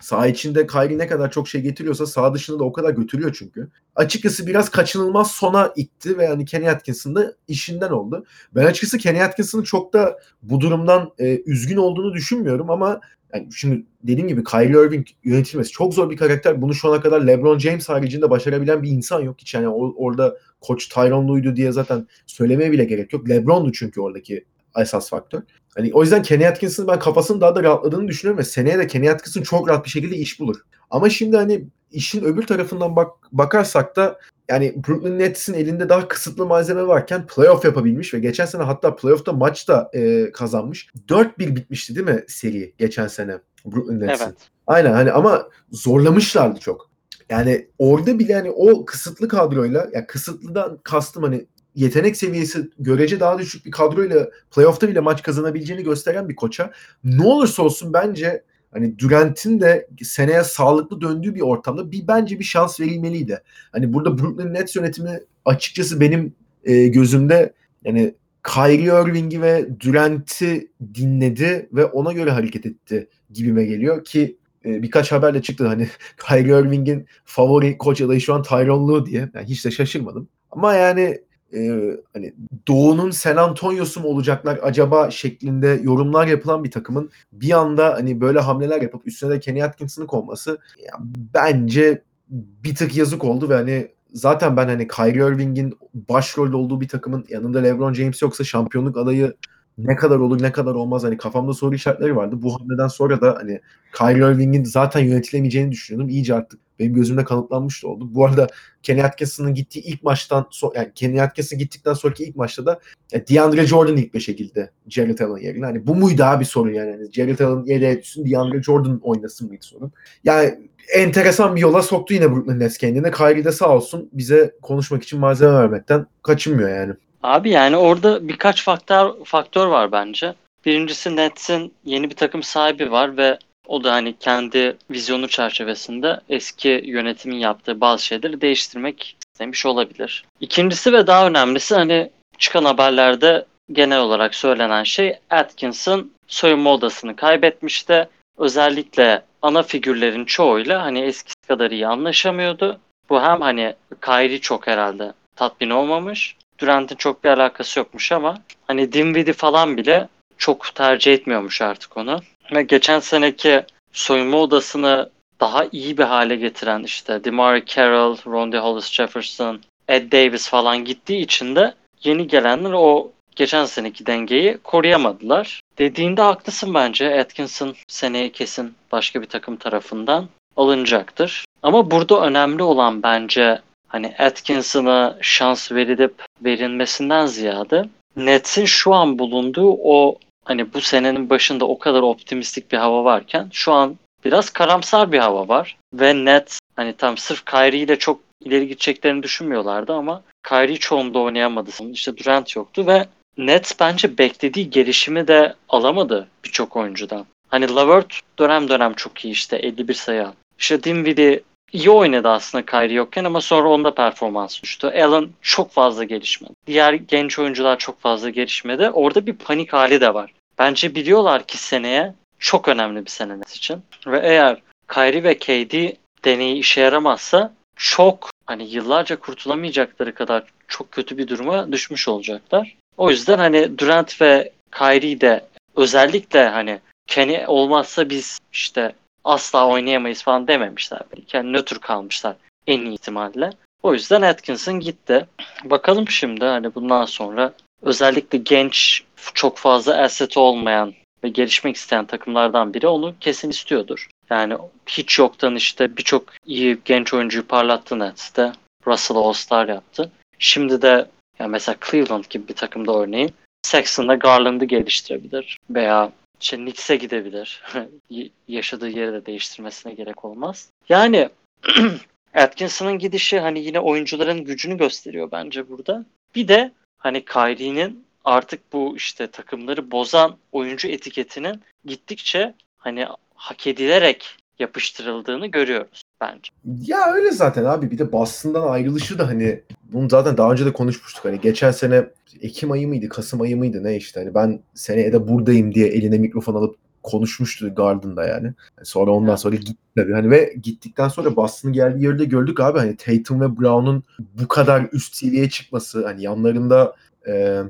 Sağ 0.00 0.26
içinde 0.26 0.66
Kyrie 0.66 0.98
ne 0.98 1.06
kadar 1.06 1.30
çok 1.30 1.48
şey 1.48 1.60
getiriyorsa 1.60 2.06
sağ 2.06 2.34
dışında 2.34 2.58
da 2.58 2.64
o 2.64 2.72
kadar 2.72 2.90
götürüyor 2.90 3.36
çünkü. 3.38 3.68
Açıkçası 3.96 4.46
biraz 4.46 4.70
kaçınılmaz 4.70 5.30
sona 5.30 5.72
itti 5.76 6.18
ve 6.18 6.24
yani 6.24 6.44
Kenny 6.44 6.70
Atkinson 6.70 7.14
da 7.14 7.34
işinden 7.48 7.90
oldu. 7.90 8.24
Ben 8.54 8.64
açıkçası 8.64 8.98
Kenny 8.98 9.22
Atkinson'ın 9.22 9.62
çok 9.62 9.92
da 9.92 10.18
bu 10.42 10.60
durumdan 10.60 11.10
e, 11.18 11.42
üzgün 11.46 11.76
olduğunu 11.76 12.14
düşünmüyorum 12.14 12.70
ama 12.70 13.00
yani 13.34 13.48
şimdi 13.52 13.86
dediğim 14.02 14.28
gibi 14.28 14.44
Kyrie 14.44 14.86
Irving 14.86 15.06
yönetilmesi 15.24 15.70
çok 15.70 15.94
zor 15.94 16.10
bir 16.10 16.16
karakter. 16.16 16.62
Bunu 16.62 16.74
şu 16.74 16.88
ana 16.88 17.00
kadar 17.00 17.20
LeBron 17.20 17.58
James 17.58 17.88
haricinde 17.88 18.30
başarabilen 18.30 18.82
bir 18.82 18.90
insan 18.90 19.20
yok. 19.20 19.36
Hiç 19.38 19.54
yani 19.54 19.68
orada 19.68 20.36
koç 20.60 20.98
Lue'ydu 20.98 21.56
diye 21.56 21.72
zaten 21.72 22.06
söylemeye 22.26 22.72
bile 22.72 22.84
gerek 22.84 23.12
yok. 23.12 23.28
LeBron'du 23.28 23.72
çünkü 23.72 24.00
oradaki 24.00 24.44
esas 24.76 25.10
faktör. 25.10 25.42
Hani 25.78 25.90
o 25.94 26.02
yüzden 26.02 26.22
Kenny 26.22 26.48
Atkinson'ın 26.48 26.88
ben 26.88 26.98
kafasının 26.98 27.40
daha 27.40 27.54
da 27.54 27.62
rahatladığını 27.62 28.08
düşünüyorum 28.08 28.38
ve 28.38 28.44
seneye 28.44 28.78
de 28.78 28.86
Kenny 28.86 29.10
Atkinson 29.10 29.42
çok 29.42 29.68
rahat 29.68 29.84
bir 29.84 29.90
şekilde 29.90 30.16
iş 30.16 30.40
bulur. 30.40 30.56
Ama 30.90 31.10
şimdi 31.10 31.36
hani 31.36 31.64
işin 31.90 32.24
öbür 32.24 32.46
tarafından 32.46 32.96
bak 32.96 33.10
bakarsak 33.32 33.96
da 33.96 34.18
yani 34.48 34.74
Brooklyn 34.88 35.18
Nets'in 35.18 35.54
elinde 35.54 35.88
daha 35.88 36.08
kısıtlı 36.08 36.46
malzeme 36.46 36.86
varken 36.86 37.26
playoff 37.26 37.64
yapabilmiş 37.64 38.14
ve 38.14 38.18
geçen 38.18 38.46
sene 38.46 38.62
hatta 38.62 38.96
playoff'ta 38.96 39.32
maç 39.32 39.68
da 39.68 39.90
e, 39.94 40.32
kazanmış. 40.32 40.88
4-1 41.08 41.56
bitmişti 41.56 41.94
değil 41.94 42.06
mi 42.06 42.24
seri 42.28 42.74
geçen 42.78 43.08
sene 43.08 43.38
Brooklyn 43.66 44.00
Nets'in? 44.00 44.24
Evet. 44.24 44.36
Aynen 44.66 44.92
hani 44.92 45.12
ama 45.12 45.48
zorlamışlardı 45.70 46.60
çok. 46.60 46.90
Yani 47.30 47.68
orada 47.78 48.18
bile 48.18 48.34
hani 48.34 48.50
o 48.50 48.84
kısıtlı 48.84 49.28
kadroyla 49.28 49.88
ya 49.92 50.06
kısıtlıdan 50.06 50.78
kastım 50.82 51.22
hani 51.22 51.46
yetenek 51.74 52.16
seviyesi 52.16 52.70
görece 52.78 53.20
daha 53.20 53.38
düşük 53.38 53.66
bir 53.66 53.70
kadroyla 53.70 54.30
playoff'ta 54.54 54.88
bile 54.88 55.00
maç 55.00 55.22
kazanabileceğini 55.22 55.84
gösteren 55.84 56.28
bir 56.28 56.36
koça 56.36 56.72
ne 57.04 57.22
olursa 57.22 57.62
olsun 57.62 57.92
bence 57.92 58.44
hani 58.70 58.98
Durant'in 58.98 59.60
de 59.60 59.88
seneye 60.02 60.44
sağlıklı 60.44 61.00
döndüğü 61.00 61.34
bir 61.34 61.40
ortamda 61.40 61.92
bir 61.92 62.08
bence 62.08 62.38
bir 62.38 62.44
şans 62.44 62.80
verilmeliydi. 62.80 63.42
Hani 63.72 63.92
burada 63.92 64.18
Brooklyn 64.18 64.54
Nets 64.54 64.76
yönetimi 64.76 65.20
açıkçası 65.44 66.00
benim 66.00 66.34
e, 66.64 66.88
gözümde 66.88 67.52
yani 67.84 68.14
Kyrie 68.54 69.02
Irving'i 69.02 69.42
ve 69.42 69.80
Durant'i 69.80 70.70
dinledi 70.94 71.68
ve 71.72 71.84
ona 71.84 72.12
göre 72.12 72.30
hareket 72.30 72.66
etti 72.66 73.08
gibime 73.30 73.64
geliyor 73.64 74.04
ki 74.04 74.36
e, 74.64 74.82
birkaç 74.82 75.12
haberle 75.12 75.42
çıktı 75.42 75.66
hani 75.66 75.88
Kyrie 76.28 76.60
Irving'in 76.60 77.06
favori 77.24 77.78
koç 77.78 78.00
adayı 78.00 78.20
şu 78.20 78.34
an 78.34 78.42
Tyronn 78.42 78.88
Lue 78.88 79.06
diye. 79.06 79.30
Yani 79.34 79.46
hiç 79.46 79.64
de 79.64 79.70
şaşırmadım. 79.70 80.28
Ama 80.50 80.74
yani 80.74 81.18
e, 81.54 81.96
hani 82.12 82.34
Doğu'nun 82.68 83.10
San 83.10 83.36
Antonio'su 83.36 84.00
mu 84.00 84.08
olacaklar 84.08 84.58
acaba 84.62 85.10
şeklinde 85.10 85.80
yorumlar 85.82 86.26
yapılan 86.26 86.64
bir 86.64 86.70
takımın 86.70 87.10
bir 87.32 87.50
anda 87.58 87.94
hani 87.94 88.20
böyle 88.20 88.40
hamleler 88.40 88.82
yapıp 88.82 89.06
üstüne 89.06 89.30
de 89.30 89.40
Kenny 89.40 89.64
Atkinson'ı 89.64 90.06
konması 90.06 90.58
ya, 90.86 90.92
bence 91.34 92.02
bir 92.30 92.74
tık 92.74 92.96
yazık 92.96 93.24
oldu 93.24 93.48
ve 93.48 93.54
hani 93.54 93.88
zaten 94.12 94.56
ben 94.56 94.68
hani 94.68 94.88
Kyrie 94.88 95.28
Irving'in 95.28 95.78
başrolde 95.94 96.56
olduğu 96.56 96.80
bir 96.80 96.88
takımın 96.88 97.24
yanında 97.28 97.58
LeBron 97.58 97.94
James 97.94 98.22
yoksa 98.22 98.44
şampiyonluk 98.44 98.96
adayı 98.96 99.34
ne 99.78 99.96
kadar 99.96 100.16
olur 100.16 100.42
ne 100.42 100.52
kadar 100.52 100.74
olmaz 100.74 101.04
hani 101.04 101.16
kafamda 101.16 101.52
soru 101.52 101.74
işaretleri 101.74 102.16
vardı. 102.16 102.42
Bu 102.42 102.60
hamleden 102.60 102.88
sonra 102.88 103.20
da 103.20 103.36
hani 103.40 103.60
Kyrie 103.98 104.32
Irving'in 104.32 104.64
zaten 104.64 105.00
yönetilemeyeceğini 105.00 105.72
düşünüyordum. 105.72 106.08
İyice 106.08 106.34
artık 106.34 106.60
benim 106.78 106.94
gözümde 106.94 107.24
kanıtlanmış 107.24 107.82
da 107.82 107.88
oldu. 107.88 108.08
Bu 108.10 108.26
arada 108.26 108.48
Kenny 108.82 109.04
Atkinson'ın 109.04 109.54
gittiği 109.54 109.80
ilk 109.80 110.02
maçtan 110.02 110.46
so 110.50 110.72
yani 110.74 110.88
Kenny 110.94 111.22
Atkinson 111.22 111.58
gittikten 111.58 111.94
sonraki 111.94 112.24
ilk 112.24 112.36
maçta 112.36 112.66
da 112.66 112.80
yani 113.12 113.24
DeAndre 113.28 113.66
Jordan 113.66 113.96
ilk 113.96 114.14
beşe 114.14 114.32
girdi 114.32 114.70
Jared 114.88 115.18
Allen 115.18 115.42
yerine. 115.42 115.64
Hani 115.64 115.86
bu 115.86 115.94
muydu 115.94 116.22
abi 116.22 116.44
sorun 116.44 116.72
yani? 116.72 116.90
yani 116.90 117.12
Jared 117.12 117.38
Allen 117.38 117.64
yere 117.64 118.02
düşsün 118.02 118.30
DeAndre 118.30 118.62
Jordan 118.62 119.00
oynasın 119.02 119.48
mıydı 119.48 119.64
sorun? 119.64 119.92
Yani 120.24 120.54
enteresan 120.94 121.56
bir 121.56 121.60
yola 121.60 121.82
soktu 121.82 122.14
yine 122.14 122.30
Brooklyn 122.30 122.60
Nets 122.60 122.78
kendine. 122.78 123.10
Kyrie 123.10 123.44
de 123.44 123.52
sağ 123.52 123.76
olsun 123.76 124.08
bize 124.12 124.54
konuşmak 124.62 125.02
için 125.02 125.20
malzeme 125.20 125.52
vermekten 125.52 126.06
kaçınmıyor 126.22 126.68
yani. 126.68 126.92
Abi 127.22 127.50
yani 127.50 127.76
orada 127.76 128.28
birkaç 128.28 128.64
faktör 128.64 129.10
faktör 129.24 129.66
var 129.66 129.92
bence. 129.92 130.34
Birincisi 130.66 131.16
Nets'in 131.16 131.72
yeni 131.84 132.10
bir 132.10 132.16
takım 132.16 132.42
sahibi 132.42 132.90
var 132.90 133.16
ve 133.16 133.38
o 133.68 133.84
da 133.84 133.92
hani 133.92 134.18
kendi 134.18 134.76
vizyonu 134.90 135.28
çerçevesinde 135.28 136.20
eski 136.28 136.82
yönetimin 136.84 137.36
yaptığı 137.36 137.80
bazı 137.80 138.04
şeyleri 138.04 138.40
değiştirmek 138.40 139.16
istemiş 139.20 139.66
olabilir. 139.66 140.24
İkincisi 140.40 140.92
ve 140.92 141.06
daha 141.06 141.26
önemlisi 141.26 141.74
hani 141.74 142.10
çıkan 142.38 142.64
haberlerde 142.64 143.44
genel 143.72 144.00
olarak 144.00 144.34
söylenen 144.34 144.82
şey 144.82 145.18
Atkinson 145.30 146.10
soyunma 146.26 146.74
odasını 146.74 147.16
kaybetmişti. 147.16 148.08
Özellikle 148.38 149.22
ana 149.42 149.62
figürlerin 149.62 150.24
çoğuyla 150.24 150.82
hani 150.82 151.00
eskisi 151.00 151.48
kadar 151.48 151.70
iyi 151.70 151.86
anlaşamıyordu. 151.86 152.80
Bu 153.10 153.22
hem 153.22 153.40
hani 153.40 153.74
Kyrie 154.00 154.40
çok 154.40 154.66
herhalde 154.66 155.12
tatmin 155.36 155.70
olmamış. 155.70 156.36
Durant'ın 156.60 156.96
çok 156.96 157.24
bir 157.24 157.28
alakası 157.28 157.78
yokmuş 157.78 158.12
ama 158.12 158.38
hani 158.66 158.92
Dinwiddie 158.92 159.32
falan 159.32 159.76
bile 159.76 160.08
çok 160.38 160.74
tercih 160.74 161.12
etmiyormuş 161.12 161.62
artık 161.62 161.96
onu. 161.96 162.20
Ve 162.52 162.62
geçen 162.62 163.00
seneki 163.00 163.64
soyunma 163.92 164.36
odasını 164.36 165.10
daha 165.40 165.64
iyi 165.72 165.98
bir 165.98 166.04
hale 166.04 166.36
getiren 166.36 166.82
işte 166.82 167.24
DeMar 167.24 167.64
Carroll, 167.64 168.16
Rondae 168.26 168.60
Hollis 168.60 168.92
Jefferson, 168.92 169.60
Ed 169.88 170.12
Davis 170.12 170.48
falan 170.48 170.84
gittiği 170.84 171.20
için 171.20 171.56
de 171.56 171.74
yeni 172.04 172.26
gelenler 172.26 172.72
o 172.72 173.10
geçen 173.36 173.64
seneki 173.64 174.06
dengeyi 174.06 174.58
koruyamadılar. 174.64 175.60
Dediğinde 175.78 176.22
haklısın 176.22 176.74
bence. 176.74 177.20
Atkinson 177.20 177.74
seneye 177.88 178.32
kesin 178.32 178.74
başka 178.92 179.22
bir 179.22 179.26
takım 179.26 179.56
tarafından 179.56 180.28
alınacaktır. 180.56 181.44
Ama 181.62 181.90
burada 181.90 182.20
önemli 182.20 182.62
olan 182.62 183.02
bence 183.02 183.60
hani 183.88 184.14
Atkinson'a 184.18 185.18
şans 185.20 185.72
verilip 185.72 186.14
verilmesinden 186.44 187.26
ziyade 187.26 187.84
Nets'in 188.16 188.64
şu 188.64 188.94
an 188.94 189.18
bulunduğu 189.18 189.76
o 189.82 190.18
hani 190.48 190.74
bu 190.74 190.80
senenin 190.80 191.30
başında 191.30 191.64
o 191.64 191.78
kadar 191.78 192.02
optimistik 192.02 192.72
bir 192.72 192.78
hava 192.78 193.04
varken 193.04 193.48
şu 193.52 193.72
an 193.72 193.98
biraz 194.24 194.50
karamsar 194.50 195.12
bir 195.12 195.18
hava 195.18 195.48
var. 195.48 195.76
Ve 195.94 196.24
Nets 196.24 196.58
hani 196.76 196.92
tam 196.96 197.16
sırf 197.16 197.44
Kyrie 197.44 197.80
ile 197.80 197.98
çok 197.98 198.20
ileri 198.44 198.68
gideceklerini 198.68 199.22
düşünmüyorlardı 199.22 199.92
ama 199.92 200.22
Kyrie 200.48 200.76
çoğunda 200.76 201.18
oynayamadı. 201.18 201.70
İşte 201.92 202.16
Durant 202.16 202.56
yoktu 202.56 202.86
ve 202.86 203.06
Nets 203.38 203.72
bence 203.80 204.18
beklediği 204.18 204.70
gelişimi 204.70 205.28
de 205.28 205.54
alamadı 205.68 206.28
birçok 206.44 206.76
oyuncudan. 206.76 207.26
Hani 207.48 207.74
Lavert 207.74 208.20
dönem 208.38 208.68
dönem 208.68 208.94
çok 208.94 209.24
iyi 209.24 209.32
işte 209.32 209.56
51 209.56 209.94
sayı 209.94 210.22
aldı. 210.26 210.36
İşte 210.58 210.82
Dinwiddie 210.82 211.42
iyi 211.72 211.90
oynadı 211.90 212.28
aslında 212.28 212.66
Kyrie 212.66 212.94
yokken 212.94 213.24
ama 213.24 213.40
sonra 213.40 213.68
onda 213.68 213.94
performans 213.94 214.62
düştü. 214.62 214.86
Allen 214.86 215.28
çok 215.42 215.70
fazla 215.70 216.04
gelişmedi. 216.04 216.52
Diğer 216.66 216.92
genç 216.92 217.38
oyuncular 217.38 217.78
çok 217.78 218.00
fazla 218.00 218.30
gelişmedi. 218.30 218.90
Orada 218.90 219.26
bir 219.26 219.32
panik 219.32 219.72
hali 219.72 220.00
de 220.00 220.14
var. 220.14 220.32
Bence 220.58 220.94
biliyorlar 220.94 221.46
ki 221.46 221.58
seneye 221.58 222.14
çok 222.38 222.68
önemli 222.68 223.04
bir 223.04 223.10
sene 223.10 223.38
Nets 223.38 223.56
için. 223.56 223.82
Ve 224.06 224.20
eğer 224.22 224.62
Kyrie 224.88 225.22
ve 225.22 225.38
KD 225.38 225.96
deneyi 226.24 226.56
işe 226.56 226.80
yaramazsa 226.80 227.52
çok 227.76 228.30
hani 228.46 228.70
yıllarca 228.70 229.16
kurtulamayacakları 229.16 230.14
kadar 230.14 230.44
çok 230.68 230.92
kötü 230.92 231.18
bir 231.18 231.28
duruma 231.28 231.72
düşmüş 231.72 232.08
olacaklar. 232.08 232.76
O 232.96 233.10
yüzden 233.10 233.38
hani 233.38 233.78
Durant 233.78 234.20
ve 234.20 234.52
Kyrie 234.72 235.20
de 235.20 235.44
özellikle 235.76 236.48
hani 236.48 236.80
Kenny 237.06 237.44
olmazsa 237.46 238.10
biz 238.10 238.38
işte 238.52 238.92
asla 239.24 239.68
oynayamayız 239.68 240.22
falan 240.22 240.48
dememişler. 240.48 241.00
Yani 241.32 241.52
nötr 241.52 241.78
kalmışlar 241.78 242.36
en 242.66 242.80
iyi 242.80 242.94
ihtimalle. 242.94 243.50
O 243.82 243.94
yüzden 243.94 244.22
Atkinson 244.22 244.80
gitti. 244.80 245.26
Bakalım 245.64 246.08
şimdi 246.08 246.44
hani 246.44 246.74
bundan 246.74 247.04
sonra 247.04 247.52
özellikle 247.82 248.38
genç 248.38 249.02
çok 249.34 249.58
fazla 249.58 249.96
asset 249.96 250.36
olmayan 250.36 250.94
ve 251.24 251.28
gelişmek 251.28 251.76
isteyen 251.76 252.04
takımlardan 252.04 252.74
biri 252.74 252.86
onu 252.86 253.14
kesin 253.20 253.50
istiyordur. 253.50 254.08
Yani 254.30 254.54
hiç 254.86 255.18
yoktan 255.18 255.56
işte 255.56 255.96
birçok 255.96 256.24
iyi 256.46 256.78
genç 256.84 257.14
oyuncuyu 257.14 257.46
parlattı 257.46 257.98
Nets'te. 257.98 258.52
Russell'ı 258.86 259.18
All-Star 259.18 259.68
yaptı. 259.68 260.12
Şimdi 260.38 260.82
de 260.82 261.06
yani 261.38 261.50
mesela 261.50 261.76
Cleveland 261.90 262.24
gibi 262.30 262.48
bir 262.48 262.54
takımda 262.54 262.98
örneğin 262.98 263.30
Sexton'da 263.62 264.14
Garland'ı 264.14 264.64
geliştirebilir 264.64 265.58
veya 265.70 266.12
işte 266.40 266.56
Knicks'e 266.56 266.96
gidebilir. 266.96 267.62
Yaşadığı 268.48 268.88
yeri 268.88 269.12
de 269.12 269.26
değiştirmesine 269.26 269.94
gerek 269.94 270.24
olmaz. 270.24 270.68
Yani 270.88 271.28
Atkinson'ın 272.34 272.98
gidişi 272.98 273.40
hani 273.40 273.60
yine 273.60 273.80
oyuncuların 273.80 274.44
gücünü 274.44 274.76
gösteriyor 274.76 275.28
bence 275.32 275.68
burada. 275.68 276.04
Bir 276.34 276.48
de 276.48 276.72
hani 276.98 277.24
Kyrie'nin 277.24 278.04
artık 278.24 278.72
bu 278.72 278.96
işte 278.96 279.26
takımları 279.26 279.90
bozan 279.90 280.36
oyuncu 280.52 280.88
etiketinin 280.88 281.62
gittikçe 281.84 282.54
hani 282.76 283.06
hak 283.34 283.66
edilerek 283.66 284.36
yapıştırıldığını 284.58 285.46
görüyoruz 285.46 286.02
bence. 286.20 286.50
Ya 286.64 287.12
öyle 287.12 287.30
zaten 287.30 287.64
abi 287.64 287.90
bir 287.90 287.98
de 287.98 288.12
Boston'dan 288.12 288.68
ayrılışı 288.68 289.18
da 289.18 289.28
hani 289.28 289.62
bunu 289.82 290.08
zaten 290.10 290.36
daha 290.36 290.52
önce 290.52 290.66
de 290.66 290.72
konuşmuştuk 290.72 291.24
hani 291.24 291.40
geçen 291.40 291.70
sene 291.70 292.06
Ekim 292.40 292.70
ayı 292.70 292.88
mıydı 292.88 293.08
Kasım 293.08 293.40
ayı 293.40 293.56
mıydı 293.56 293.84
ne 293.84 293.96
işte 293.96 294.20
hani 294.20 294.34
ben 294.34 294.60
seneye 294.74 295.12
de 295.12 295.28
buradayım 295.28 295.74
diye 295.74 295.88
eline 295.88 296.18
mikrofon 296.18 296.54
alıp 296.54 296.76
konuşmuştu 297.02 297.74
Garden'da 297.74 298.26
yani. 298.26 298.52
Sonra 298.82 299.10
ondan 299.10 299.36
sonra 299.36 299.56
gitti 299.56 299.82
tabii. 299.96 300.12
Hani 300.12 300.30
ve 300.30 300.54
gittikten 300.62 301.08
sonra 301.08 301.36
Boston'ın 301.36 301.72
geldiği 301.72 302.04
yerde 302.04 302.24
gördük 302.24 302.60
abi 302.60 302.78
hani 302.78 302.96
Tatum 302.96 303.40
ve 303.40 303.56
Brown'un 303.56 304.02
bu 304.40 304.48
kadar 304.48 304.88
üst 304.92 305.16
seviyeye 305.16 305.50
çıkması 305.50 306.06
hani 306.06 306.22
yanlarında 306.22 306.96
e, 307.28 307.62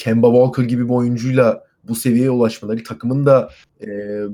Kemba 0.00 0.26
Walker 0.26 0.62
gibi 0.62 0.84
bir 0.84 0.94
oyuncuyla 0.94 1.64
bu 1.84 1.94
seviyeye 1.94 2.30
ulaşmaları 2.30 2.84
takımın 2.84 3.26
da 3.26 3.50
e, 3.80 3.86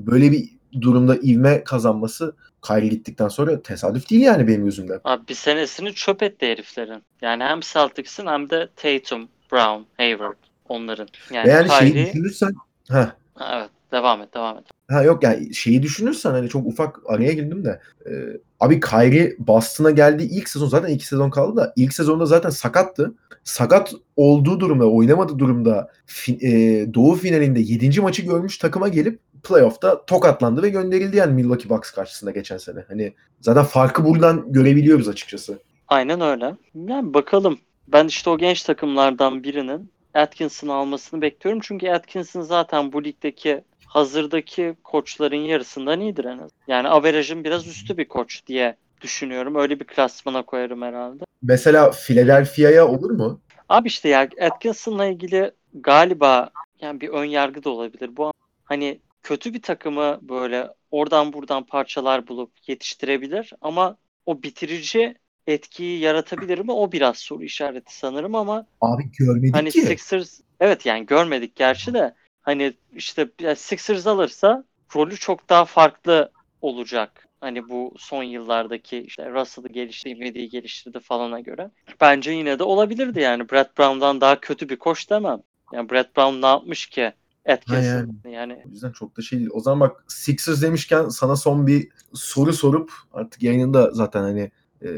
böyle 0.07 0.31
bir 0.31 0.49
durumda 0.81 1.15
ivme 1.15 1.63
kazanması 1.63 2.35
Kyrie 2.61 2.87
gittikten 2.87 3.27
sonra 3.27 3.61
tesadüf 3.61 4.09
değil 4.09 4.21
yani 4.21 4.47
benim 4.47 4.65
gözümde. 4.65 4.99
Abi 5.03 5.27
bir 5.27 5.33
senesini 5.33 5.93
çöp 5.93 6.23
etti 6.23 6.45
heriflerin. 6.45 7.03
Yani 7.21 7.43
hem 7.43 7.59
Celtics'in 7.59 8.27
hem 8.27 8.49
de 8.49 8.69
Tatum, 8.75 9.27
Brown, 9.51 9.83
Hayward 9.97 10.37
onların. 10.69 11.07
Yani, 11.33 11.47
Ve 11.47 11.51
yani 11.51 11.67
Kyrie... 11.67 11.93
şeyi 11.93 12.05
düşünürsen 12.05 12.55
heh, 12.91 13.07
Evet 13.39 13.69
devam 13.91 14.21
et 14.21 14.33
devam 14.33 14.57
et. 14.57 14.63
Ha 14.89 15.03
yok 15.03 15.23
yani 15.23 15.55
şeyi 15.55 15.83
düşünürsen 15.83 16.31
hani 16.31 16.49
çok 16.49 16.67
ufak 16.67 16.99
araya 17.05 17.33
girdim 17.33 17.65
de 17.65 17.79
e, 18.05 18.11
abi 18.59 18.79
Kyrie 18.79 19.35
Boston'a 19.39 19.91
geldiği 19.91 20.29
ilk 20.29 20.49
sezon 20.49 20.67
zaten 20.67 20.93
iki 20.93 21.07
sezon 21.07 21.29
kaldı 21.29 21.55
da 21.55 21.73
ilk 21.75 21.93
sezonda 21.93 22.25
zaten 22.25 22.49
sakattı. 22.49 23.13
Sakat 23.43 23.93
olduğu 24.15 24.59
durumda 24.59 24.89
oynamadığı 24.89 25.39
durumda 25.39 25.91
fi, 26.05 26.37
e, 26.41 26.49
Doğu 26.93 27.15
finalinde 27.15 27.59
7. 27.59 28.01
maçı 28.01 28.21
görmüş 28.21 28.57
takıma 28.57 28.87
gelip 28.87 29.19
playoff'ta 29.43 30.05
tokatlandı 30.05 30.63
ve 30.63 30.69
gönderildi 30.69 31.17
yani 31.17 31.33
Milwaukee 31.33 31.69
Bucks 31.69 31.91
karşısında 31.91 32.31
geçen 32.31 32.57
sene. 32.57 32.85
Hani 32.87 33.13
zaten 33.41 33.63
farkı 33.63 34.05
buradan 34.05 34.53
görebiliyoruz 34.53 35.07
açıkçası. 35.07 35.59
Aynen 35.87 36.21
öyle. 36.21 36.55
Yani 36.75 37.13
bakalım. 37.13 37.59
Ben 37.87 38.07
işte 38.07 38.29
o 38.29 38.37
genç 38.37 38.63
takımlardan 38.63 39.43
birinin 39.43 39.91
Atkinson'ı 40.13 40.73
almasını 40.73 41.21
bekliyorum. 41.21 41.61
Çünkü 41.63 41.89
Atkinson 41.89 42.41
zaten 42.41 42.93
bu 42.93 43.03
ligdeki 43.03 43.63
hazırdaki 43.97 44.75
koçların 44.83 45.35
yarısından 45.35 46.01
iyidir 46.01 46.25
en 46.25 46.37
az. 46.37 46.51
Yani 46.67 46.87
averajın 46.87 47.43
biraz 47.43 47.67
üstü 47.67 47.97
bir 47.97 48.07
koç 48.07 48.47
diye 48.47 48.75
düşünüyorum. 49.01 49.55
Öyle 49.55 49.79
bir 49.79 49.85
klasmana 49.85 50.41
koyarım 50.41 50.81
herhalde. 50.81 51.23
Mesela 51.41 51.91
Philadelphia'ya 51.91 52.87
olur 52.87 53.11
mu? 53.11 53.41
Abi 53.69 53.87
işte 53.87 54.09
ya 54.09 54.29
Atkinson'la 54.41 55.05
ilgili 55.05 55.51
galiba 55.73 56.49
yani 56.81 57.01
bir 57.01 57.09
ön 57.09 57.25
yargı 57.25 57.63
da 57.63 57.69
olabilir. 57.69 58.17
Bu 58.17 58.31
hani 58.65 58.99
kötü 59.23 59.53
bir 59.53 59.61
takımı 59.61 60.19
böyle 60.21 60.67
oradan 60.91 61.33
buradan 61.33 61.63
parçalar 61.63 62.27
bulup 62.27 62.51
yetiştirebilir 62.67 63.53
ama 63.61 63.97
o 64.25 64.43
bitirici 64.43 65.15
etkiyi 65.47 65.99
yaratabilir 65.99 66.59
mi? 66.59 66.71
O 66.71 66.91
biraz 66.91 67.17
soru 67.17 67.43
işareti 67.43 67.97
sanırım 67.97 68.35
ama 68.35 68.65
Abi 68.81 69.03
görmedik 69.19 69.55
hani 69.55 69.71
ki. 69.71 69.81
Sixers 69.81 70.39
evet 70.59 70.85
yani 70.85 71.05
görmedik 71.05 71.55
gerçi 71.55 71.93
de 71.93 72.13
hani 72.47 72.73
işte 72.95 73.29
Sixers 73.55 74.07
alırsa 74.07 74.63
rolü 74.95 75.17
çok 75.17 75.49
daha 75.49 75.65
farklı 75.65 76.31
olacak. 76.61 77.27
Hani 77.41 77.69
bu 77.69 77.93
son 77.97 78.23
yıllardaki 78.23 78.97
işte 78.97 79.31
Russell'ı 79.31 79.67
geliştirmediği 79.67 80.49
geliştirdi 80.49 80.99
falana 80.99 81.39
göre. 81.39 81.71
Bence 82.01 82.31
yine 82.31 82.59
de 82.59 82.63
olabilirdi 82.63 83.19
yani. 83.19 83.49
Brad 83.49 83.77
Brown'dan 83.77 84.21
daha 84.21 84.39
kötü 84.39 84.69
bir 84.69 84.75
koç 84.75 85.09
demem. 85.09 85.39
Yani 85.73 85.89
Brad 85.89 86.17
Brown 86.17 86.41
ne 86.41 86.45
yapmış 86.45 86.87
ki 86.87 87.13
Atkinson. 87.49 88.15
Yani 88.29 88.63
O 88.67 88.69
yüzden 88.69 88.91
çok 88.91 89.17
da 89.17 89.21
şey 89.21 89.39
değil. 89.39 89.49
O 89.53 89.59
zaman 89.59 89.79
bak 89.79 90.03
Sixers 90.07 90.61
demişken 90.61 91.09
sana 91.09 91.35
son 91.35 91.67
bir 91.67 91.89
soru 92.13 92.53
sorup 92.53 92.91
artık 93.13 93.43
yayında 93.43 93.91
zaten 93.91 94.21
hani 94.21 94.51
e, 94.83 94.89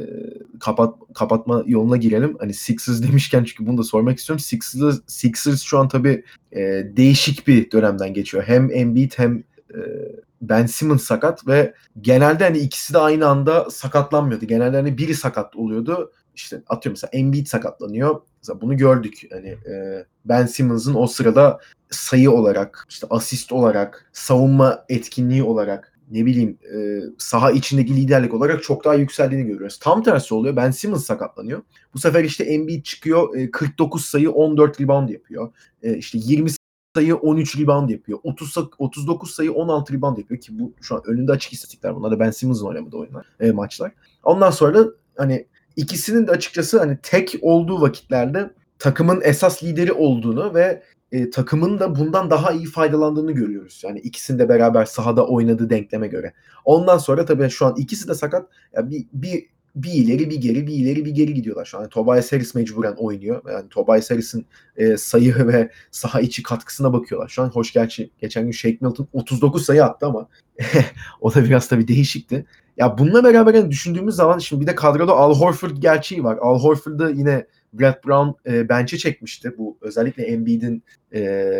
kapat 0.59 0.95
kapatma 1.13 1.63
yoluna 1.67 1.97
girelim. 1.97 2.37
Hani 2.39 2.53
Sixers 2.53 3.03
demişken 3.07 3.43
çünkü 3.43 3.67
bunu 3.67 3.77
da 3.77 3.83
sormak 3.83 4.19
istiyorum. 4.19 4.39
Sixers, 4.39 4.99
Sixers 5.07 5.61
şu 5.61 5.79
an 5.79 5.87
tabii 5.87 6.23
e, 6.51 6.61
değişik 6.97 7.47
bir 7.47 7.71
dönemden 7.71 8.13
geçiyor. 8.13 8.43
Hem 8.43 8.71
Embiid 8.71 9.11
hem 9.15 9.43
e, 9.73 9.79
Ben 10.41 10.65
Simmons 10.65 11.03
sakat 11.03 11.47
ve 11.47 11.73
genelde 12.01 12.43
hani 12.43 12.57
ikisi 12.57 12.93
de 12.93 12.97
aynı 12.97 13.27
anda 13.27 13.69
sakatlanmıyordu. 13.69 14.45
Genelde 14.45 14.77
hani 14.77 14.97
biri 14.97 15.15
sakat 15.15 15.55
oluyordu. 15.55 16.11
İşte 16.35 16.61
atıyorum 16.69 16.93
mesela 17.01 17.09
Embiid 17.13 17.47
sakatlanıyor. 17.47 18.21
Mesela 18.43 18.61
bunu 18.61 18.77
gördük. 18.77 19.21
Hani 19.31 19.47
e, 19.47 20.05
Ben 20.25 20.45
Simmons'ın 20.45 20.95
o 20.95 21.07
sırada 21.07 21.59
sayı 21.89 22.31
olarak, 22.31 22.85
işte 22.89 23.07
asist 23.09 23.51
olarak, 23.51 24.09
savunma 24.13 24.85
etkinliği 24.89 25.43
olarak 25.43 25.88
ne 26.09 26.25
bileyim 26.25 26.57
e, 26.75 26.99
saha 27.17 27.51
içindeki 27.51 27.95
liderlik 27.95 28.33
olarak 28.33 28.63
çok 28.63 28.85
daha 28.85 28.93
yükseldiğini 28.93 29.47
görüyoruz. 29.47 29.79
Tam 29.79 30.03
tersi 30.03 30.33
oluyor. 30.33 30.55
Ben 30.55 30.71
Simmons 30.71 31.05
sakatlanıyor. 31.05 31.61
Bu 31.93 31.99
sefer 31.99 32.23
işte 32.23 32.43
Embiid 32.43 32.83
çıkıyor 32.83 33.37
e, 33.37 33.51
49 33.51 34.05
sayı 34.05 34.31
14 34.31 34.81
rebound 34.81 35.09
yapıyor. 35.09 35.53
E, 35.83 35.97
işte 35.97 36.17
20 36.21 36.49
sayı 36.95 37.15
13 37.15 37.59
rebound 37.59 37.89
yapıyor. 37.89 38.19
30 38.23 38.49
sa- 38.49 38.71
39 38.77 39.31
sayı 39.31 39.53
16 39.53 39.93
rebound 39.93 40.17
yapıyor 40.17 40.41
ki 40.41 40.59
bu 40.59 40.73
şu 40.81 40.95
an 40.95 41.01
önünde 41.05 41.31
açık 41.31 41.53
istatistikler. 41.53 41.95
Bunlar 41.95 42.11
da 42.11 42.19
Ben 42.19 42.31
Simmons'ın 42.31 42.67
oynamadığı 42.67 42.97
oyunlar, 42.97 43.25
e, 43.39 43.51
maçlar. 43.51 43.91
Ondan 44.23 44.51
sonra 44.51 44.79
da 44.79 44.89
hani 45.17 45.47
ikisinin 45.75 46.27
de 46.27 46.31
açıkçası 46.31 46.79
hani 46.79 46.97
tek 47.03 47.35
olduğu 47.41 47.81
vakitlerde 47.81 48.53
takımın 48.79 49.21
esas 49.23 49.63
lideri 49.63 49.93
olduğunu 49.93 50.53
ve 50.53 50.83
e, 51.11 51.29
takımın 51.29 51.79
da 51.79 51.95
bundan 51.95 52.29
daha 52.29 52.51
iyi 52.51 52.65
faydalandığını 52.65 53.31
görüyoruz. 53.31 53.81
Yani 53.85 53.99
ikisinin 53.99 54.39
de 54.39 54.49
beraber 54.49 54.85
sahada 54.85 55.27
oynadığı 55.27 55.69
denkleme 55.69 56.07
göre. 56.07 56.33
Ondan 56.65 56.97
sonra 56.97 57.25
tabii 57.25 57.49
şu 57.49 57.65
an 57.65 57.75
ikisi 57.77 58.07
de 58.07 58.15
sakat. 58.15 58.47
Ya 58.73 58.89
bir, 58.89 59.05
bir 59.13 59.45
bir 59.75 59.91
ileri 59.91 60.29
bir 60.29 60.35
geri 60.35 60.67
bir 60.67 60.73
ileri 60.73 61.05
bir 61.05 61.11
geri 61.11 61.33
gidiyorlar 61.33 61.65
şu 61.65 61.77
an. 61.77 61.81
Yani 61.81 61.89
Tobias 61.89 62.31
Harris 62.31 62.55
mecburen 62.55 62.93
oynuyor. 62.97 63.41
Yani 63.51 63.69
Tobias 63.69 64.11
Harris'in 64.11 64.45
e, 64.77 64.97
sayı 64.97 65.47
ve 65.47 65.71
saha 65.91 66.21
içi 66.21 66.43
katkısına 66.43 66.93
bakıyorlar. 66.93 67.27
Şu 67.27 67.41
an 67.41 67.49
hoş 67.49 67.73
gerçi 67.73 68.09
geçen 68.21 68.43
gün 68.43 68.51
Shake 68.51 68.77
Milton 68.81 69.07
39 69.13 69.65
sayı 69.65 69.85
attı 69.85 70.05
ama 70.05 70.27
o 71.21 71.33
da 71.33 71.43
biraz 71.43 71.67
tabii 71.67 71.87
değişikti. 71.87 72.45
Ya 72.77 72.97
bununla 72.97 73.23
beraber 73.23 73.53
yani 73.53 73.71
düşündüğümüz 73.71 74.15
zaman 74.15 74.37
şimdi 74.39 74.61
bir 74.61 74.67
de 74.67 74.75
kadroda 74.75 75.13
Al 75.13 75.35
Horford 75.35 75.77
gerçeği 75.77 76.23
var. 76.23 76.37
Al 76.41 76.59
Horford'ı 76.59 77.13
yine 77.15 77.45
Brad 77.73 78.05
Brown 78.05 78.49
e, 78.51 78.69
bench'e 78.69 78.97
çekmişti. 78.97 79.53
Bu 79.57 79.77
özellikle 79.81 80.23
Embiid'in 80.23 80.83
e, 81.13 81.51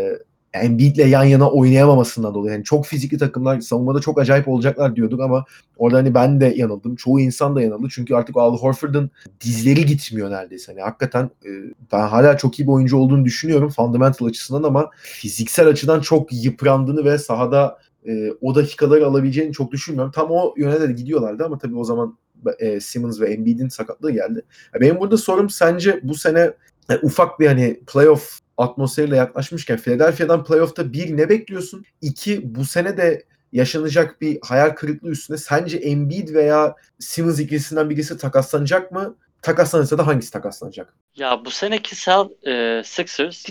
Embiid'le 0.53 1.07
yan 1.07 1.23
yana 1.23 1.51
oynayamamasından 1.51 2.33
dolayı. 2.33 2.53
Yani 2.53 2.63
çok 2.63 2.85
fizikli 2.85 3.17
takımlar 3.17 3.59
savunmada 3.59 4.01
çok 4.01 4.19
acayip 4.19 4.47
olacaklar 4.47 4.95
diyorduk 4.95 5.21
ama 5.21 5.45
orada 5.77 5.97
hani 5.97 6.13
ben 6.13 6.41
de 6.41 6.53
yanıldım. 6.55 6.95
Çoğu 6.95 7.19
insan 7.19 7.55
da 7.55 7.61
yanıldı. 7.61 7.87
Çünkü 7.91 8.15
artık 8.15 8.37
Al 8.37 8.57
Horford'un 8.57 9.11
dizleri 9.41 9.85
gitmiyor 9.85 10.31
neredeyse. 10.31 10.71
Hani 10.71 10.81
hakikaten 10.81 11.23
e, 11.23 11.49
ben 11.91 12.07
hala 12.07 12.37
çok 12.37 12.59
iyi 12.59 12.63
bir 12.63 12.71
oyuncu 12.71 12.97
olduğunu 12.97 13.25
düşünüyorum 13.25 13.69
fundamental 13.69 14.25
açısından 14.25 14.63
ama 14.63 14.89
fiziksel 15.01 15.67
açıdan 15.67 16.01
çok 16.01 16.33
yıprandığını 16.33 17.05
ve 17.05 17.17
sahada 17.17 17.77
e, 18.07 18.31
o 18.41 18.55
dakikaları 18.55 19.07
alabileceğini 19.07 19.53
çok 19.53 19.71
düşünmüyorum. 19.71 20.11
Tam 20.11 20.27
o 20.31 20.53
yöne 20.57 20.81
de 20.81 20.91
gidiyorlardı 20.93 21.45
ama 21.45 21.57
tabii 21.57 21.75
o 21.75 21.83
zaman 21.83 22.17
e, 22.59 22.79
Simmons 22.79 23.21
ve 23.21 23.33
Embiid'in 23.33 23.69
sakatlığı 23.69 24.11
geldi. 24.11 24.45
Benim 24.81 24.99
burada 24.99 25.17
sorum 25.17 25.49
sence 25.49 25.99
bu 26.03 26.15
sene 26.15 26.51
e, 26.89 26.97
ufak 27.01 27.39
bir 27.39 27.47
hani 27.47 27.79
playoff 27.93 28.39
atmosferiyle 28.57 29.15
yaklaşmışken 29.15 29.77
Philadelphia'dan 29.77 30.43
playoff'ta 30.43 30.93
bir 30.93 31.17
ne 31.17 31.29
bekliyorsun? 31.29 31.85
İki 32.01 32.55
bu 32.55 32.65
sene 32.65 32.97
de 32.97 33.23
yaşanacak 33.53 34.21
bir 34.21 34.39
hayal 34.41 34.69
kırıklığı 34.69 35.09
üstüne 35.09 35.37
sence 35.37 35.77
Embiid 35.77 36.33
veya 36.33 36.75
Simmons 36.99 37.39
ikilisinden 37.39 37.89
birisi 37.89 38.17
takaslanacak 38.17 38.91
mı? 38.91 39.15
Takaslanırsa 39.41 39.97
da 39.97 40.07
hangisi 40.07 40.31
takaslanacak? 40.31 40.93
ya 41.15 41.45
bu 41.45 41.51
seneki 41.51 41.95
Cel 41.95 42.47
e, 42.47 42.83
Sixers 42.83 43.45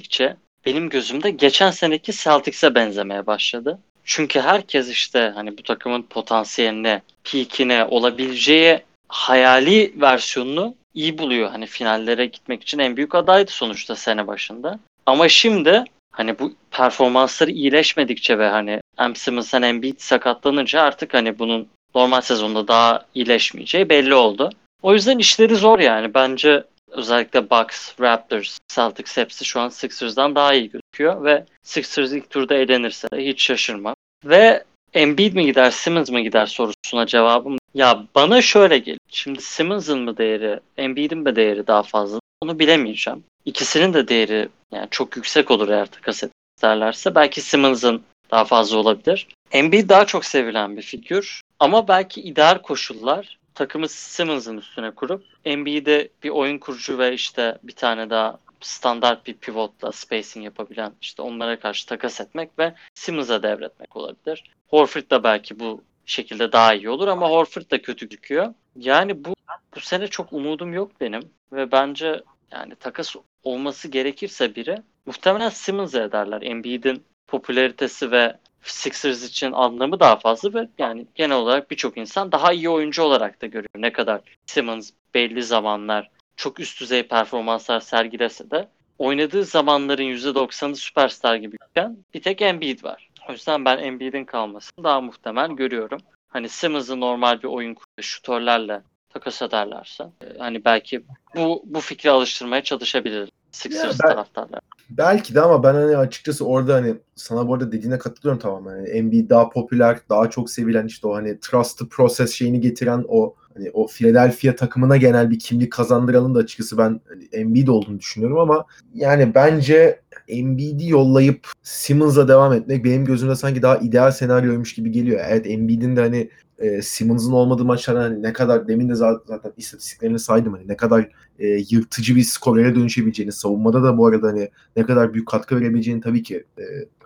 benim 0.66 0.88
gözümde 0.88 1.30
geçen 1.30 1.70
seneki 1.70 2.12
Celtics'e 2.12 2.74
benzemeye 2.74 3.26
başladı. 3.26 3.78
Çünkü 4.08 4.40
herkes 4.40 4.88
işte 4.88 5.32
hani 5.34 5.58
bu 5.58 5.62
takımın 5.62 6.02
potansiyeline, 6.02 7.02
peakine, 7.24 7.84
olabileceği 7.84 8.80
hayali 9.08 9.92
versiyonunu 10.00 10.74
iyi 10.94 11.18
buluyor. 11.18 11.50
Hani 11.50 11.66
finallere 11.66 12.26
gitmek 12.26 12.62
için 12.62 12.78
en 12.78 12.96
büyük 12.96 13.14
adaydı 13.14 13.50
sonuçta 13.50 13.96
sene 13.96 14.26
başında. 14.26 14.78
Ama 15.06 15.28
şimdi 15.28 15.84
hani 16.10 16.38
bu 16.38 16.52
performansları 16.70 17.50
iyileşmedikçe 17.50 18.38
ve 18.38 18.48
hani 18.48 18.80
hem 18.96 19.16
Simmons 19.16 19.52
hem 19.52 19.64
Embiid 19.64 19.98
sakatlanınca 19.98 20.82
artık 20.82 21.14
hani 21.14 21.38
bunun 21.38 21.68
normal 21.94 22.20
sezonda 22.20 22.68
daha 22.68 23.04
iyileşmeyeceği 23.14 23.88
belli 23.88 24.14
oldu. 24.14 24.50
O 24.82 24.94
yüzden 24.94 25.18
işleri 25.18 25.56
zor 25.56 25.78
yani. 25.78 26.14
Bence 26.14 26.64
özellikle 26.90 27.50
Bucks, 27.50 28.00
Raptors, 28.00 28.58
Celtics 28.68 29.16
hepsi 29.16 29.44
şu 29.44 29.60
an 29.60 29.68
Sixers'dan 29.68 30.34
daha 30.34 30.54
iyi 30.54 30.70
gözüküyor 30.70 31.24
ve 31.24 31.44
Sixers 31.62 32.12
ilk 32.12 32.30
turda 32.30 32.54
elenirse 32.54 33.08
hiç 33.16 33.42
şaşırmam. 33.42 33.94
Ve 34.24 34.64
Embiid 34.94 35.34
mi 35.34 35.46
gider, 35.46 35.70
Simmons 35.70 36.10
mı 36.10 36.20
gider 36.20 36.46
sorusuna 36.46 37.06
cevabım 37.06 37.58
ya 37.74 38.04
bana 38.14 38.42
şöyle 38.42 38.78
geliyor. 38.78 38.98
Şimdi 39.08 39.42
Simmons'ın 39.42 40.00
mı 40.00 40.16
değeri, 40.16 40.60
Embiid'in 40.76 41.18
mi 41.18 41.36
değeri 41.36 41.66
daha 41.66 41.82
fazla? 41.82 42.20
Onu 42.40 42.58
bilemeyeceğim. 42.58 43.24
İkisinin 43.44 43.94
de 43.94 44.08
değeri 44.08 44.48
yani 44.72 44.88
çok 44.90 45.16
yüksek 45.16 45.50
olur 45.50 45.68
eğer 45.68 45.86
takas 45.86 46.22
ederlerse. 46.62 47.14
Belki 47.14 47.40
Simmons'ın 47.40 48.02
daha 48.30 48.44
fazla 48.44 48.76
olabilir. 48.76 49.28
Embiid 49.52 49.88
daha 49.88 50.06
çok 50.06 50.24
sevilen 50.24 50.76
bir 50.76 50.82
figür. 50.82 51.40
Ama 51.58 51.88
belki 51.88 52.20
ideal 52.20 52.62
koşullar 52.62 53.38
takımı 53.54 53.88
Simmons'ın 53.88 54.58
üstüne 54.58 54.90
kurup 54.90 55.24
Embiid'e 55.44 56.08
bir 56.22 56.30
oyun 56.30 56.58
kurucu 56.58 56.98
ve 56.98 57.12
işte 57.14 57.58
bir 57.62 57.72
tane 57.72 58.10
daha 58.10 58.38
standart 58.60 59.26
bir 59.26 59.34
pivotla 59.34 59.92
spacing 59.92 60.44
yapabilen 60.44 60.92
işte 61.00 61.22
onlara 61.22 61.60
karşı 61.60 61.86
takas 61.86 62.20
etmek 62.20 62.58
ve 62.58 62.74
Simmons'a 62.94 63.42
devretmek 63.42 63.96
olabilir. 63.96 64.44
Horford 64.68 65.10
da 65.10 65.24
belki 65.24 65.60
bu 65.60 65.82
şekilde 66.06 66.52
daha 66.52 66.74
iyi 66.74 66.90
olur 66.90 67.08
ama 67.08 67.30
Horford 67.30 67.70
da 67.70 67.82
kötü 67.82 68.08
gözüküyor. 68.08 68.54
Yani 68.76 69.24
bu 69.24 69.34
bu 69.76 69.80
sene 69.80 70.08
çok 70.08 70.32
umudum 70.32 70.72
yok 70.72 71.00
benim 71.00 71.22
ve 71.52 71.72
bence 71.72 72.22
yani 72.52 72.74
takas 72.74 73.16
olması 73.44 73.88
gerekirse 73.88 74.54
biri 74.54 74.82
muhtemelen 75.06 75.48
Simmons'a 75.48 76.02
ederler. 76.02 76.42
Embiid'in 76.42 77.04
popülaritesi 77.26 78.10
ve 78.10 78.36
Sixers 78.62 79.24
için 79.24 79.52
anlamı 79.52 80.00
daha 80.00 80.16
fazla 80.16 80.54
ve 80.54 80.68
yani 80.78 81.06
genel 81.14 81.36
olarak 81.36 81.70
birçok 81.70 81.96
insan 81.96 82.32
daha 82.32 82.52
iyi 82.52 82.68
oyuncu 82.70 83.02
olarak 83.02 83.42
da 83.42 83.46
görüyor. 83.46 83.70
Ne 83.76 83.92
kadar 83.92 84.20
Simmons 84.46 84.90
belli 85.14 85.42
zamanlar 85.42 86.10
çok 86.38 86.60
üst 86.60 86.80
düzey 86.80 87.02
performanslar 87.02 87.80
sergilese 87.80 88.50
de 88.50 88.68
oynadığı 88.98 89.44
zamanların 89.44 90.02
%90'ı 90.02 90.76
süperstar 90.76 91.36
gibiyken 91.36 91.96
bir 92.14 92.22
tek 92.22 92.42
Embiid 92.42 92.84
var. 92.84 93.10
O 93.28 93.32
yüzden 93.32 93.64
ben 93.64 93.78
Embiid'in 93.78 94.24
kalmasını 94.24 94.84
daha 94.84 95.00
muhtemel 95.00 95.50
görüyorum. 95.50 96.00
Hani 96.28 96.48
Simmons'ı 96.48 97.00
normal 97.00 97.42
bir 97.42 97.48
oyun 97.48 97.74
kurucu 97.74 98.02
şutörlerle 98.02 98.82
takas 99.10 99.42
ederlerse 99.42 100.04
e, 100.22 100.38
hani 100.38 100.64
belki 100.64 101.04
bu 101.36 101.62
bu 101.64 101.80
fikri 101.80 102.10
alıştırmaya 102.10 102.62
çalışabilir 102.62 103.30
Sixers 103.52 103.98
ben- 104.04 104.08
taraftarlar. 104.08 104.60
Belki 104.90 105.34
de 105.34 105.40
ama 105.40 105.62
ben 105.62 105.74
hani 105.74 105.96
açıkçası 105.96 106.46
orada 106.46 106.74
hani 106.74 106.94
sana 107.14 107.48
bu 107.48 107.54
arada 107.54 107.72
dediğine 107.72 107.98
katılıyorum 107.98 108.40
tamamen. 108.40 108.76
Yani 108.76 108.88
Embiid 108.88 109.30
daha 109.30 109.48
popüler, 109.48 109.98
daha 110.08 110.30
çok 110.30 110.50
sevilen 110.50 110.86
işte 110.86 111.08
o 111.08 111.14
hani 111.14 111.40
trust 111.40 111.78
the 111.78 111.88
process 111.88 112.32
şeyini 112.32 112.60
getiren 112.60 113.04
o 113.08 113.34
hani 113.54 113.70
o 113.70 113.86
Philadelphia 113.86 114.56
takımına 114.56 114.96
genel 114.96 115.30
bir 115.30 115.38
kimlik 115.38 115.72
kazandıranın 115.72 116.34
da 116.34 116.38
açıkçası 116.38 116.78
ben 116.78 117.00
hani 117.08 117.24
Embiid 117.32 117.68
olduğunu 117.68 117.98
düşünüyorum 117.98 118.38
ama 118.38 118.64
yani 118.94 119.34
bence 119.34 120.00
Embiid'i 120.28 120.88
yollayıp 120.88 121.52
Simmons'a 121.62 122.28
devam 122.28 122.52
etmek 122.52 122.84
benim 122.84 123.04
gözümde 123.04 123.36
sanki 123.36 123.62
daha 123.62 123.76
ideal 123.76 124.10
senaryoymuş 124.10 124.74
gibi 124.74 124.90
geliyor. 124.90 125.20
Evet 125.28 125.46
Embiid'in 125.46 125.96
de 125.96 126.00
hani 126.00 126.30
e, 126.58 126.82
Simmons'ın 126.82 127.32
olmadığı 127.32 127.64
maçlarda 127.64 128.02
hani 128.02 128.22
ne 128.22 128.32
kadar 128.32 128.68
demin 128.68 128.88
de 128.88 128.92
za- 128.92 129.20
zaten 129.26 129.52
istatistiklerini 129.56 130.18
saydım 130.18 130.52
hani 130.52 130.68
ne 130.68 130.76
kadar 130.76 131.08
e, 131.38 131.46
yırtıcı 131.46 132.16
bir 132.16 132.22
skorere 132.22 132.74
dönüşebileceğini 132.74 133.32
savunmada 133.32 133.82
da 133.82 133.98
bu 133.98 134.06
arada 134.06 134.28
hani 134.28 134.50
ne 134.76 134.86
kadar 134.86 135.14
büyük 135.14 135.28
katkı 135.28 135.56
verebileceğini 135.60 136.00
tabii 136.00 136.22
ki 136.22 136.44
e, 136.58 136.64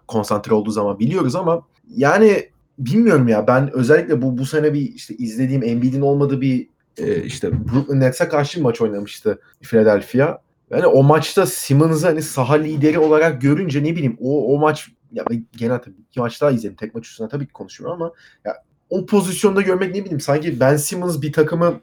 konsantre 0.08 0.54
olduğu 0.54 0.70
zaman 0.70 0.98
biliyoruz 0.98 1.36
ama 1.36 1.62
yani 1.96 2.48
bilmiyorum 2.86 3.28
ya 3.28 3.46
ben 3.46 3.70
özellikle 3.72 4.22
bu 4.22 4.38
bu 4.38 4.46
sene 4.46 4.74
bir 4.74 4.80
işte 4.80 5.14
izlediğim 5.14 5.62
Embiid'in 5.62 6.00
olmadığı 6.00 6.40
bir 6.40 6.68
e, 6.98 7.22
işte 7.22 7.52
Brooklyn 7.52 8.00
Nets'e 8.00 8.28
karşı 8.28 8.58
bir 8.58 8.62
maç 8.64 8.80
oynamıştı 8.80 9.40
Philadelphia. 9.62 10.38
Yani 10.70 10.86
o 10.86 11.02
maçta 11.02 11.46
Simmons'ı 11.46 12.06
hani 12.06 12.22
saha 12.22 12.54
lideri 12.54 12.98
olarak 12.98 13.42
görünce 13.42 13.84
ne 13.84 13.96
bileyim 13.96 14.16
o 14.20 14.54
o 14.54 14.58
maç 14.58 14.88
ya 15.12 15.24
genel 15.56 15.78
tabii 15.78 15.94
iki 16.10 16.20
maç 16.20 16.40
daha 16.40 16.50
izledim. 16.50 16.76
Tek 16.76 16.94
maç 16.94 17.08
üstüne 17.08 17.28
tabii 17.28 17.46
ki 17.46 17.52
konuşuyorum 17.52 18.02
ama 18.02 18.12
ya 18.44 18.54
o 18.90 19.06
pozisyonda 19.06 19.62
görmek 19.62 19.94
ne 19.94 20.00
bileyim 20.00 20.20
sanki 20.20 20.60
Ben 20.60 20.76
Simmons 20.76 21.22
bir 21.22 21.32
takımı 21.32 21.80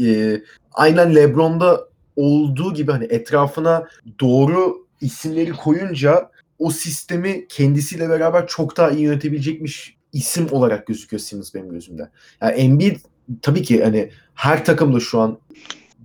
e, 0.00 0.40
aynen 0.72 1.14
LeBron'da 1.14 1.88
olduğu 2.16 2.74
gibi 2.74 2.92
hani 2.92 3.04
etrafına 3.04 3.86
doğru 4.20 4.86
isimleri 5.00 5.52
koyunca 5.52 6.30
o 6.58 6.70
sistemi 6.70 7.48
kendisiyle 7.48 8.08
beraber 8.08 8.46
çok 8.46 8.76
daha 8.76 8.90
iyi 8.90 9.00
yönetebilecekmiş 9.00 9.97
isim 10.12 10.46
olarak 10.50 10.86
gözüküyor 10.86 11.20
Simmons 11.20 11.54
benim 11.54 11.70
gözümde. 11.70 12.10
Yani 12.40 12.52
Embiid 12.52 12.96
tabii 13.42 13.62
ki 13.62 13.84
hani 13.84 14.10
her 14.34 14.64
takımda 14.64 15.00
şu 15.00 15.20
an 15.20 15.38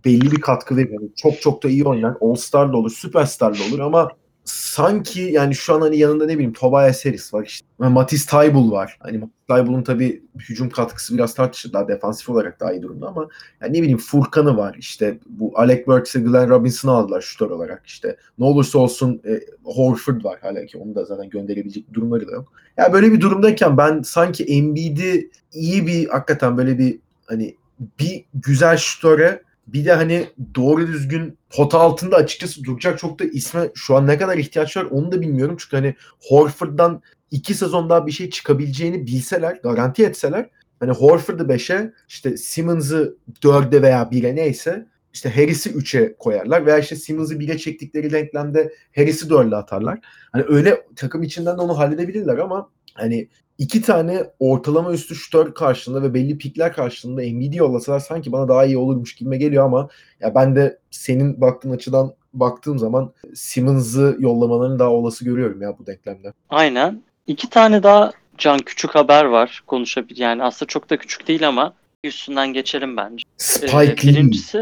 belli 0.06 0.32
bir 0.32 0.42
katkı 0.42 0.78
veriyor. 0.78 1.02
Yani 1.02 1.12
çok 1.16 1.42
çok 1.42 1.64
da 1.64 1.70
iyi 1.70 1.84
oynayan 1.84 2.18
All-Star 2.22 2.74
da 2.74 2.78
olur, 2.78 2.92
Superstar 2.92 3.60
da 3.60 3.64
olur 3.64 3.80
ama 3.80 4.10
sanki 4.46 5.22
yani 5.22 5.56
şu 5.56 5.74
an 5.74 5.82
hani 5.82 5.98
yanında 5.98 6.26
ne 6.26 6.34
bileyim 6.34 6.54
Tobias 6.54 7.06
Harris 7.06 7.34
var 7.34 7.46
işte. 7.46 7.68
Matisse 7.80 8.30
Thybulle 8.30 8.72
var. 8.72 8.98
Hani 9.00 9.18
Matisse 9.18 9.44
Thybulle'un 9.50 9.84
tabii 9.84 10.24
hücum 10.50 10.70
katkısı 10.70 11.14
biraz 11.14 11.34
tartışılır. 11.34 11.74
Daha 11.74 11.88
defansif 11.88 12.30
olarak 12.30 12.60
daha 12.60 12.74
iyi 12.74 12.82
durumda 12.82 13.08
ama 13.08 13.28
yani 13.62 13.78
ne 13.78 13.82
bileyim 13.82 13.98
Furkan'ı 13.98 14.58
var. 14.58 14.76
İşte 14.80 15.20
bu 15.30 15.52
Alec 15.56 15.88
Burks'e 15.88 16.20
Glenn 16.20 16.50
Robinson'ı 16.50 16.92
aldılar 16.92 17.22
şutör 17.22 17.50
olarak. 17.50 17.82
İşte 17.86 18.18
ne 18.40 18.46
olursa 18.46 18.80
olsun 18.80 19.22
e, 19.26 19.40
Horford 19.64 20.24
var 20.24 20.40
hala 20.42 20.66
ki 20.66 20.78
onu 20.78 20.96
da 20.96 21.06
zaten 21.06 21.30
gönderebilecek 21.30 21.94
durumları 21.94 22.28
da 22.28 22.32
yok. 22.32 22.54
Ya 22.78 22.84
yani 22.84 22.94
böyle 22.94 23.12
bir 23.12 23.22
durumdayken 23.22 23.78
ben 23.78 24.02
sanki 24.02 24.44
Embiid'i 24.44 25.30
iyi 25.52 25.88
bir 25.88 26.08
hakikaten 26.08 26.58
böyle 26.58 26.78
bir 26.78 27.00
hani 27.26 27.56
bir 28.00 28.26
güzel 28.34 28.78
şutöre 28.78 29.44
bir 29.68 29.86
de 29.86 29.94
hani 29.94 30.28
doğru 30.56 30.88
düzgün 30.88 31.38
pota 31.50 31.80
altında 31.80 32.16
açıkçası 32.16 32.64
duracak 32.64 33.00
çok 33.00 33.20
da 33.20 33.24
isme 33.24 33.70
şu 33.76 33.96
an 33.96 34.08
ne 34.08 34.18
kadar 34.18 34.38
ihtiyaç 34.38 34.78
var 34.78 34.84
onu 34.84 35.12
da 35.12 35.22
bilmiyorum. 35.22 35.56
Çünkü 35.60 35.76
hani 35.76 35.96
Horford'dan 36.30 37.02
iki 37.32 37.54
sezon 37.54 37.90
daha 37.90 38.08
bir 38.08 38.12
şey 38.12 38.30
çıkabileceğini 38.30 39.08
bilseler, 39.08 39.60
garanti 39.64 40.04
etseler 40.04 40.50
hani 40.80 40.92
Horford'u 40.92 41.44
5'e 41.44 41.94
işte 42.08 42.38
Simmons'ı 42.38 43.18
4'e 43.42 43.82
veya 43.82 44.02
1'e 44.02 44.36
neyse 44.36 44.86
işte 45.14 45.30
Harris'i 45.30 45.70
3'e 45.70 46.16
koyarlar 46.18 46.66
veya 46.66 46.80
işte 46.80 46.96
Simmons'ı 46.96 47.36
1'e 47.36 47.58
çektikleri 47.58 48.12
denklemde 48.12 48.74
Harris'i 48.96 49.26
4'e 49.26 49.56
atarlar. 49.56 50.00
Hani 50.32 50.44
öyle 50.48 50.88
takım 50.96 51.24
içinden 51.24 51.58
de 51.58 51.62
onu 51.62 51.78
halledebilirler 51.78 52.38
ama 52.38 52.70
hani 52.94 53.28
iki 53.58 53.82
tane 53.82 54.24
ortalama 54.40 54.94
üstü 54.94 55.16
şutör 55.16 55.54
karşılığında 55.54 56.04
ve 56.04 56.14
belli 56.14 56.38
pikler 56.38 56.74
karşılığında 56.74 57.24
Embiid'i 57.24 57.58
yollasalar 57.58 58.00
sanki 58.00 58.32
bana 58.32 58.48
daha 58.48 58.66
iyi 58.66 58.78
olurmuş 58.78 59.16
gibime 59.16 59.38
geliyor 59.38 59.66
ama 59.66 59.90
ya 60.20 60.36
ben 60.36 60.56
de 60.56 60.80
senin 60.92 61.42
baktığın 61.42 61.72
açıdan 61.72 62.14
baktığım 62.34 62.80
zaman 62.80 63.14
Simmons'ı 63.34 64.18
yollamalarını 64.20 64.80
daha 64.80 64.90
olası 64.90 65.26
görüyorum 65.26 65.62
ya 65.62 65.80
bu 65.80 65.86
denklemde. 65.86 66.34
Aynen. 66.50 67.02
İki 67.28 67.50
tane 67.50 67.84
daha 67.84 68.12
can 68.38 68.60
küçük 68.60 68.96
haber 68.96 69.26
var 69.26 69.64
konuşabilir. 69.68 70.20
Yani 70.20 70.44
aslında 70.44 70.68
çok 70.70 70.90
da 70.90 70.98
küçük 70.98 71.28
değil 71.28 71.48
ama 71.48 71.74
üstünden 72.04 72.54
geçelim 72.54 72.98
bence. 72.98 73.24
Spike 73.38 73.78
Lee. 73.88 73.98
birincisi 73.98 74.62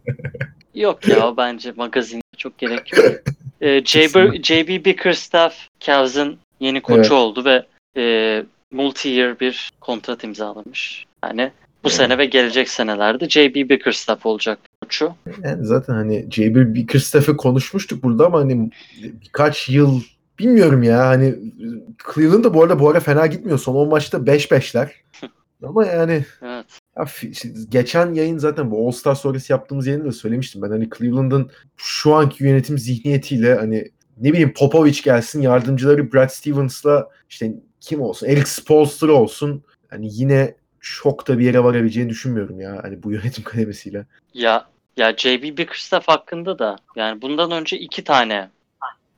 yok 0.74 1.08
ya 1.08 1.36
bence 1.36 1.72
magazin 1.72 2.20
çok 2.36 2.58
gerek 2.58 2.92
yok. 2.92 3.06
Ee, 3.60 3.84
JB, 3.84 4.44
JB 4.44 4.84
Bickerstaff 4.84 5.54
Cavs'ın 5.80 6.38
yeni 6.60 6.80
koçu 6.80 6.98
Evet. 6.98 7.10
oldu 7.12 7.44
ve 7.44 7.66
e, 7.96 8.44
multi-year 8.72 9.40
bir 9.40 9.70
kontrat 9.80 10.24
imzalamış. 10.24 11.06
Yani 11.24 11.50
bu 11.84 11.90
sene 11.90 12.18
ve 12.18 12.26
gelecek 12.26 12.68
senelerde 12.68 13.28
JB 13.28 13.54
Bickerstaff 13.54 14.26
olacak 14.26 14.58
koçu. 14.82 15.12
Yani 15.44 15.66
zaten 15.66 15.94
hani 15.94 16.26
J.B. 16.30 16.74
Bickerstaff'ı 16.74 17.36
konuşmuştuk 17.36 18.02
burada 18.02 18.26
ama 18.26 18.38
hani 18.38 18.70
birkaç 19.02 19.68
yıl 19.68 20.00
bilmiyorum 20.38 20.82
ya 20.82 21.06
hani 21.06 21.34
Cleveland 22.14 22.44
da 22.44 22.54
bu 22.54 22.62
arada 22.62 22.78
bu 22.78 22.90
ara 22.90 23.00
fena 23.00 23.26
gitmiyor. 23.26 23.58
Son 23.58 23.74
10 23.74 23.88
maçta 23.88 24.18
5-5'ler. 24.18 24.88
ama 25.62 25.86
yani 25.86 26.24
Evet. 26.42 26.66
ya 26.96 27.06
geçen 27.68 28.14
yayın 28.14 28.38
zaten 28.38 28.70
bu 28.70 28.88
All 28.88 28.92
Star 28.92 29.14
sonrası 29.14 29.52
yaptığımız 29.52 29.86
yayında 29.86 30.04
da 30.04 30.12
söylemiştim 30.12 30.62
ben. 30.62 30.70
Hani 30.70 30.88
Cleveland'ın 30.98 31.50
şu 31.76 32.14
anki 32.14 32.44
yönetim 32.44 32.78
zihniyetiyle 32.78 33.54
hani 33.54 33.90
ne 34.20 34.32
bileyim 34.32 34.54
Popovich 34.54 35.02
gelsin 35.02 35.42
yardımcıları 35.42 36.12
Brad 36.12 36.28
Stevens'la 36.28 37.10
işte 37.30 37.52
kim 37.80 38.00
olsun 38.00 38.26
Eric 38.26 38.46
Spoelstra 38.46 39.12
olsun 39.12 39.64
hani 39.90 40.08
yine 40.10 40.54
çok 40.80 41.28
da 41.28 41.38
bir 41.38 41.44
yere 41.44 41.64
varabileceğini 41.64 42.10
düşünmüyorum 42.10 42.60
ya 42.60 42.80
hani 42.82 43.02
bu 43.02 43.12
yönetim 43.12 43.44
kademesiyle. 43.44 44.06
Ya 44.34 44.66
ya 44.96 45.16
JB 45.16 45.42
Bickerstaff 45.42 46.08
hakkında 46.08 46.58
da 46.58 46.76
yani 46.96 47.22
bundan 47.22 47.50
önce 47.50 47.78
iki 47.78 48.04
tane 48.04 48.48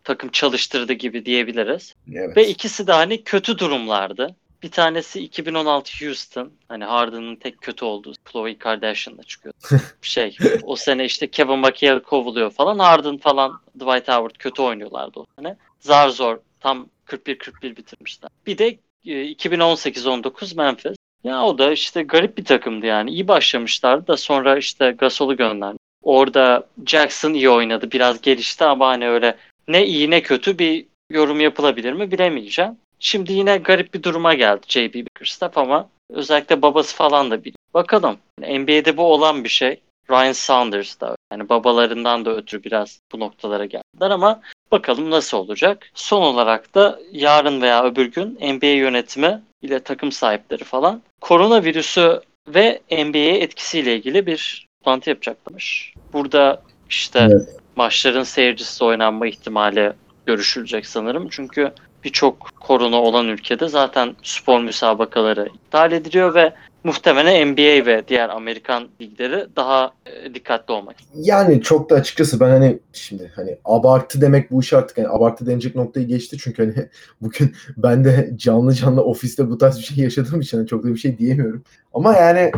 takım 0.04 0.30
çalıştırdı 0.30 0.92
gibi 0.92 1.26
diyebiliriz. 1.26 1.94
Evet. 2.12 2.36
Ve 2.36 2.48
ikisi 2.48 2.86
de 2.86 2.92
hani 2.92 3.24
kötü 3.24 3.58
durumlardı. 3.58 4.36
Bir 4.62 4.70
tanesi 4.70 5.20
2016 5.20 6.04
Houston. 6.04 6.52
Hani 6.68 6.84
Harden'ın 6.84 7.36
tek 7.36 7.60
kötü 7.60 7.84
olduğu. 7.84 8.12
Khloe 8.24 8.58
Kardashian'la 8.58 9.22
çıkıyor. 9.22 9.54
şey 10.02 10.36
o 10.62 10.76
sene 10.76 11.04
işte 11.04 11.30
Kevin 11.30 11.58
McHale 11.58 12.02
kovuluyor 12.02 12.50
falan. 12.50 12.78
Harden 12.78 13.16
falan 13.16 13.60
Dwight 13.74 14.08
Howard 14.08 14.34
kötü 14.38 14.62
oynuyorlardı 14.62 15.20
o 15.20 15.26
sene. 15.36 15.56
Zar 15.80 16.08
zor 16.08 16.38
tam 16.60 16.88
41-41 17.06 17.76
bitirmişler. 17.76 18.30
Bir 18.46 18.58
de 18.58 18.78
e, 19.06 19.32
2018-19 19.32 20.56
Memphis. 20.56 20.96
Ya 21.24 21.42
o 21.42 21.58
da 21.58 21.72
işte 21.72 22.02
garip 22.02 22.38
bir 22.38 22.44
takımdı 22.44 22.86
yani. 22.86 23.10
İyi 23.10 23.28
başlamışlardı 23.28 24.06
da 24.06 24.16
sonra 24.16 24.58
işte 24.58 24.90
Gasol'u 24.90 25.36
gönderdi. 25.36 25.78
Orada 26.02 26.66
Jackson 26.86 27.34
iyi 27.34 27.50
oynadı. 27.50 27.92
Biraz 27.92 28.20
gelişti 28.20 28.64
ama 28.64 28.88
hani 28.88 29.08
öyle 29.08 29.36
ne 29.68 29.86
iyi 29.86 30.10
ne 30.10 30.22
kötü 30.22 30.58
bir 30.58 30.86
yorum 31.10 31.40
yapılabilir 31.40 31.92
mi 31.92 32.10
bilemeyeceğim. 32.10 32.76
Şimdi 33.00 33.32
yine 33.32 33.56
garip 33.56 33.94
bir 33.94 34.02
duruma 34.02 34.34
geldi 34.34 34.60
JB 34.68 34.94
Bickerstaff 34.94 35.58
ama 35.58 35.88
özellikle 36.10 36.62
babası 36.62 36.96
falan 36.96 37.30
da 37.30 37.44
bir. 37.44 37.54
Bakalım. 37.74 38.16
NBA'de 38.38 38.96
bu 38.96 39.02
olan 39.02 39.44
bir 39.44 39.48
şey. 39.48 39.80
Ryan 40.10 40.32
Saunders 40.32 41.00
da 41.00 41.16
yani 41.32 41.48
babalarından 41.48 42.24
da 42.24 42.36
ötürü 42.36 42.64
biraz 42.64 43.00
bu 43.12 43.20
noktalara 43.20 43.64
geldiler 43.64 44.10
ama 44.10 44.40
bakalım 44.72 45.10
nasıl 45.10 45.38
olacak. 45.38 45.90
Son 45.94 46.22
olarak 46.22 46.74
da 46.74 47.00
yarın 47.12 47.62
veya 47.62 47.84
öbür 47.84 48.06
gün 48.06 48.38
NBA 48.42 48.66
yönetimi 48.66 49.42
ile 49.62 49.80
takım 49.80 50.12
sahipleri 50.12 50.64
falan 50.64 51.02
koronavirüsü 51.20 52.20
ve 52.48 52.80
NBA'ye 52.90 53.36
etkisiyle 53.36 53.96
ilgili 53.96 54.26
bir 54.26 54.66
toplantı 54.78 55.10
yapacaklarmış. 55.10 55.94
Burada 56.12 56.62
işte 56.88 57.18
Evet. 57.18 57.56
maçların 57.76 58.22
seyircisiz 58.22 58.82
oynanma 58.82 59.26
ihtimali 59.26 59.92
görüşülecek 60.26 60.86
sanırım. 60.86 61.28
Çünkü 61.30 61.72
birçok 62.04 62.50
korona 62.60 62.96
olan 62.96 63.28
ülkede 63.28 63.68
zaten 63.68 64.16
spor 64.22 64.60
müsabakaları 64.60 65.48
iptal 65.54 65.92
ediliyor 65.92 66.34
ve 66.34 66.52
muhtemelen 66.84 67.48
NBA 67.48 67.86
ve 67.86 68.02
diğer 68.08 68.28
Amerikan 68.28 68.88
ligleri 69.00 69.46
daha 69.56 69.92
e, 70.06 70.34
dikkatli 70.34 70.72
olmak. 70.72 70.96
Yani 71.14 71.62
çok 71.62 71.90
da 71.90 71.94
açıkçası 71.94 72.40
ben 72.40 72.48
hani 72.48 72.78
şimdi 72.92 73.32
hani 73.36 73.58
abartı 73.64 74.20
demek 74.20 74.50
bu 74.50 74.60
iş 74.60 74.72
artık 74.72 74.98
hani 74.98 75.08
abartı 75.08 75.46
denecek 75.46 75.76
noktayı 75.76 76.06
geçti 76.06 76.36
çünkü 76.40 76.62
hani 76.64 76.88
bugün 77.20 77.54
ben 77.76 78.04
de 78.04 78.30
canlı 78.36 78.74
canlı 78.74 79.04
ofiste 79.04 79.50
bu 79.50 79.58
tarz 79.58 79.78
bir 79.78 79.84
şey 79.84 80.04
yaşadığım 80.04 80.40
için 80.40 80.58
hani 80.58 80.66
çok 80.66 80.84
da 80.84 80.88
bir 80.88 80.98
şey 80.98 81.18
diyemiyorum. 81.18 81.64
Ama 81.94 82.14
yani 82.14 82.52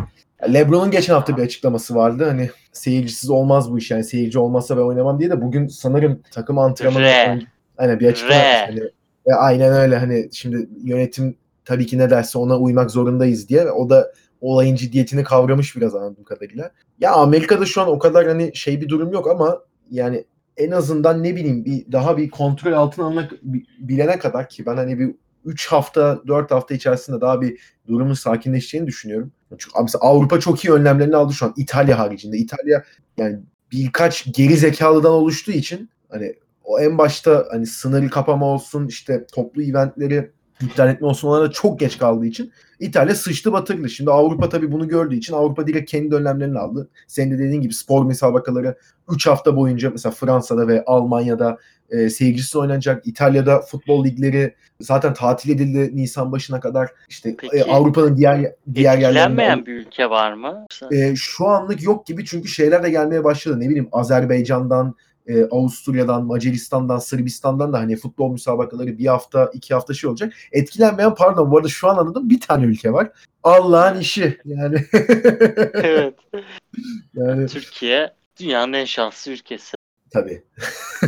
LeBron'un 0.53 0.91
geçen 0.91 1.13
hafta 1.13 1.37
bir 1.37 1.43
açıklaması 1.43 1.95
vardı. 1.95 2.25
Hani 2.25 2.49
seyircisiz 2.71 3.29
olmaz 3.29 3.71
bu 3.71 3.77
iş 3.77 3.91
yani 3.91 4.03
seyirci 4.03 4.39
olmazsa 4.39 4.77
ben 4.77 4.81
oynamam 4.81 5.19
diye 5.19 5.29
de 5.29 5.41
bugün 5.41 5.67
sanırım 5.67 6.21
takım 6.31 6.57
antrenmanı 6.57 7.03
Re. 7.03 7.39
Aynen 7.77 7.99
bir 7.99 8.07
açıklama. 8.07 8.41
Hani, 8.41 8.79
e, 9.25 9.33
aynen 9.33 9.73
öyle 9.73 9.97
hani 9.97 10.29
şimdi 10.31 10.69
yönetim 10.83 11.35
tabii 11.65 11.85
ki 11.85 11.97
ne 11.97 12.09
derse 12.09 12.37
ona 12.37 12.59
uymak 12.59 12.91
zorundayız 12.91 13.49
diye 13.49 13.71
o 13.71 13.89
da 13.89 14.13
olayın 14.41 14.75
ciddiyetini 14.75 15.23
kavramış 15.23 15.75
biraz 15.75 15.95
anladığım 15.95 16.23
kadarıyla. 16.23 16.71
Ya 16.99 17.13
Amerika'da 17.13 17.65
şu 17.65 17.81
an 17.81 17.87
o 17.87 17.99
kadar 17.99 18.27
hani 18.27 18.51
şey 18.55 18.81
bir 18.81 18.89
durum 18.89 19.11
yok 19.11 19.27
ama 19.29 19.59
yani 19.91 20.25
en 20.57 20.71
azından 20.71 21.23
ne 21.23 21.35
bileyim 21.35 21.65
bir 21.65 21.91
daha 21.91 22.17
bir 22.17 22.29
kontrol 22.29 22.73
altına 22.73 23.05
almak 23.05 23.31
bi- 23.43 23.65
bilene 23.79 24.19
kadar 24.19 24.49
ki 24.49 24.65
ben 24.65 24.77
hani 24.77 24.99
bir 24.99 25.15
3 25.45 25.67
hafta 25.67 26.21
4 26.27 26.51
hafta 26.51 26.73
içerisinde 26.73 27.21
daha 27.21 27.41
bir 27.41 27.59
durumun 27.87 28.13
sakinleşeceğini 28.13 28.87
düşünüyorum. 28.87 29.31
Çünkü 29.57 29.79
mesela 29.81 30.01
Avrupa 30.01 30.39
çok 30.39 30.65
iyi 30.65 30.73
önlemlerini 30.73 31.15
aldı 31.15 31.33
şu 31.33 31.45
an 31.45 31.53
İtalya 31.57 31.99
haricinde. 31.99 32.37
İtalya 32.37 32.83
yani 33.17 33.39
birkaç 33.71 34.33
geri 34.33 34.57
zekalıdan 34.57 35.11
oluştuğu 35.11 35.51
için 35.51 35.89
hani 36.09 36.35
o 36.63 36.79
en 36.79 36.97
başta 36.97 37.45
hani 37.51 37.65
sınırı 37.65 38.09
kapama 38.09 38.45
olsun 38.45 38.87
işte 38.87 39.25
toplu 39.33 39.63
eventleri 39.63 40.31
iptal 40.61 40.89
etme 40.89 41.07
olsun 41.07 41.27
onlara 41.27 41.51
çok 41.51 41.79
geç 41.79 41.97
kaldığı 41.97 42.25
için 42.25 42.51
İtalya 42.79 43.15
sıçtı 43.15 43.53
batırdı. 43.53 43.89
Şimdi 43.89 44.11
Avrupa 44.11 44.49
tabii 44.49 44.71
bunu 44.71 44.87
gördüğü 44.87 45.15
için 45.15 45.33
Avrupa 45.33 45.67
direkt 45.67 45.91
kendi 45.91 46.15
önlemlerini 46.15 46.59
aldı. 46.59 46.89
Senin 47.07 47.31
de 47.31 47.39
dediğin 47.39 47.61
gibi 47.61 47.73
spor 47.73 48.05
müsabakaları 48.05 48.75
3 49.11 49.27
hafta 49.27 49.55
boyunca 49.55 49.89
mesela 49.89 50.13
Fransa'da 50.13 50.67
ve 50.67 50.83
Almanya'da 50.85 51.57
e, 51.89 52.09
seyircisi 52.09 52.57
oynanacak. 52.57 53.07
İtalya'da 53.07 53.61
futbol 53.61 54.05
ligleri 54.05 54.55
zaten 54.81 55.13
tatil 55.13 55.49
edildi 55.49 55.95
Nisan 55.95 56.31
başına 56.31 56.59
kadar. 56.59 56.89
İşte 57.09 57.35
Peki, 57.37 57.57
e, 57.57 57.63
Avrupa'nın 57.63 58.17
diğer 58.17 58.51
diğer 58.73 58.97
yerlerinde 58.97 59.65
bir 59.65 59.73
ülke 59.73 60.09
var 60.09 60.33
mı? 60.33 60.65
e, 60.91 61.15
şu 61.15 61.47
anlık 61.47 61.83
yok 61.83 62.05
gibi 62.05 62.25
çünkü 62.25 62.47
şeyler 62.47 62.83
de 62.83 62.89
gelmeye 62.89 63.23
başladı. 63.23 63.59
Ne 63.59 63.69
bileyim 63.69 63.89
Azerbaycan'dan, 63.91 64.95
e, 65.27 65.43
Avusturya'dan, 65.43 66.25
Macaristan'dan, 66.25 66.99
Sırbistan'dan 66.99 67.73
da 67.73 67.79
hani 67.79 67.95
futbol 67.95 68.31
müsabakaları 68.31 68.97
bir 68.97 69.05
hafta, 69.05 69.51
iki 69.53 69.73
hafta 69.73 69.93
şey 69.93 70.09
olacak. 70.09 70.33
Etkilenmeyen 70.51 71.15
pardon 71.15 71.51
bu 71.51 71.57
arada 71.57 71.67
şu 71.67 71.87
an 71.89 71.97
anladım 71.97 72.29
bir 72.29 72.39
tane 72.39 72.65
ülke 72.65 72.93
var. 72.93 73.11
Allah'ın 73.43 73.99
işi 73.99 74.37
yani. 74.45 74.85
evet. 75.73 76.13
yani 77.13 77.47
Türkiye 77.47 78.13
dünyanın 78.39 78.73
en 78.73 78.85
şanslı 78.85 79.31
ülkesi. 79.31 79.75
Tabii. 80.11 80.43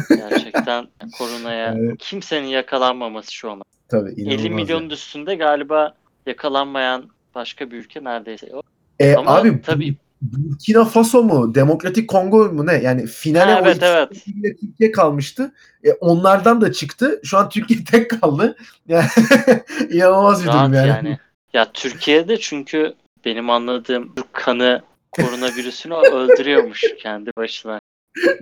Gerçekten 0.09 0.87
koronaya 1.17 1.75
Evet. 1.77 1.95
kimsenin 1.99 2.47
yakalanmaması 2.47 3.33
şu 3.33 3.51
an. 3.51 3.61
Tabii 3.89 4.11
50 4.11 4.21
inanılmaz. 4.21 4.51
milyonun 4.51 4.89
üstünde 4.89 5.35
galiba 5.35 5.93
yakalanmayan 6.25 7.09
başka 7.35 7.71
bir 7.71 7.77
ülke 7.77 8.03
neredeyse 8.03 8.47
yok. 8.47 8.65
E, 8.99 9.15
Ama 9.15 9.35
abi 9.35 9.61
tabii 9.61 9.95
Burkina 10.33 10.85
Faso 10.85 11.23
mu? 11.23 11.55
Demokratik 11.55 12.09
Kongo 12.09 12.49
mu 12.49 12.65
ne? 12.65 12.73
Yani 12.73 13.07
finale 13.07 13.51
Ha, 13.51 13.61
evet, 13.63 13.77
evet. 13.81 14.25
Türkiye 14.59 14.91
kalmıştı. 14.91 15.53
E, 15.83 15.91
onlardan 15.93 16.61
da 16.61 16.71
çıktı. 16.71 17.21
Şu 17.23 17.37
an 17.37 17.49
Türkiye 17.49 17.83
tek 17.91 18.21
kaldı. 18.21 18.57
Yani 18.87 19.05
inanılmaz 19.89 20.43
bir 20.43 20.47
durum 20.47 20.73
yani. 20.73 20.87
yani. 20.87 21.19
Ya 21.53 21.71
Türkiye'de 21.71 22.39
çünkü 22.39 22.93
benim 23.25 23.49
anladığım 23.49 24.15
Türk 24.15 24.33
kanı 24.33 24.81
koronavirüsünü 25.11 25.93
öldürüyormuş 26.13 26.83
kendi 26.99 27.31
başına. 27.37 27.79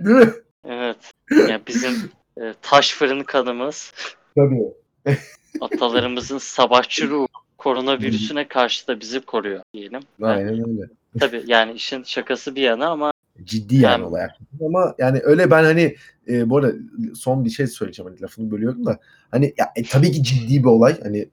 Değil 0.00 0.16
mi? 0.16 0.32
Evet. 0.68 0.96
Ya 1.48 1.60
bizim 1.66 2.10
e, 2.40 2.54
taş 2.62 2.92
fırın 2.92 3.22
kanımız, 3.22 3.92
Tabii. 4.36 4.62
atalarımızın 5.60 6.38
savaşçı 6.38 7.08
ruhu 7.08 7.43
koronavirüsüne 7.64 8.48
karşı 8.48 8.88
da 8.88 9.00
bizi 9.00 9.20
koruyor 9.20 9.60
diyelim. 9.74 10.00
Aynen 10.22 10.52
öyle. 10.52 10.88
Tabii 11.20 11.42
yani 11.46 11.72
işin 11.72 12.02
şakası 12.02 12.54
bir 12.54 12.62
yana 12.62 12.88
ama 12.88 13.12
Ciddi 13.44 13.76
yani 13.76 13.92
Hem- 13.92 14.04
olay. 14.04 14.28
Ama 14.66 14.94
yani 14.98 15.20
öyle 15.22 15.50
ben 15.50 15.64
hani 15.64 15.96
e, 16.28 16.50
bu 16.50 16.56
arada 16.56 16.72
son 17.14 17.44
bir 17.44 17.50
şey 17.50 17.66
söyleyeceğim 17.66 18.10
hani 18.10 18.22
lafını 18.22 18.50
bölüyorum 18.50 18.86
da 18.86 18.98
hani 19.30 19.54
ya, 19.58 19.72
e, 19.76 19.82
tabii 19.82 20.12
ki 20.12 20.22
ciddi 20.22 20.58
bir 20.58 20.68
olay. 20.68 21.00
Hani 21.02 21.28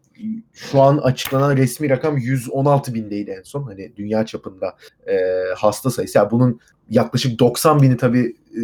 şu 0.54 0.82
an 0.82 0.98
açıklanan 0.98 1.58
resmi 1.58 1.90
rakam 1.90 2.18
116 2.18 2.94
bindeydi 2.94 3.32
en 3.32 3.44
son. 3.44 3.64
Hani 3.64 3.94
dünya 3.96 4.26
çapında 4.26 4.76
e, 5.08 5.16
hasta 5.58 5.90
sayısı. 5.90 6.18
Yani 6.18 6.32
bunun 6.32 6.60
yaklaşık 6.90 7.40
90 7.40 7.82
bini 7.82 7.98
tabii 7.98 8.36
e, 8.58 8.62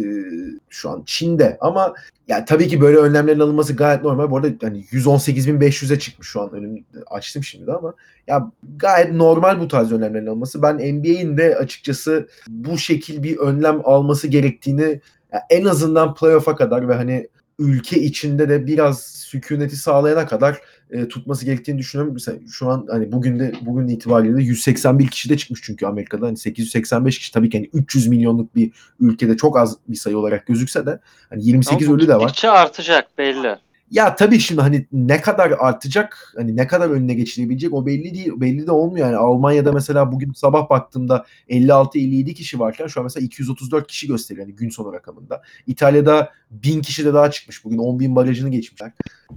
şu 0.68 0.90
an 0.90 1.02
Çin'de 1.06 1.58
ama 1.60 1.94
yani 2.28 2.44
tabii 2.44 2.68
ki 2.68 2.80
böyle 2.80 2.96
önlemlerin 2.96 3.40
alınması 3.40 3.76
gayet 3.76 4.02
normal. 4.02 4.30
Bu 4.30 4.36
arada 4.36 4.48
hani 4.62 4.84
118.500'e 4.84 5.98
çıkmış 5.98 6.28
şu 6.28 6.40
an 6.40 6.52
önüm 6.52 6.84
açtım 7.06 7.44
şimdi 7.44 7.66
de 7.66 7.72
ama 7.72 7.94
ya 8.26 8.50
gayet 8.76 9.12
normal 9.12 9.60
bu 9.60 9.68
tarz 9.68 9.92
önlemlerin 9.92 10.26
alınması. 10.26 10.62
Ben 10.62 10.74
NBA'in 10.76 11.36
de 11.36 11.56
açıkçası 11.56 12.28
bu 12.48 12.78
şekil 12.78 13.22
bir 13.22 13.36
önlem 13.36 13.80
alması 13.84 14.28
gerektiğini 14.28 15.00
ya 15.32 15.42
en 15.50 15.64
azından 15.64 16.14
playoff'a 16.14 16.56
kadar 16.56 16.88
ve 16.88 16.94
hani 16.94 17.28
ülke 17.58 18.00
içinde 18.00 18.48
de 18.48 18.66
biraz 18.66 19.04
sükuneti 19.04 19.76
sağlayana 19.76 20.26
kadar 20.26 20.58
e, 20.90 21.08
tutması 21.08 21.44
gerektiğini 21.44 21.78
düşünüyorum. 21.78 22.14
Mesela 22.14 22.38
şu 22.52 22.68
an 22.68 22.86
hani 22.90 23.12
bugün 23.12 23.38
de 23.38 23.52
bugün 23.60 23.88
itibariyle 23.88 24.42
181 24.42 25.06
kişi 25.06 25.28
de 25.28 25.36
çıkmış 25.36 25.60
çünkü 25.64 25.86
Amerika'da 25.86 26.26
hani 26.26 26.36
885 26.36 27.18
kişi 27.18 27.32
tabii 27.32 27.50
ki 27.50 27.58
hani 27.58 27.70
300 27.72 28.06
milyonluk 28.06 28.54
bir 28.54 28.70
ülkede 29.00 29.36
çok 29.36 29.58
az 29.58 29.76
bir 29.88 29.96
sayı 29.96 30.18
olarak 30.18 30.46
gözükse 30.46 30.86
de 30.86 31.00
hani 31.30 31.46
28 31.46 31.88
ama 31.88 31.96
bu 31.96 32.00
ölü 32.00 32.08
de 32.08 32.14
var. 32.14 32.20
gittikçe 32.20 32.50
artacak 32.50 33.18
belli. 33.18 33.56
Ya 33.90 34.14
tabii 34.16 34.38
şimdi 34.38 34.60
hani 34.60 34.86
ne 34.92 35.20
kadar 35.20 35.50
artacak, 35.58 36.32
hani 36.36 36.56
ne 36.56 36.66
kadar 36.66 36.90
önüne 36.90 37.14
geçilebilecek 37.14 37.74
o 37.74 37.86
belli 37.86 38.14
değil. 38.14 38.32
Belli 38.36 38.66
de 38.66 38.72
olmuyor 38.72 39.06
yani. 39.06 39.16
Almanya'da 39.16 39.72
mesela 39.72 40.12
bugün 40.12 40.32
sabah 40.32 40.70
baktığımda 40.70 41.26
56-57 41.48 42.34
kişi 42.34 42.58
varken 42.60 42.86
şu 42.86 43.00
an 43.00 43.04
mesela 43.04 43.24
234 43.24 43.86
kişi 43.86 44.06
gösteriyor 44.06 44.46
hani 44.46 44.56
gün 44.56 44.68
sonu 44.68 44.92
rakamında. 44.92 45.42
İtalya'da 45.66 46.32
1000 46.50 46.82
kişi 46.82 47.04
de 47.04 47.14
daha 47.14 47.30
çıkmış. 47.30 47.64
Bugün 47.64 47.78
10 47.78 48.00
bin 48.00 48.16
barajını 48.16 48.50
geçmişler. 48.50 48.92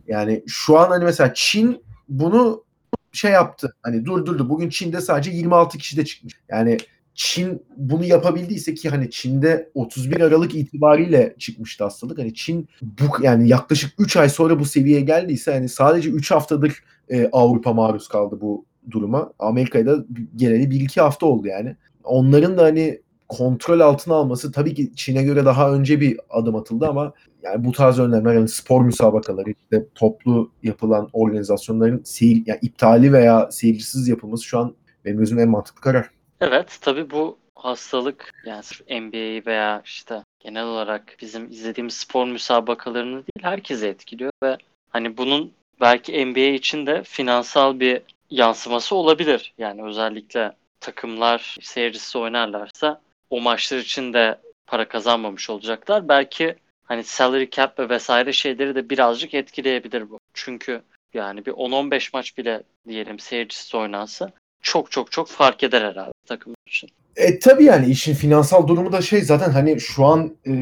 Yani 0.08 0.43
şu 0.47 0.80
an 0.80 0.89
hani 0.89 1.04
mesela 1.04 1.34
Çin 1.34 1.84
bunu 2.10 2.64
şey 3.12 3.32
yaptı. 3.32 3.76
Hani 3.84 4.06
durdurdu. 4.06 4.49
Bugün 4.49 4.70
Çin'de 4.70 5.02
sadece 5.02 5.32
26 5.32 5.78
kişi 5.78 5.97
de 5.97 6.06
çıkmış. 6.06 6.34
Yani 6.49 6.78
Çin 7.16 7.66
bunu 7.78 8.05
yapabildiyse 8.05 8.74
ki 8.74 8.89
hani 8.89 9.09
Çin'de 9.09 9.70
31 9.74 10.22
Aralık 10.22 10.55
itibariyle 10.55 11.36
çıkmıştı 11.39 11.84
hastalık. 11.84 12.18
Hani 12.18 12.34
Çin 12.34 12.70
bu 12.82 13.03
yani 13.22 13.49
yaklaşık 13.49 13.93
3 13.99 14.18
ay 14.18 14.30
sonra 14.30 14.59
bu 14.59 14.66
seviyeye 14.66 15.01
geldiyse 15.01 15.53
hani 15.53 15.70
sadece 15.70 16.09
3 16.09 16.32
haftadır 16.32 16.84
e, 17.09 17.30
Avrupa 17.32 17.74
maruz 17.74 18.07
kaldı 18.07 18.38
bu 18.41 18.66
duruma. 18.91 19.34
Amerika'da 19.39 20.05
geleli 20.36 20.64
1-2 20.64 21.01
hafta 21.01 21.26
oldu 21.26 21.47
yani. 21.47 21.76
Onların 22.03 22.57
da 22.57 22.64
hani 22.64 23.01
kontrol 23.30 23.80
altına 23.80 24.16
alması 24.16 24.51
tabii 24.51 24.74
ki 24.74 24.91
Çin'e 24.95 25.24
göre 25.24 25.45
daha 25.45 25.74
önce 25.74 25.99
bir 26.01 26.20
adım 26.30 26.55
atıldı 26.55 26.88
ama 26.88 27.14
yani 27.43 27.66
bu 27.66 27.72
tarz 27.72 27.99
önlemler 27.99 28.34
yani 28.34 28.47
spor 28.47 28.82
müsabakaları 28.82 29.49
işte 29.49 29.86
toplu 29.95 30.51
yapılan 30.64 31.09
organizasyonların 31.14 32.01
seyir, 32.03 32.43
yani 32.45 32.59
iptali 32.62 33.14
veya 33.14 33.51
seyircisiz 33.51 34.07
yapılması 34.07 34.43
şu 34.43 34.59
an 34.59 34.76
benim 35.05 35.18
gözümde 35.18 35.41
en 35.41 35.49
mantıklı 35.49 35.82
karar. 35.82 36.09
Evet 36.42 36.78
tabii 36.82 37.10
bu 37.10 37.38
hastalık 37.56 38.34
yani 38.46 38.64
NBA'yi 39.02 39.46
veya 39.46 39.82
işte 39.86 40.24
genel 40.39 40.64
olarak 40.64 41.16
bizim 41.22 41.52
izlediğimiz 41.52 41.94
spor 41.94 42.28
müsabakalarını 42.28 43.16
değil 43.16 43.42
herkese 43.42 43.88
etkiliyor 43.88 44.32
ve 44.44 44.58
hani 44.89 45.18
bunun 45.18 45.54
belki 45.82 46.26
NBA 46.26 46.39
için 46.39 46.86
de 46.86 47.04
finansal 47.04 47.80
bir 47.80 48.02
yansıması 48.30 48.96
olabilir. 48.96 49.54
Yani 49.58 49.84
özellikle 49.84 50.52
takımlar 50.80 51.58
seyircisi 51.62 52.18
oynarlarsa 52.18 53.02
o 53.30 53.42
maçlar 53.42 53.78
için 53.78 54.14
de 54.14 54.39
para 54.68 54.88
kazanmamış 54.88 55.50
olacaklar. 55.50 56.08
Belki 56.08 56.56
hani 56.84 57.04
salary 57.04 57.50
cap 57.50 57.80
ve 57.80 57.89
vesaire 57.89 58.34
şeyleri 58.34 58.76
de 58.76 58.89
birazcık 58.89 59.34
etkileyebilir 59.34 60.10
bu. 60.10 60.20
Çünkü 60.34 60.82
yani 61.14 61.46
bir 61.46 61.52
10-15 61.52 62.10
maç 62.14 62.38
bile 62.38 62.64
diyelim 62.88 63.20
seyircisiz 63.20 63.76
oynansa 63.76 64.32
çok 64.62 64.91
çok 64.91 65.12
çok 65.12 65.28
fark 65.28 65.64
eder 65.64 65.82
herhalde 65.82 66.12
takım 66.26 66.53
için. 66.68 66.89
E 67.16 67.39
tabii 67.39 67.64
yani 67.64 67.86
işin 67.86 68.14
finansal 68.14 68.68
durumu 68.68 68.91
da 68.91 69.01
şey 69.01 69.22
zaten 69.22 69.51
hani 69.51 69.82
şu 69.82 70.05
an 70.05 70.36
e, 70.47 70.53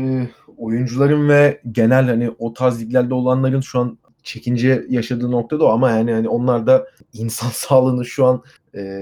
oyuncuların 0.58 1.30
ve 1.30 1.62
genel 1.72 2.06
hani 2.06 2.32
o 2.40 2.54
tarz 2.54 2.82
liglerde 2.82 3.14
olanların 3.14 3.62
şu 3.62 3.80
an 3.80 3.98
çekince 4.24 4.86
yaşadığı 4.90 5.32
nokta 5.32 5.60
da 5.60 5.66
o 5.66 5.70
ama 5.70 5.92
yani 5.92 6.14
hani 6.14 6.30
onlar 6.30 6.68
da 6.68 6.88
insan 7.14 7.50
sağlığını 7.54 8.06
şu 8.06 8.26
an 8.26 8.44
e, 8.76 9.02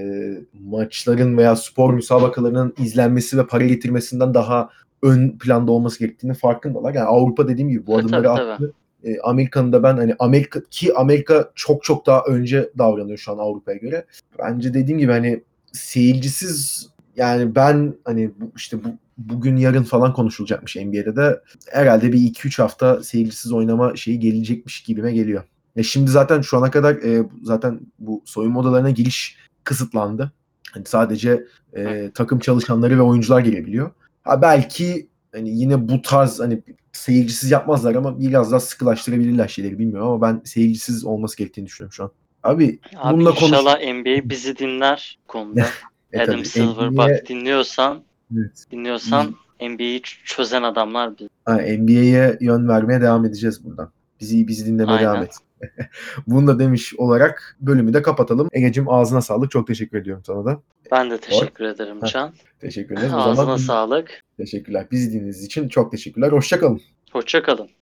maçların 0.52 1.38
veya 1.38 1.56
spor 1.56 1.94
müsabakalarının 1.94 2.74
izlenmesi 2.78 3.38
ve 3.38 3.46
para 3.46 3.64
getirmesinden 3.64 4.34
daha 4.34 4.68
ön 5.02 5.38
planda 5.38 5.72
olması 5.72 5.98
gerektiğini 5.98 6.34
farkındalar. 6.34 6.94
Yani 6.94 7.06
Avrupa 7.06 7.48
dediğim 7.48 7.68
gibi 7.68 7.86
bu 7.86 7.92
E, 7.92 7.96
adımları 7.96 8.22
tabii, 8.22 8.56
tabii. 8.58 8.72
E, 9.04 9.20
Amerika'nın 9.20 9.72
da 9.72 9.82
ben 9.82 9.96
hani 9.96 10.14
Amerika 10.18 10.60
ki 10.70 10.94
Amerika 10.94 11.50
çok 11.54 11.84
çok 11.84 12.06
daha 12.06 12.22
önce 12.22 12.70
davranıyor 12.78 13.18
şu 13.18 13.32
an 13.32 13.38
Avrupa'ya 13.38 13.78
göre. 13.78 14.06
Bence 14.38 14.74
dediğim 14.74 14.98
gibi 14.98 15.12
hani 15.12 15.42
seyircisiz 15.72 16.88
yani 17.16 17.54
ben 17.54 17.94
hani 18.04 18.30
bu, 18.40 18.52
işte 18.56 18.84
bu 18.84 18.88
bugün 19.18 19.56
yarın 19.56 19.82
falan 19.82 20.12
konuşulacakmış 20.12 20.76
NBA'de 20.76 21.16
de 21.16 21.40
herhalde 21.70 22.12
bir 22.12 22.18
2-3 22.18 22.62
hafta 22.62 23.02
seyircisiz 23.02 23.52
oynama 23.52 23.96
şeyi 23.96 24.18
gelecekmiş 24.18 24.82
gibime 24.82 25.12
geliyor. 25.12 25.44
Ya 25.76 25.82
şimdi 25.82 26.10
zaten 26.10 26.40
şu 26.40 26.58
ana 26.58 26.70
kadar 26.70 26.94
e, 26.94 27.22
zaten 27.42 27.80
bu 27.98 28.22
soyunma 28.24 28.60
odalarına 28.60 28.90
giriş 28.90 29.36
kısıtlandı. 29.64 30.32
Hani 30.72 30.84
sadece 30.86 31.44
e, 31.76 32.10
takım 32.14 32.38
çalışanları 32.38 32.98
ve 32.98 33.02
oyuncular 33.02 33.40
gelebiliyor. 33.40 33.90
Ha 34.24 34.42
belki 34.42 35.07
hani 35.32 35.50
yine 35.50 35.88
bu 35.88 36.02
tarz 36.02 36.40
hani 36.40 36.62
seyircisiz 36.92 37.50
yapmazlar 37.50 37.94
ama 37.94 38.20
biraz 38.20 38.52
daha 38.52 38.60
sıkılaştırabilirler 38.60 39.48
şeyleri 39.48 39.78
bilmiyorum 39.78 40.08
ama 40.08 40.22
ben 40.22 40.42
seyircisiz 40.44 41.04
olması 41.04 41.36
gerektiğini 41.36 41.66
düşünüyorum 41.66 41.92
şu 41.92 42.04
an. 42.04 42.10
Abi, 42.42 42.78
Abi 42.96 43.14
bununla 43.16 43.34
konuş 43.34 43.42
inşallah 43.42 43.80
NBA 43.80 44.30
bizi 44.30 44.58
dinler 44.58 45.18
konuda. 45.28 45.66
E, 46.12 46.20
Adam 46.20 46.34
tabii, 46.34 46.44
Silver 46.44 46.90
NBA 46.90 46.96
bak 46.96 47.28
dinliyorsan 47.28 48.02
Evet. 48.36 48.64
dinliyorsan 48.70 49.34
NBA'yi 49.60 50.02
çözen 50.24 50.62
adamlar 50.62 51.18
biz. 51.18 51.28
Ha, 51.44 51.54
NBA'ye 51.54 52.38
yön 52.40 52.68
vermeye 52.68 53.00
devam 53.00 53.24
edeceğiz 53.24 53.64
buradan. 53.64 53.90
Bizi 54.20 54.48
bizi 54.48 54.66
dinlemeye 54.66 54.98
Aynen. 54.98 55.12
devam 55.14 55.22
et. 55.22 55.34
Bunu 56.26 56.46
da 56.46 56.58
demiş 56.58 56.94
olarak 56.98 57.56
bölümü 57.60 57.94
de 57.94 58.02
kapatalım. 58.02 58.48
Ege'cim 58.52 58.88
ağzına 58.88 59.20
sağlık. 59.20 59.50
Çok 59.50 59.66
teşekkür 59.66 59.98
ediyorum 59.98 60.22
sana 60.26 60.44
da. 60.44 60.60
Ben 60.92 61.10
de 61.10 61.18
teşekkür 61.18 61.64
ederim 61.64 62.00
Ha, 62.00 62.06
Can. 62.06 62.32
Teşekkür 62.60 62.98
ederiz. 62.98 63.12
O 63.14 63.16
Ağzına 63.16 63.34
zaman 63.34 63.56
sağlık. 63.56 64.22
teşekkürler. 64.36 64.86
Bizi 64.90 65.06
dinlediğiniz 65.10 65.44
için 65.44 65.68
çok 65.68 65.90
teşekkürler. 65.90 66.32
Hoşçakalın. 66.32 66.80
Hoşça 67.12 67.42
kalın. 67.42 67.68